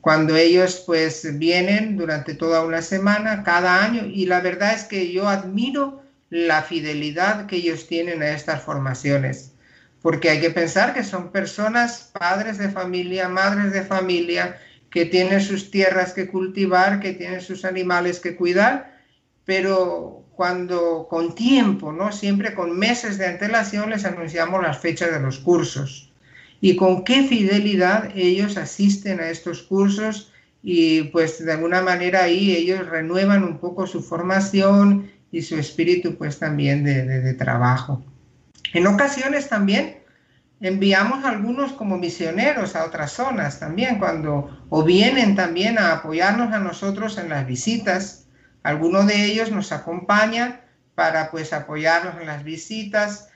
Cuando 0.01 0.37
ellos 0.37 0.83
pues 0.87 1.39
vienen 1.39 1.97
durante 1.97 2.35
toda 2.35 2.65
una 2.65 2.83
semana, 2.83 3.43
cada 3.43 3.85
año, 3.85 4.07
y 4.07 4.27
la 4.27 4.41
verdad 4.41 4.75
es 4.75 4.85
que 4.85 5.13
yo 5.13 5.29
admiro 5.29 6.03
la 6.31 6.63
fidelidad 6.63 7.47
que 7.47 7.57
ellos 7.57 7.87
tienen 7.87 8.23
a 8.23 8.31
estas 8.31 8.63
formaciones, 8.63 9.53
porque 10.03 10.31
hay 10.31 10.41
que 10.41 10.51
pensar 10.51 10.95
que 10.95 11.03
son 11.03 11.33
personas, 11.33 12.11
padres 12.19 12.59
de 12.59 12.71
familia, 12.71 13.29
madres 13.29 13.73
de 13.73 13.83
familia, 13.83 14.59
que 14.91 15.05
tienen 15.07 15.41
sus 15.41 15.71
tierras 15.71 16.13
que 16.13 16.29
cultivar, 16.29 17.01
que 17.01 17.13
tienen 17.13 17.41
sus 17.41 17.65
animales 17.65 18.21
que 18.21 18.37
cuidar, 18.37 18.98
pero 19.49 20.27
cuando 20.37 21.07
con 21.09 21.35
tiempo, 21.35 21.91
¿no? 21.91 22.13
Siempre 22.13 22.55
con 22.55 22.79
meses 22.79 23.17
de 23.17 23.29
antelación 23.29 23.89
les 23.89 24.05
anunciamos 24.05 24.63
las 24.63 24.79
fechas 24.79 25.11
de 25.11 25.21
los 25.21 25.39
cursos 25.39 26.13
y 26.61 26.77
con 26.77 27.03
qué 27.03 27.23
fidelidad 27.23 28.11
ellos 28.15 28.59
asisten 28.59 29.21
a 29.21 29.31
estos 29.31 29.63
cursos 29.63 30.31
y 30.63 31.05
pues 31.05 31.43
de 31.43 31.51
alguna 31.51 31.81
manera 31.81 32.25
ahí 32.25 32.55
ellos 32.55 32.87
renuevan 32.91 33.43
un 33.43 33.57
poco 33.57 33.87
su 33.87 34.03
formación 34.03 35.11
y 35.33 35.41
su 35.41 35.57
espíritu 35.57 36.17
pues 36.17 36.39
también 36.39 36.85
de, 36.85 37.07
de 37.07 37.33
trabajo. 37.33 38.05
En 38.75 38.87
ocasiones 38.87 39.49
también 39.49 40.01
enviamos 40.61 41.25
algunos 41.25 41.73
como 41.73 41.97
misioneros 41.97 42.77
a 42.77 42.85
otras 42.85 43.13
zonas 43.13 43.59
también 43.59 43.99
cuando 43.99 44.67
o 44.69 44.85
vienen 44.85 45.35
también 45.37 45.79
a 45.79 45.95
apoyarnos 45.95 46.53
a 46.53 46.59
nosotros 46.59 47.17
en 47.17 47.31
las 47.31 47.47
visitas 47.47 48.28
algunos 48.63 49.07
de 49.07 49.25
ellos 49.25 49.51
nos 49.51 49.73
acompañan 49.73 50.61
para 50.95 51.31
pues 51.31 51.53
apoyarnos 51.53 52.21
en 52.21 52.27
las 52.27 52.45
visitas 52.45 53.29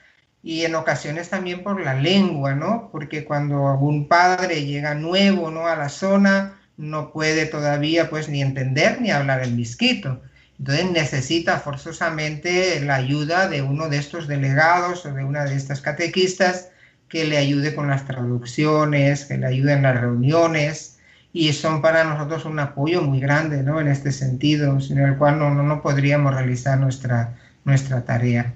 y 0.43 0.65
en 0.65 0.75
ocasiones 0.75 1.29
también 1.29 1.63
por 1.63 1.81
la 1.81 1.93
lengua, 1.93 2.53
¿no? 2.53 2.89
Porque 2.91 3.23
cuando 3.23 3.69
algún 3.69 4.07
padre 4.07 4.65
llega 4.65 4.93
nuevo, 4.93 5.49
¿no? 5.49 5.67
A 5.67 5.75
la 5.75 5.89
zona, 5.89 6.59
no 6.75 7.11
puede 7.11 7.45
todavía 7.45 8.09
pues 8.09 8.27
ni 8.27 8.41
entender 8.41 8.99
ni 8.99 9.11
hablar 9.11 9.41
el 9.41 9.53
misquito. 9.53 10.21
Entonces 10.59 10.91
necesita 10.91 11.59
forzosamente 11.59 12.79
la 12.81 12.95
ayuda 12.95 13.47
de 13.47 13.61
uno 13.61 13.89
de 13.89 13.97
estos 13.97 14.27
delegados 14.27 15.05
o 15.05 15.13
de 15.13 15.23
una 15.23 15.45
de 15.45 15.55
estas 15.55 15.81
catequistas 15.81 16.69
que 17.09 17.25
le 17.25 17.37
ayude 17.37 17.75
con 17.75 17.87
las 17.89 18.05
traducciones, 18.05 19.25
que 19.25 19.37
le 19.37 19.47
ayude 19.47 19.73
en 19.73 19.83
las 19.83 19.99
reuniones, 19.99 20.92
y 21.33 21.51
son 21.51 21.81
para 21.81 22.03
nosotros 22.03 22.45
un 22.45 22.59
apoyo 22.59 23.01
muy 23.01 23.19
grande 23.19 23.63
¿no? 23.63 23.81
en 23.81 23.87
este 23.87 24.11
sentido, 24.11 24.79
sin 24.79 24.99
el 24.99 25.17
cual 25.17 25.39
no, 25.39 25.49
no, 25.49 25.81
podríamos 25.81 26.33
realizar 26.33 26.79
nuestra, 26.79 27.35
nuestra 27.65 28.05
tarea. 28.05 28.53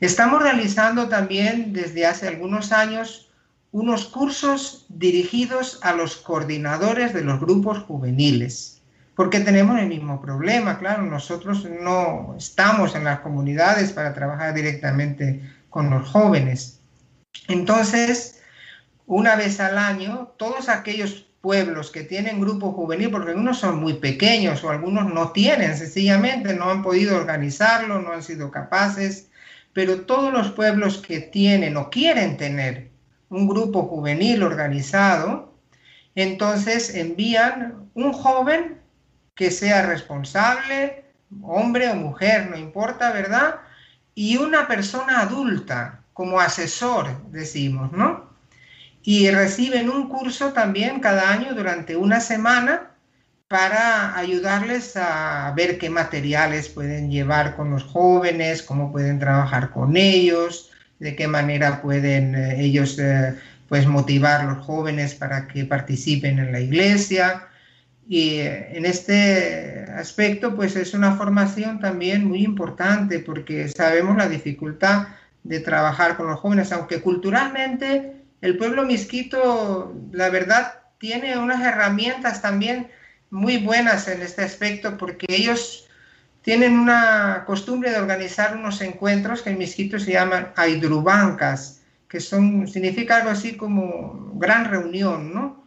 Estamos 0.00 0.42
realizando 0.42 1.08
también 1.08 1.74
desde 1.74 2.06
hace 2.06 2.26
algunos 2.26 2.72
años 2.72 3.30
unos 3.72 4.06
cursos 4.06 4.86
dirigidos 4.88 5.78
a 5.82 5.92
los 5.92 6.16
coordinadores 6.16 7.12
de 7.12 7.22
los 7.22 7.38
grupos 7.38 7.80
juveniles, 7.80 8.80
porque 9.14 9.40
tenemos 9.40 9.78
el 9.78 9.88
mismo 9.88 10.20
problema, 10.20 10.78
claro, 10.78 11.02
nosotros 11.02 11.66
no 11.82 12.34
estamos 12.38 12.94
en 12.94 13.04
las 13.04 13.20
comunidades 13.20 13.92
para 13.92 14.14
trabajar 14.14 14.54
directamente 14.54 15.42
con 15.68 15.90
los 15.90 16.08
jóvenes. 16.08 16.80
Entonces, 17.48 18.40
una 19.06 19.36
vez 19.36 19.60
al 19.60 19.78
año, 19.78 20.32
todos 20.38 20.68
aquellos 20.68 21.26
pueblos 21.42 21.90
que 21.90 22.04
tienen 22.04 22.40
grupo 22.40 22.72
juvenil, 22.72 23.10
porque 23.10 23.30
algunos 23.30 23.58
son 23.58 23.80
muy 23.80 23.94
pequeños 23.94 24.62
o 24.64 24.70
algunos 24.70 25.12
no 25.12 25.32
tienen, 25.32 25.76
sencillamente 25.76 26.54
no 26.54 26.70
han 26.70 26.82
podido 26.82 27.16
organizarlo, 27.16 28.00
no 28.00 28.12
han 28.12 28.22
sido 28.22 28.50
capaces, 28.50 29.28
pero 29.72 30.02
todos 30.02 30.32
los 30.32 30.52
pueblos 30.52 30.98
que 30.98 31.20
tienen 31.20 31.76
o 31.76 31.90
quieren 31.90 32.36
tener 32.36 32.90
un 33.28 33.48
grupo 33.48 33.82
juvenil 33.82 34.42
organizado, 34.44 35.52
entonces 36.14 36.94
envían 36.94 37.90
un 37.94 38.12
joven 38.12 38.80
que 39.34 39.50
sea 39.50 39.84
responsable, 39.86 41.04
hombre 41.42 41.90
o 41.90 41.96
mujer, 41.96 42.50
no 42.50 42.56
importa, 42.56 43.12
¿verdad? 43.12 43.56
Y 44.14 44.36
una 44.36 44.68
persona 44.68 45.20
adulta 45.20 46.04
como 46.12 46.38
asesor, 46.38 47.30
decimos, 47.32 47.90
¿no? 47.90 48.31
Y 49.02 49.30
reciben 49.30 49.90
un 49.90 50.08
curso 50.08 50.52
también 50.52 51.00
cada 51.00 51.30
año 51.32 51.54
durante 51.54 51.96
una 51.96 52.20
semana 52.20 52.90
para 53.48 54.16
ayudarles 54.16 54.96
a 54.96 55.52
ver 55.54 55.76
qué 55.76 55.90
materiales 55.90 56.68
pueden 56.68 57.10
llevar 57.10 57.56
con 57.56 57.70
los 57.70 57.84
jóvenes, 57.84 58.62
cómo 58.62 58.90
pueden 58.90 59.18
trabajar 59.18 59.70
con 59.70 59.96
ellos, 59.96 60.70
de 61.00 61.16
qué 61.16 61.26
manera 61.26 61.82
pueden 61.82 62.34
eh, 62.34 62.64
ellos 62.64 62.98
eh, 62.98 63.34
pues 63.68 63.86
motivar 63.86 64.42
a 64.42 64.54
los 64.54 64.64
jóvenes 64.64 65.14
para 65.14 65.48
que 65.48 65.64
participen 65.64 66.38
en 66.38 66.52
la 66.52 66.60
iglesia. 66.60 67.48
Y 68.08 68.36
eh, 68.36 68.76
en 68.76 68.86
este 68.86 69.86
aspecto 69.96 70.54
pues 70.54 70.76
es 70.76 70.94
una 70.94 71.16
formación 71.16 71.80
también 71.80 72.24
muy 72.24 72.44
importante 72.44 73.18
porque 73.18 73.68
sabemos 73.68 74.16
la 74.16 74.28
dificultad 74.28 75.08
de 75.42 75.60
trabajar 75.60 76.16
con 76.16 76.28
los 76.28 76.38
jóvenes, 76.38 76.72
aunque 76.72 77.02
culturalmente 77.02 78.21
el 78.42 78.56
pueblo 78.58 78.84
misquito, 78.84 79.94
la 80.10 80.28
verdad, 80.28 80.82
tiene 80.98 81.38
unas 81.38 81.62
herramientas 81.64 82.42
también 82.42 82.90
muy 83.30 83.58
buenas 83.58 84.08
en 84.08 84.20
este 84.20 84.42
aspecto 84.42 84.98
porque 84.98 85.26
ellos 85.28 85.88
tienen 86.42 86.76
una 86.78 87.44
costumbre 87.46 87.90
de 87.90 87.98
organizar 87.98 88.56
unos 88.56 88.80
encuentros 88.80 89.42
que 89.42 89.50
en 89.50 89.58
misquito 89.58 89.98
se 89.98 90.12
llaman 90.12 90.52
aidrubancas, 90.56 91.82
que 92.08 92.18
son, 92.18 92.66
significa 92.66 93.16
algo 93.18 93.30
así 93.30 93.56
como 93.56 94.32
gran 94.34 94.64
reunión, 94.64 95.32
¿no? 95.32 95.64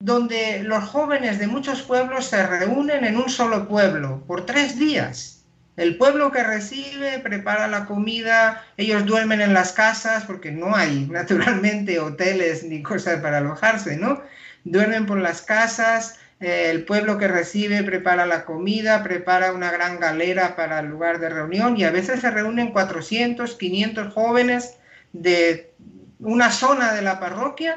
Donde 0.00 0.62
los 0.64 0.84
jóvenes 0.84 1.38
de 1.38 1.46
muchos 1.46 1.82
pueblos 1.82 2.26
se 2.26 2.44
reúnen 2.44 3.04
en 3.04 3.16
un 3.16 3.30
solo 3.30 3.68
pueblo 3.68 4.24
por 4.26 4.44
tres 4.44 4.76
días 4.76 5.37
el 5.78 5.96
pueblo 5.96 6.32
que 6.32 6.42
recibe 6.42 7.20
prepara 7.20 7.68
la 7.68 7.86
comida, 7.86 8.64
ellos 8.76 9.06
duermen 9.06 9.40
en 9.40 9.54
las 9.54 9.72
casas 9.72 10.24
porque 10.24 10.50
no 10.50 10.74
hay 10.74 11.06
naturalmente 11.10 12.00
hoteles 12.00 12.64
ni 12.64 12.82
cosas 12.82 13.20
para 13.20 13.38
alojarse, 13.38 13.96
¿no? 13.96 14.20
Duermen 14.64 15.06
por 15.06 15.20
las 15.20 15.40
casas, 15.40 16.18
eh, 16.40 16.70
el 16.70 16.84
pueblo 16.84 17.16
que 17.16 17.28
recibe 17.28 17.84
prepara 17.84 18.26
la 18.26 18.44
comida, 18.44 19.04
prepara 19.04 19.52
una 19.52 19.70
gran 19.70 20.00
galera 20.00 20.56
para 20.56 20.80
el 20.80 20.86
lugar 20.86 21.20
de 21.20 21.28
reunión 21.28 21.76
y 21.76 21.84
a 21.84 21.92
veces 21.92 22.20
se 22.20 22.30
reúnen 22.32 22.72
400, 22.72 23.54
500 23.54 24.12
jóvenes 24.12 24.78
de 25.12 25.72
una 26.18 26.50
zona 26.50 26.92
de 26.92 27.02
la 27.02 27.20
parroquia 27.20 27.76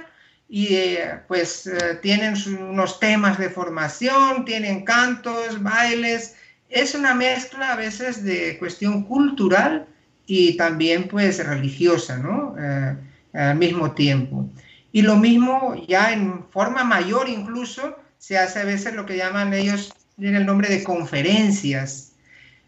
y 0.49 0.73
eh, 0.73 1.19
pues 1.27 1.67
eh, 1.67 1.99
tienen 2.01 2.33
unos 2.59 2.99
temas 2.99 3.37
de 3.37 3.51
formación, 3.51 4.43
tienen 4.43 4.85
cantos, 4.85 5.61
bailes, 5.61 6.35
es 6.71 6.95
una 6.95 7.13
mezcla 7.13 7.73
a 7.73 7.75
veces 7.75 8.23
de 8.23 8.57
cuestión 8.57 9.03
cultural 9.03 9.87
y 10.25 10.55
también 10.57 11.07
pues 11.07 11.45
religiosa, 11.45 12.17
¿no? 12.17 12.55
Eh, 12.59 12.95
al 13.33 13.57
mismo 13.57 13.91
tiempo. 13.91 14.49
Y 14.91 15.01
lo 15.01 15.15
mismo 15.15 15.75
ya 15.87 16.13
en 16.13 16.45
forma 16.49 16.83
mayor 16.83 17.29
incluso 17.29 17.95
se 18.17 18.37
hace 18.37 18.59
a 18.59 18.65
veces 18.65 18.93
lo 18.93 19.05
que 19.05 19.17
llaman 19.17 19.53
ellos, 19.53 19.93
tienen 20.17 20.41
el 20.41 20.45
nombre 20.45 20.69
de 20.69 20.83
conferencias. 20.83 22.13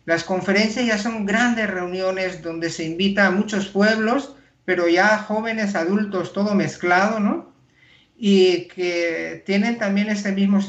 Las 0.06 0.24
conferencias 0.24 0.86
ya 0.86 0.98
son 0.98 1.26
grandes 1.26 1.70
reuniones 1.70 2.42
donde 2.42 2.70
se 2.70 2.86
invita 2.86 3.28
a 3.28 3.32
muchos 3.32 3.68
pueblos, 3.68 4.36
pero 4.66 4.88
ya 4.88 5.20
jóvenes, 5.20 5.76
adultos, 5.76 6.34
todo 6.34 6.56
mezclado, 6.56 7.20
¿no? 7.20 7.54
Y 8.18 8.68
que 8.70 9.44
tienen 9.46 9.78
también 9.78 10.10
ese 10.10 10.32
mismo, 10.32 10.60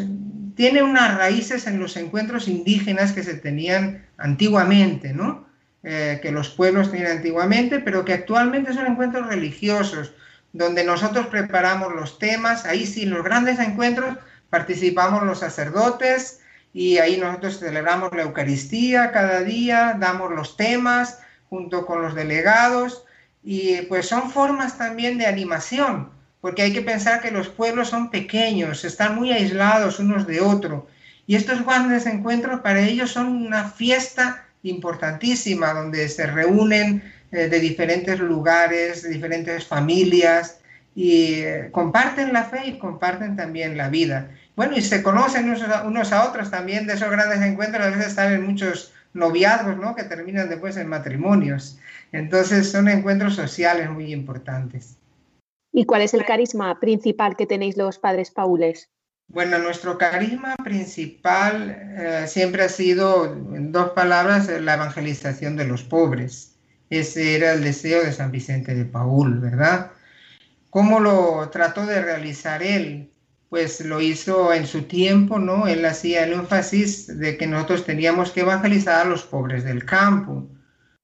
tiene 0.54 0.82
unas 0.82 1.16
raíces 1.16 1.66
en 1.66 1.80
los 1.80 1.96
encuentros 1.96 2.48
indígenas 2.48 3.12
que 3.12 3.22
se 3.22 3.34
tenían 3.34 4.06
antiguamente, 4.16 5.12
¿no? 5.12 5.46
Eh, 5.82 6.20
que 6.22 6.32
los 6.32 6.48
pueblos 6.48 6.90
tenían 6.90 7.12
antiguamente, 7.12 7.78
pero 7.78 8.04
que 8.04 8.14
actualmente 8.14 8.72
son 8.72 8.86
encuentros 8.86 9.26
religiosos, 9.26 10.14
donde 10.52 10.84
nosotros 10.84 11.26
preparamos 11.26 11.94
los 11.94 12.18
temas, 12.18 12.64
ahí 12.64 12.86
sí, 12.86 13.02
en 13.02 13.10
los 13.10 13.24
grandes 13.24 13.58
encuentros 13.58 14.16
participamos 14.48 15.24
los 15.24 15.40
sacerdotes 15.40 16.40
y 16.72 16.98
ahí 16.98 17.18
nosotros 17.18 17.58
celebramos 17.58 18.12
la 18.14 18.22
Eucaristía 18.22 19.12
cada 19.12 19.40
día, 19.40 19.96
damos 19.98 20.30
los 20.30 20.56
temas 20.56 21.18
junto 21.50 21.84
con 21.84 22.00
los 22.00 22.14
delegados 22.14 23.04
y 23.42 23.82
pues 23.82 24.06
son 24.08 24.30
formas 24.30 24.78
también 24.78 25.18
de 25.18 25.26
animación, 25.26 26.10
porque 26.44 26.60
hay 26.60 26.74
que 26.74 26.82
pensar 26.82 27.22
que 27.22 27.30
los 27.30 27.48
pueblos 27.48 27.88
son 27.88 28.10
pequeños, 28.10 28.84
están 28.84 29.14
muy 29.14 29.32
aislados 29.32 29.98
unos 29.98 30.26
de 30.26 30.42
otros 30.42 30.82
y 31.26 31.36
estos 31.36 31.64
grandes 31.64 32.04
encuentros 32.04 32.60
para 32.60 32.82
ellos 32.82 33.12
son 33.12 33.28
una 33.28 33.70
fiesta 33.70 34.44
importantísima 34.62 35.72
donde 35.72 36.06
se 36.10 36.26
reúnen 36.26 37.02
eh, 37.32 37.48
de 37.48 37.60
diferentes 37.60 38.20
lugares, 38.20 39.04
de 39.04 39.08
diferentes 39.08 39.66
familias, 39.66 40.58
y 40.94 41.36
eh, 41.36 41.70
comparten 41.72 42.34
la 42.34 42.44
fe 42.44 42.66
y 42.66 42.78
comparten 42.78 43.36
también 43.36 43.78
la 43.78 43.88
vida. 43.88 44.28
Bueno, 44.54 44.76
y 44.76 44.82
se 44.82 45.02
conocen 45.02 45.48
unos 45.86 46.12
a, 46.12 46.28
otros 46.28 46.50
también 46.50 46.86
de 46.86 46.92
esos 46.92 47.10
grandes 47.10 47.40
encuentros, 47.40 47.86
a 47.86 47.88
veces 47.88 48.08
están 48.08 48.34
en 48.34 48.44
muchos 48.44 48.92
noviazgos, 49.14 49.78
¿no? 49.78 49.96
Que 49.96 50.04
terminan 50.04 50.50
después 50.50 50.76
en 50.76 50.88
matrimonios. 50.88 51.78
Entonces 52.12 52.70
son 52.70 52.90
encuentros 52.90 53.34
sociales 53.34 53.88
muy 53.88 54.12
importantes. 54.12 54.98
¿Y 55.76 55.86
cuál 55.86 56.02
es 56.02 56.14
el 56.14 56.24
carisma 56.24 56.78
principal 56.78 57.34
que 57.36 57.46
tenéis 57.46 57.76
los 57.76 57.98
padres 57.98 58.30
paules? 58.30 58.90
Bueno, 59.26 59.58
nuestro 59.58 59.98
carisma 59.98 60.54
principal 60.62 61.68
eh, 61.98 62.26
siempre 62.28 62.62
ha 62.62 62.68
sido, 62.68 63.24
en 63.24 63.72
dos 63.72 63.90
palabras, 63.90 64.48
la 64.48 64.74
evangelización 64.74 65.56
de 65.56 65.64
los 65.64 65.82
pobres. 65.82 66.54
Ese 66.90 67.34
era 67.34 67.54
el 67.54 67.64
deseo 67.64 68.04
de 68.04 68.12
San 68.12 68.30
Vicente 68.30 68.72
de 68.72 68.84
Paul, 68.84 69.40
¿verdad? 69.40 69.90
¿Cómo 70.70 71.00
lo 71.00 71.48
trató 71.50 71.86
de 71.86 72.00
realizar 72.00 72.62
él? 72.62 73.10
Pues 73.48 73.80
lo 73.80 74.00
hizo 74.00 74.52
en 74.54 74.68
su 74.68 74.82
tiempo, 74.82 75.40
¿no? 75.40 75.66
Él 75.66 75.84
hacía 75.86 76.22
el 76.22 76.34
énfasis 76.34 77.18
de 77.18 77.36
que 77.36 77.48
nosotros 77.48 77.84
teníamos 77.84 78.30
que 78.30 78.42
evangelizar 78.42 79.04
a 79.04 79.10
los 79.10 79.24
pobres 79.24 79.64
del 79.64 79.84
campo, 79.84 80.48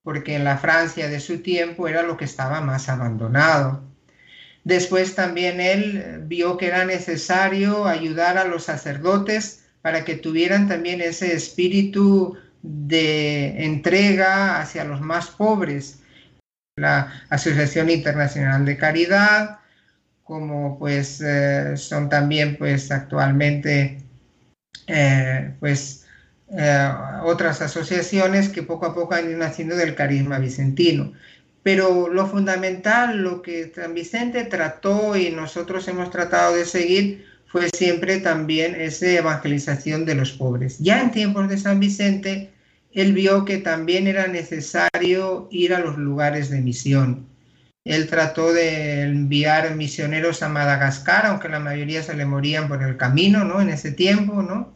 porque 0.01 0.35
en 0.35 0.45
la 0.45 0.57
Francia 0.57 1.09
de 1.09 1.19
su 1.19 1.39
tiempo 1.39 1.89
era 1.89 2.03
lo 2.03 2.15
que 2.15 2.23
estaba 2.23 2.61
más 2.61 2.87
abandonado. 2.87 3.90
Después 4.63 5.15
también 5.15 5.59
él 5.59 6.23
vio 6.27 6.57
que 6.57 6.67
era 6.67 6.85
necesario 6.85 7.85
ayudar 7.85 8.37
a 8.37 8.45
los 8.45 8.65
sacerdotes 8.65 9.65
para 9.81 10.05
que 10.05 10.15
tuvieran 10.15 10.67
también 10.67 11.01
ese 11.01 11.33
espíritu 11.33 12.37
de 12.61 13.65
entrega 13.65 14.61
hacia 14.61 14.83
los 14.83 15.01
más 15.01 15.27
pobres. 15.29 15.99
La 16.77 17.11
Asociación 17.29 17.89
Internacional 17.89 18.65
de 18.65 18.77
Caridad, 18.77 19.59
como 20.23 20.77
pues 20.77 21.21
eh, 21.21 21.75
son 21.75 22.09
también 22.09 22.57
pues 22.57 22.91
actualmente 22.91 23.97
eh, 24.87 25.53
pues 25.59 26.05
eh, 26.49 26.91
otras 27.23 27.61
asociaciones 27.61 28.49
que 28.49 28.63
poco 28.63 28.85
a 28.85 28.93
poco 28.93 29.13
han 29.13 29.29
ido 29.29 29.39
naciendo 29.39 29.75
del 29.75 29.95
carisma 29.95 30.39
vicentino. 30.39 31.13
Pero 31.63 32.09
lo 32.09 32.27
fundamental, 32.27 33.21
lo 33.21 33.41
que 33.41 33.71
San 33.73 33.93
Vicente 33.93 34.45
trató 34.45 35.15
y 35.15 35.29
nosotros 35.29 35.87
hemos 35.87 36.09
tratado 36.09 36.55
de 36.55 36.65
seguir, 36.65 37.25
fue 37.45 37.69
siempre 37.75 38.19
también 38.19 38.79
esa 38.79 39.07
evangelización 39.07 40.05
de 40.05 40.15
los 40.15 40.31
pobres. 40.31 40.79
Ya 40.79 41.01
en 41.01 41.11
tiempos 41.11 41.49
de 41.49 41.57
San 41.57 41.79
Vicente, 41.79 42.49
él 42.93 43.13
vio 43.13 43.45
que 43.45 43.57
también 43.57 44.07
era 44.07 44.27
necesario 44.27 45.47
ir 45.51 45.73
a 45.73 45.79
los 45.79 45.97
lugares 45.97 46.49
de 46.49 46.61
misión. 46.61 47.27
Él 47.83 48.07
trató 48.07 48.53
de 48.53 49.01
enviar 49.03 49.75
misioneros 49.75 50.43
a 50.43 50.49
Madagascar, 50.49 51.25
aunque 51.25 51.49
la 51.49 51.59
mayoría 51.59 52.03
se 52.03 52.15
le 52.15 52.25
morían 52.25 52.67
por 52.67 52.81
el 52.83 52.95
camino, 52.95 53.43
¿no? 53.43 53.59
En 53.59 53.69
ese 53.69 53.91
tiempo, 53.91 54.41
¿no? 54.43 54.73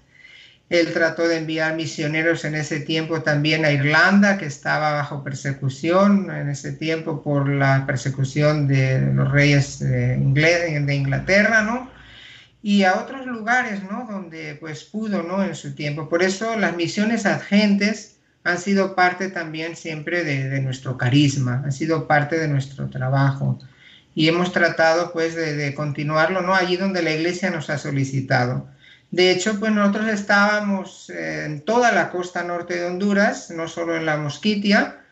Él 0.70 0.94
trató 0.94 1.28
de 1.28 1.38
enviar 1.38 1.76
misioneros 1.76 2.44
en 2.44 2.56
ese 2.56 2.80
tiempo 2.80 3.22
también 3.22 3.66
a 3.66 3.72
Irlanda, 3.72 4.38
que 4.38 4.48
estaba 4.48 4.94
bajo 4.94 5.24
persecución 5.24 6.32
en 6.32 6.50
ese 6.50 6.72
tiempo 6.72 7.22
por 7.22 7.48
la 7.48 7.86
persecución 7.86 8.68
de 8.68 9.00
los 9.14 9.32
reyes 9.32 9.80
de, 9.80 10.16
Inglaterra, 10.18 11.62
¿no? 11.62 11.92
Y 12.64 12.84
a 12.84 12.96
otros 12.96 13.28
lugares, 13.28 13.84
¿no? 13.84 14.08
Donde 14.10 14.56
pues 14.56 14.84
pudo, 14.86 15.22
¿no? 15.22 15.44
En 15.44 15.54
su 15.54 15.76
tiempo. 15.76 16.10
Por 16.10 16.24
eso 16.24 16.58
las 16.58 16.76
misiones 16.76 17.28
agentes 17.28 18.18
han 18.44 18.58
sido 18.58 18.96
parte 18.96 19.30
también 19.30 19.76
siempre 19.76 20.24
de, 20.24 20.62
nuestro 20.62 20.98
carisma, 20.98 21.62
han 21.64 21.72
sido 21.72 22.08
parte 22.08 22.40
de 22.40 22.48
nuestro 22.48 22.90
trabajo. 22.90 23.60
Y 24.16 24.30
hemos 24.30 24.52
tratado 24.52 25.14
pues 25.14 25.36
de 25.36 25.76
continuarlo, 25.76 26.42
¿no? 26.42 26.56
Allí 26.56 26.76
donde 26.76 27.04
la 27.04 27.12
iglesia 27.12 27.52
nos 27.52 27.70
ha 27.70 27.78
solicitado. 27.78 28.68
De 29.16 29.32
hecho, 29.32 29.58
pues 29.62 29.72
nosotros 29.72 30.10
estábamos 30.10 31.10
en 31.10 31.62
toda 31.62 31.94
la 31.94 32.10
costa 32.10 32.44
norte 32.44 32.76
de 32.76 32.86
Honduras, 32.86 33.50
no 33.50 33.70
solo 33.70 33.96
en 33.96 34.06
la 34.06 34.18
Mosquitia, 34.18 35.06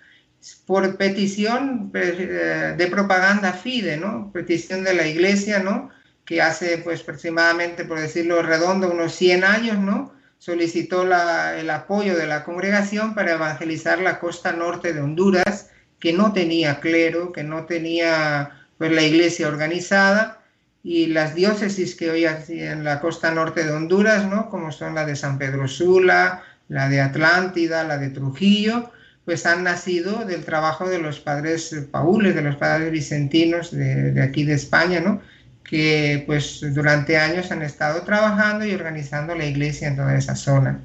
por 0.66 0.98
petición 0.98 1.90
eh, 1.94 2.76
de 2.78 2.88
propaganda 2.88 3.54
FIDE, 3.54 3.96
¿no? 3.96 4.30
Petición 4.34 4.84
de 4.84 4.94
la 4.94 5.08
iglesia, 5.08 5.60
¿no? 5.60 5.90
Que 6.26 6.42
hace, 6.42 6.80
pues, 6.80 7.00
aproximadamente, 7.00 7.86
por 7.86 7.98
decirlo 7.98 8.42
redondo, 8.42 8.92
unos 8.92 9.16
100 9.16 9.46
años, 9.46 9.78
¿no? 9.80 10.14
Solicitó 10.38 11.04
el 11.04 11.70
apoyo 11.70 12.18
de 12.18 12.28
la 12.28 12.44
congregación 12.44 13.16
para 13.16 13.36
evangelizar 13.36 14.00
la 14.02 14.20
costa 14.20 14.52
norte 14.52 14.92
de 14.92 15.00
Honduras, 15.00 15.70
que 16.02 16.12
no 16.12 16.34
tenía 16.34 16.82
clero, 16.82 17.32
que 17.32 17.44
no 17.44 17.68
tenía, 17.68 18.68
pues, 18.78 18.92
la 18.92 19.04
iglesia 19.04 19.48
organizada, 19.48 20.43
y 20.84 21.08
las 21.08 21.34
diócesis 21.34 21.96
que 21.96 22.12
hoy 22.12 22.26
hay 22.26 22.44
en 22.60 22.84
la 22.84 23.00
costa 23.00 23.32
norte 23.32 23.64
de 23.64 23.72
Honduras, 23.72 24.28
¿no? 24.28 24.50
como 24.50 24.72
son 24.72 24.96
la 24.96 25.06
de 25.06 25.16
San 25.16 25.38
Pedro 25.38 25.68
Sula, 25.68 26.44
la 26.68 26.90
de 26.90 27.00
Atlántida, 27.00 27.86
la 27.86 27.98
de 27.98 28.10
Trujillo, 28.10 28.92
pues 29.24 29.46
han 29.46 29.64
nacido 29.64 30.26
del 30.26 30.44
trabajo 30.44 30.90
de 30.90 31.00
los 31.00 31.22
padres 31.22 31.74
paules, 31.90 32.36
de 32.36 32.42
los 32.42 32.58
padres 32.58 32.92
vicentinos 32.92 33.72
de, 33.72 34.22
aquí 34.22 34.44
de 34.44 34.56
España, 34.56 35.00
¿no? 35.00 35.22
que 35.64 36.24
pues 36.28 36.60
durante 36.74 37.18
años 37.18 37.50
han 37.52 37.62
estado 37.62 38.02
trabajando 38.04 38.66
y 38.66 38.74
organizando 38.74 39.34
la 39.34 39.46
iglesia 39.46 39.88
en 39.88 39.96
toda 39.96 40.18
esa 40.18 40.36
zona. 40.36 40.82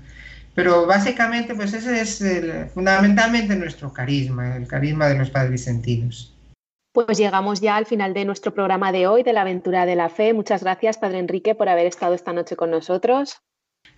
Pero 0.54 0.86
básicamente 0.86 1.56
pues 1.56 1.72
ese 1.74 2.00
es 2.00 2.22
fundamentalmente 2.72 3.56
nuestro 3.56 3.92
carisma, 3.92 4.56
el 4.56 4.68
carisma 4.68 5.08
de 5.08 5.18
los 5.18 5.30
padres 5.30 5.50
vicentinos. 5.50 6.37
Pues 6.92 7.18
llegamos 7.18 7.60
ya 7.60 7.76
al 7.76 7.86
final 7.86 8.14
de 8.14 8.24
nuestro 8.24 8.54
programa 8.54 8.92
de 8.92 9.06
hoy, 9.06 9.22
de 9.22 9.32
la 9.32 9.42
aventura 9.42 9.86
de 9.86 9.96
la 9.96 10.08
fe. 10.08 10.32
Muchas 10.32 10.62
gracias, 10.62 10.98
Padre 10.98 11.18
Enrique, 11.18 11.54
por 11.54 11.68
haber 11.68 11.86
estado 11.86 12.14
esta 12.14 12.32
noche 12.32 12.56
con 12.56 12.70
nosotros. 12.70 13.42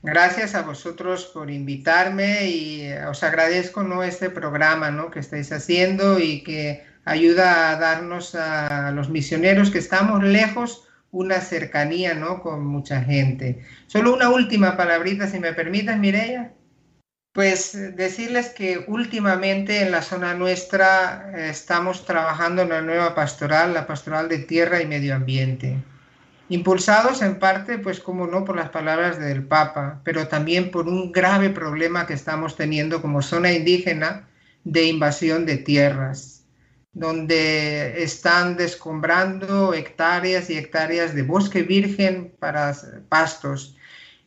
Gracias 0.03 0.55
a 0.55 0.63
vosotros 0.63 1.27
por 1.27 1.51
invitarme 1.51 2.49
y 2.49 2.93
os 3.09 3.23
agradezco 3.23 3.83
¿no? 3.83 4.03
este 4.03 4.31
programa 4.31 4.91
¿no? 4.91 5.11
que 5.11 5.21
estáis 5.21 5.53
haciendo 5.53 6.19
y 6.19 6.43
que 6.43 6.85
ayuda 7.05 7.71
a 7.71 7.77
darnos 7.77 8.35
a 8.35 8.93
los 8.93 9.11
misioneros 9.11 9.71
que 9.71 9.79
estamos 9.79 10.23
lejos 10.23 10.89
una 11.11 11.41
cercanía 11.41 12.15
¿no? 12.15 12.43
con 12.43 12.65
mucha 12.65 13.03
gente. 13.03 13.63
Solo 13.87 14.15
una 14.15 14.31
última 14.31 14.77
palabrita, 14.77 15.27
si 15.27 15.39
me 15.39 15.53
permites, 15.53 15.99
Mireia. 15.99 16.55
Pues 17.33 17.77
eh, 17.77 17.93
decirles 17.93 18.49
que 18.49 18.85
últimamente 18.89 19.83
en 19.83 19.93
la 19.93 20.03
zona 20.03 20.35
nuestra 20.35 21.31
eh, 21.37 21.51
estamos 21.51 22.05
trabajando 22.05 22.63
en 22.63 22.69
una 22.69 22.83
nueva 22.83 23.15
pastoral, 23.15 23.73
la 23.73 23.87
pastoral 23.87 24.29
de 24.29 24.39
tierra 24.39 24.83
y 24.83 24.87
medio 24.87 25.15
ambiente, 25.15 25.77
impulsados 26.49 27.23
en 27.23 27.39
parte, 27.39 27.79
pues 27.79 28.01
como 28.01 28.27
no, 28.27 28.45
por 28.45 28.57
las 28.57 28.71
palabras 28.71 29.21
del 29.21 29.45
Papa, 29.45 30.01
pero 30.03 30.27
también 30.27 30.73
por 30.73 30.89
un 30.89 31.13
grave 31.13 31.51
problema 31.51 32.05
que 32.07 32.15
estamos 32.15 32.57
teniendo 32.57 33.01
como 33.01 33.23
zona 33.23 33.53
indígena 33.53 34.29
de 34.65 34.87
invasión 34.87 35.47
de 35.47 35.59
tierras, 35.59 36.45
donde 36.93 38.03
están 38.03 38.57
descombrando 38.57 39.73
hectáreas 39.73 40.51
y 40.51 40.59
hectáreas 40.59 41.15
de 41.15 41.23
bosque 41.23 41.63
virgen 41.63 42.35
para 42.41 42.75
pastos 43.09 43.77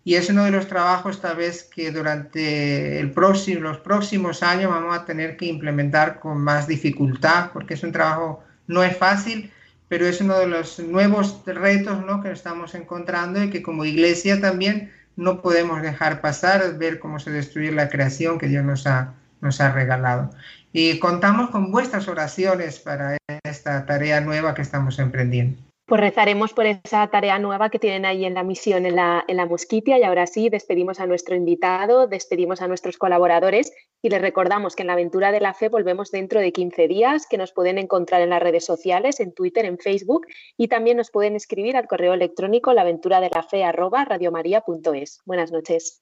y 0.06 0.16
es 0.16 0.30
uno 0.30 0.44
de 0.44 0.52
los 0.52 0.68
trabajos 0.68 1.22
tal 1.22 1.38
vez 1.38 1.64
que 1.64 1.92
durante 1.92 3.00
el 3.00 3.12
próximo, 3.12 3.62
los 3.62 3.78
próximos 3.78 4.44
años 4.44 4.70
vamos 4.70 4.96
a 4.96 5.06
tener 5.06 5.38
que 5.38 5.46
implementar 5.46 6.20
con 6.20 6.42
más 6.42 6.68
dificultad, 6.68 7.52
porque 7.54 7.76
es 7.76 7.84
un 7.84 7.94
trabajo, 7.94 8.44
no 8.68 8.84
es 8.84 8.98
fácil, 8.98 9.52
pero 9.88 10.06
es 10.06 10.20
uno 10.20 10.38
de 10.40 10.48
los 10.48 10.80
nuevos 10.80 11.42
retos 11.46 12.06
¿no? 12.06 12.22
que 12.22 12.32
estamos 12.32 12.76
encontrando 12.76 13.42
y 13.44 13.50
que 13.50 13.62
como 13.62 13.86
iglesia 13.86 14.42
también 14.42 14.92
no 15.16 15.42
podemos 15.42 15.82
dejar 15.82 16.20
pasar, 16.20 16.78
ver 16.78 17.00
cómo 17.00 17.20
se 17.20 17.32
destruye 17.32 17.72
la 17.72 17.90
creación 17.90 18.40
que 18.40 18.48
Dios 18.48 18.66
nos 18.66 18.88
ha, 18.88 19.14
nos 19.40 19.62
ha 19.62 19.72
regalado. 19.72 20.32
Y 20.74 21.00
contamos 21.00 21.50
con 21.52 21.72
vuestras 21.72 22.08
oraciones 22.08 22.80
para 22.80 23.18
esta 23.44 23.86
tarea 23.86 24.20
nueva 24.20 24.56
que 24.56 24.64
estamos 24.64 24.98
emprendiendo. 25.00 25.58
Pues 25.86 26.00
rezaremos 26.00 26.54
por 26.54 26.66
esa 26.66 27.06
tarea 27.08 27.38
nueva 27.40 27.70
que 27.70 27.78
tienen 27.78 28.06
ahí 28.06 28.24
en 28.24 28.36
la 28.36 28.44
misión 28.44 28.86
en 28.86 28.96
la, 28.96 29.26
en 29.28 29.36
la 29.36 29.46
Mosquitia 29.46 30.00
y 30.00 30.04
ahora 30.04 30.28
sí 30.28 30.48
despedimos 30.48 31.02
a 31.02 31.08
nuestro 31.08 31.36
invitado, 31.36 32.08
despedimos 32.08 32.62
a 32.62 32.70
nuestros 32.70 32.98
colaboradores 32.98 33.74
y 34.02 34.08
les 34.10 34.22
recordamos 34.22 34.78
que 34.78 34.84
en 34.84 34.88
la 34.88 34.94
aventura 34.94 35.34
de 35.34 35.42
la 35.42 35.54
fe 35.54 35.68
volvemos 35.68 36.10
dentro 36.10 36.40
de 36.40 36.54
15 36.54 36.88
días, 36.88 37.28
que 37.28 37.38
nos 37.38 37.52
pueden 37.52 37.78
encontrar 37.78 38.22
en 38.22 38.30
las 38.30 38.42
redes 38.42 38.66
sociales, 38.66 39.20
en 39.20 39.34
Twitter, 39.34 39.66
en 39.66 39.78
Facebook 39.78 40.26
y 40.58 40.70
también 40.70 40.96
nos 40.96 41.12
pueden 41.12 41.36
escribir 41.36 41.76
al 41.76 41.88
correo 41.88 42.14
electrónico 42.14 42.72
laventuradelafe@radiomaria.es. 42.72 45.20
Buenas 45.26 45.52
noches. 45.52 46.02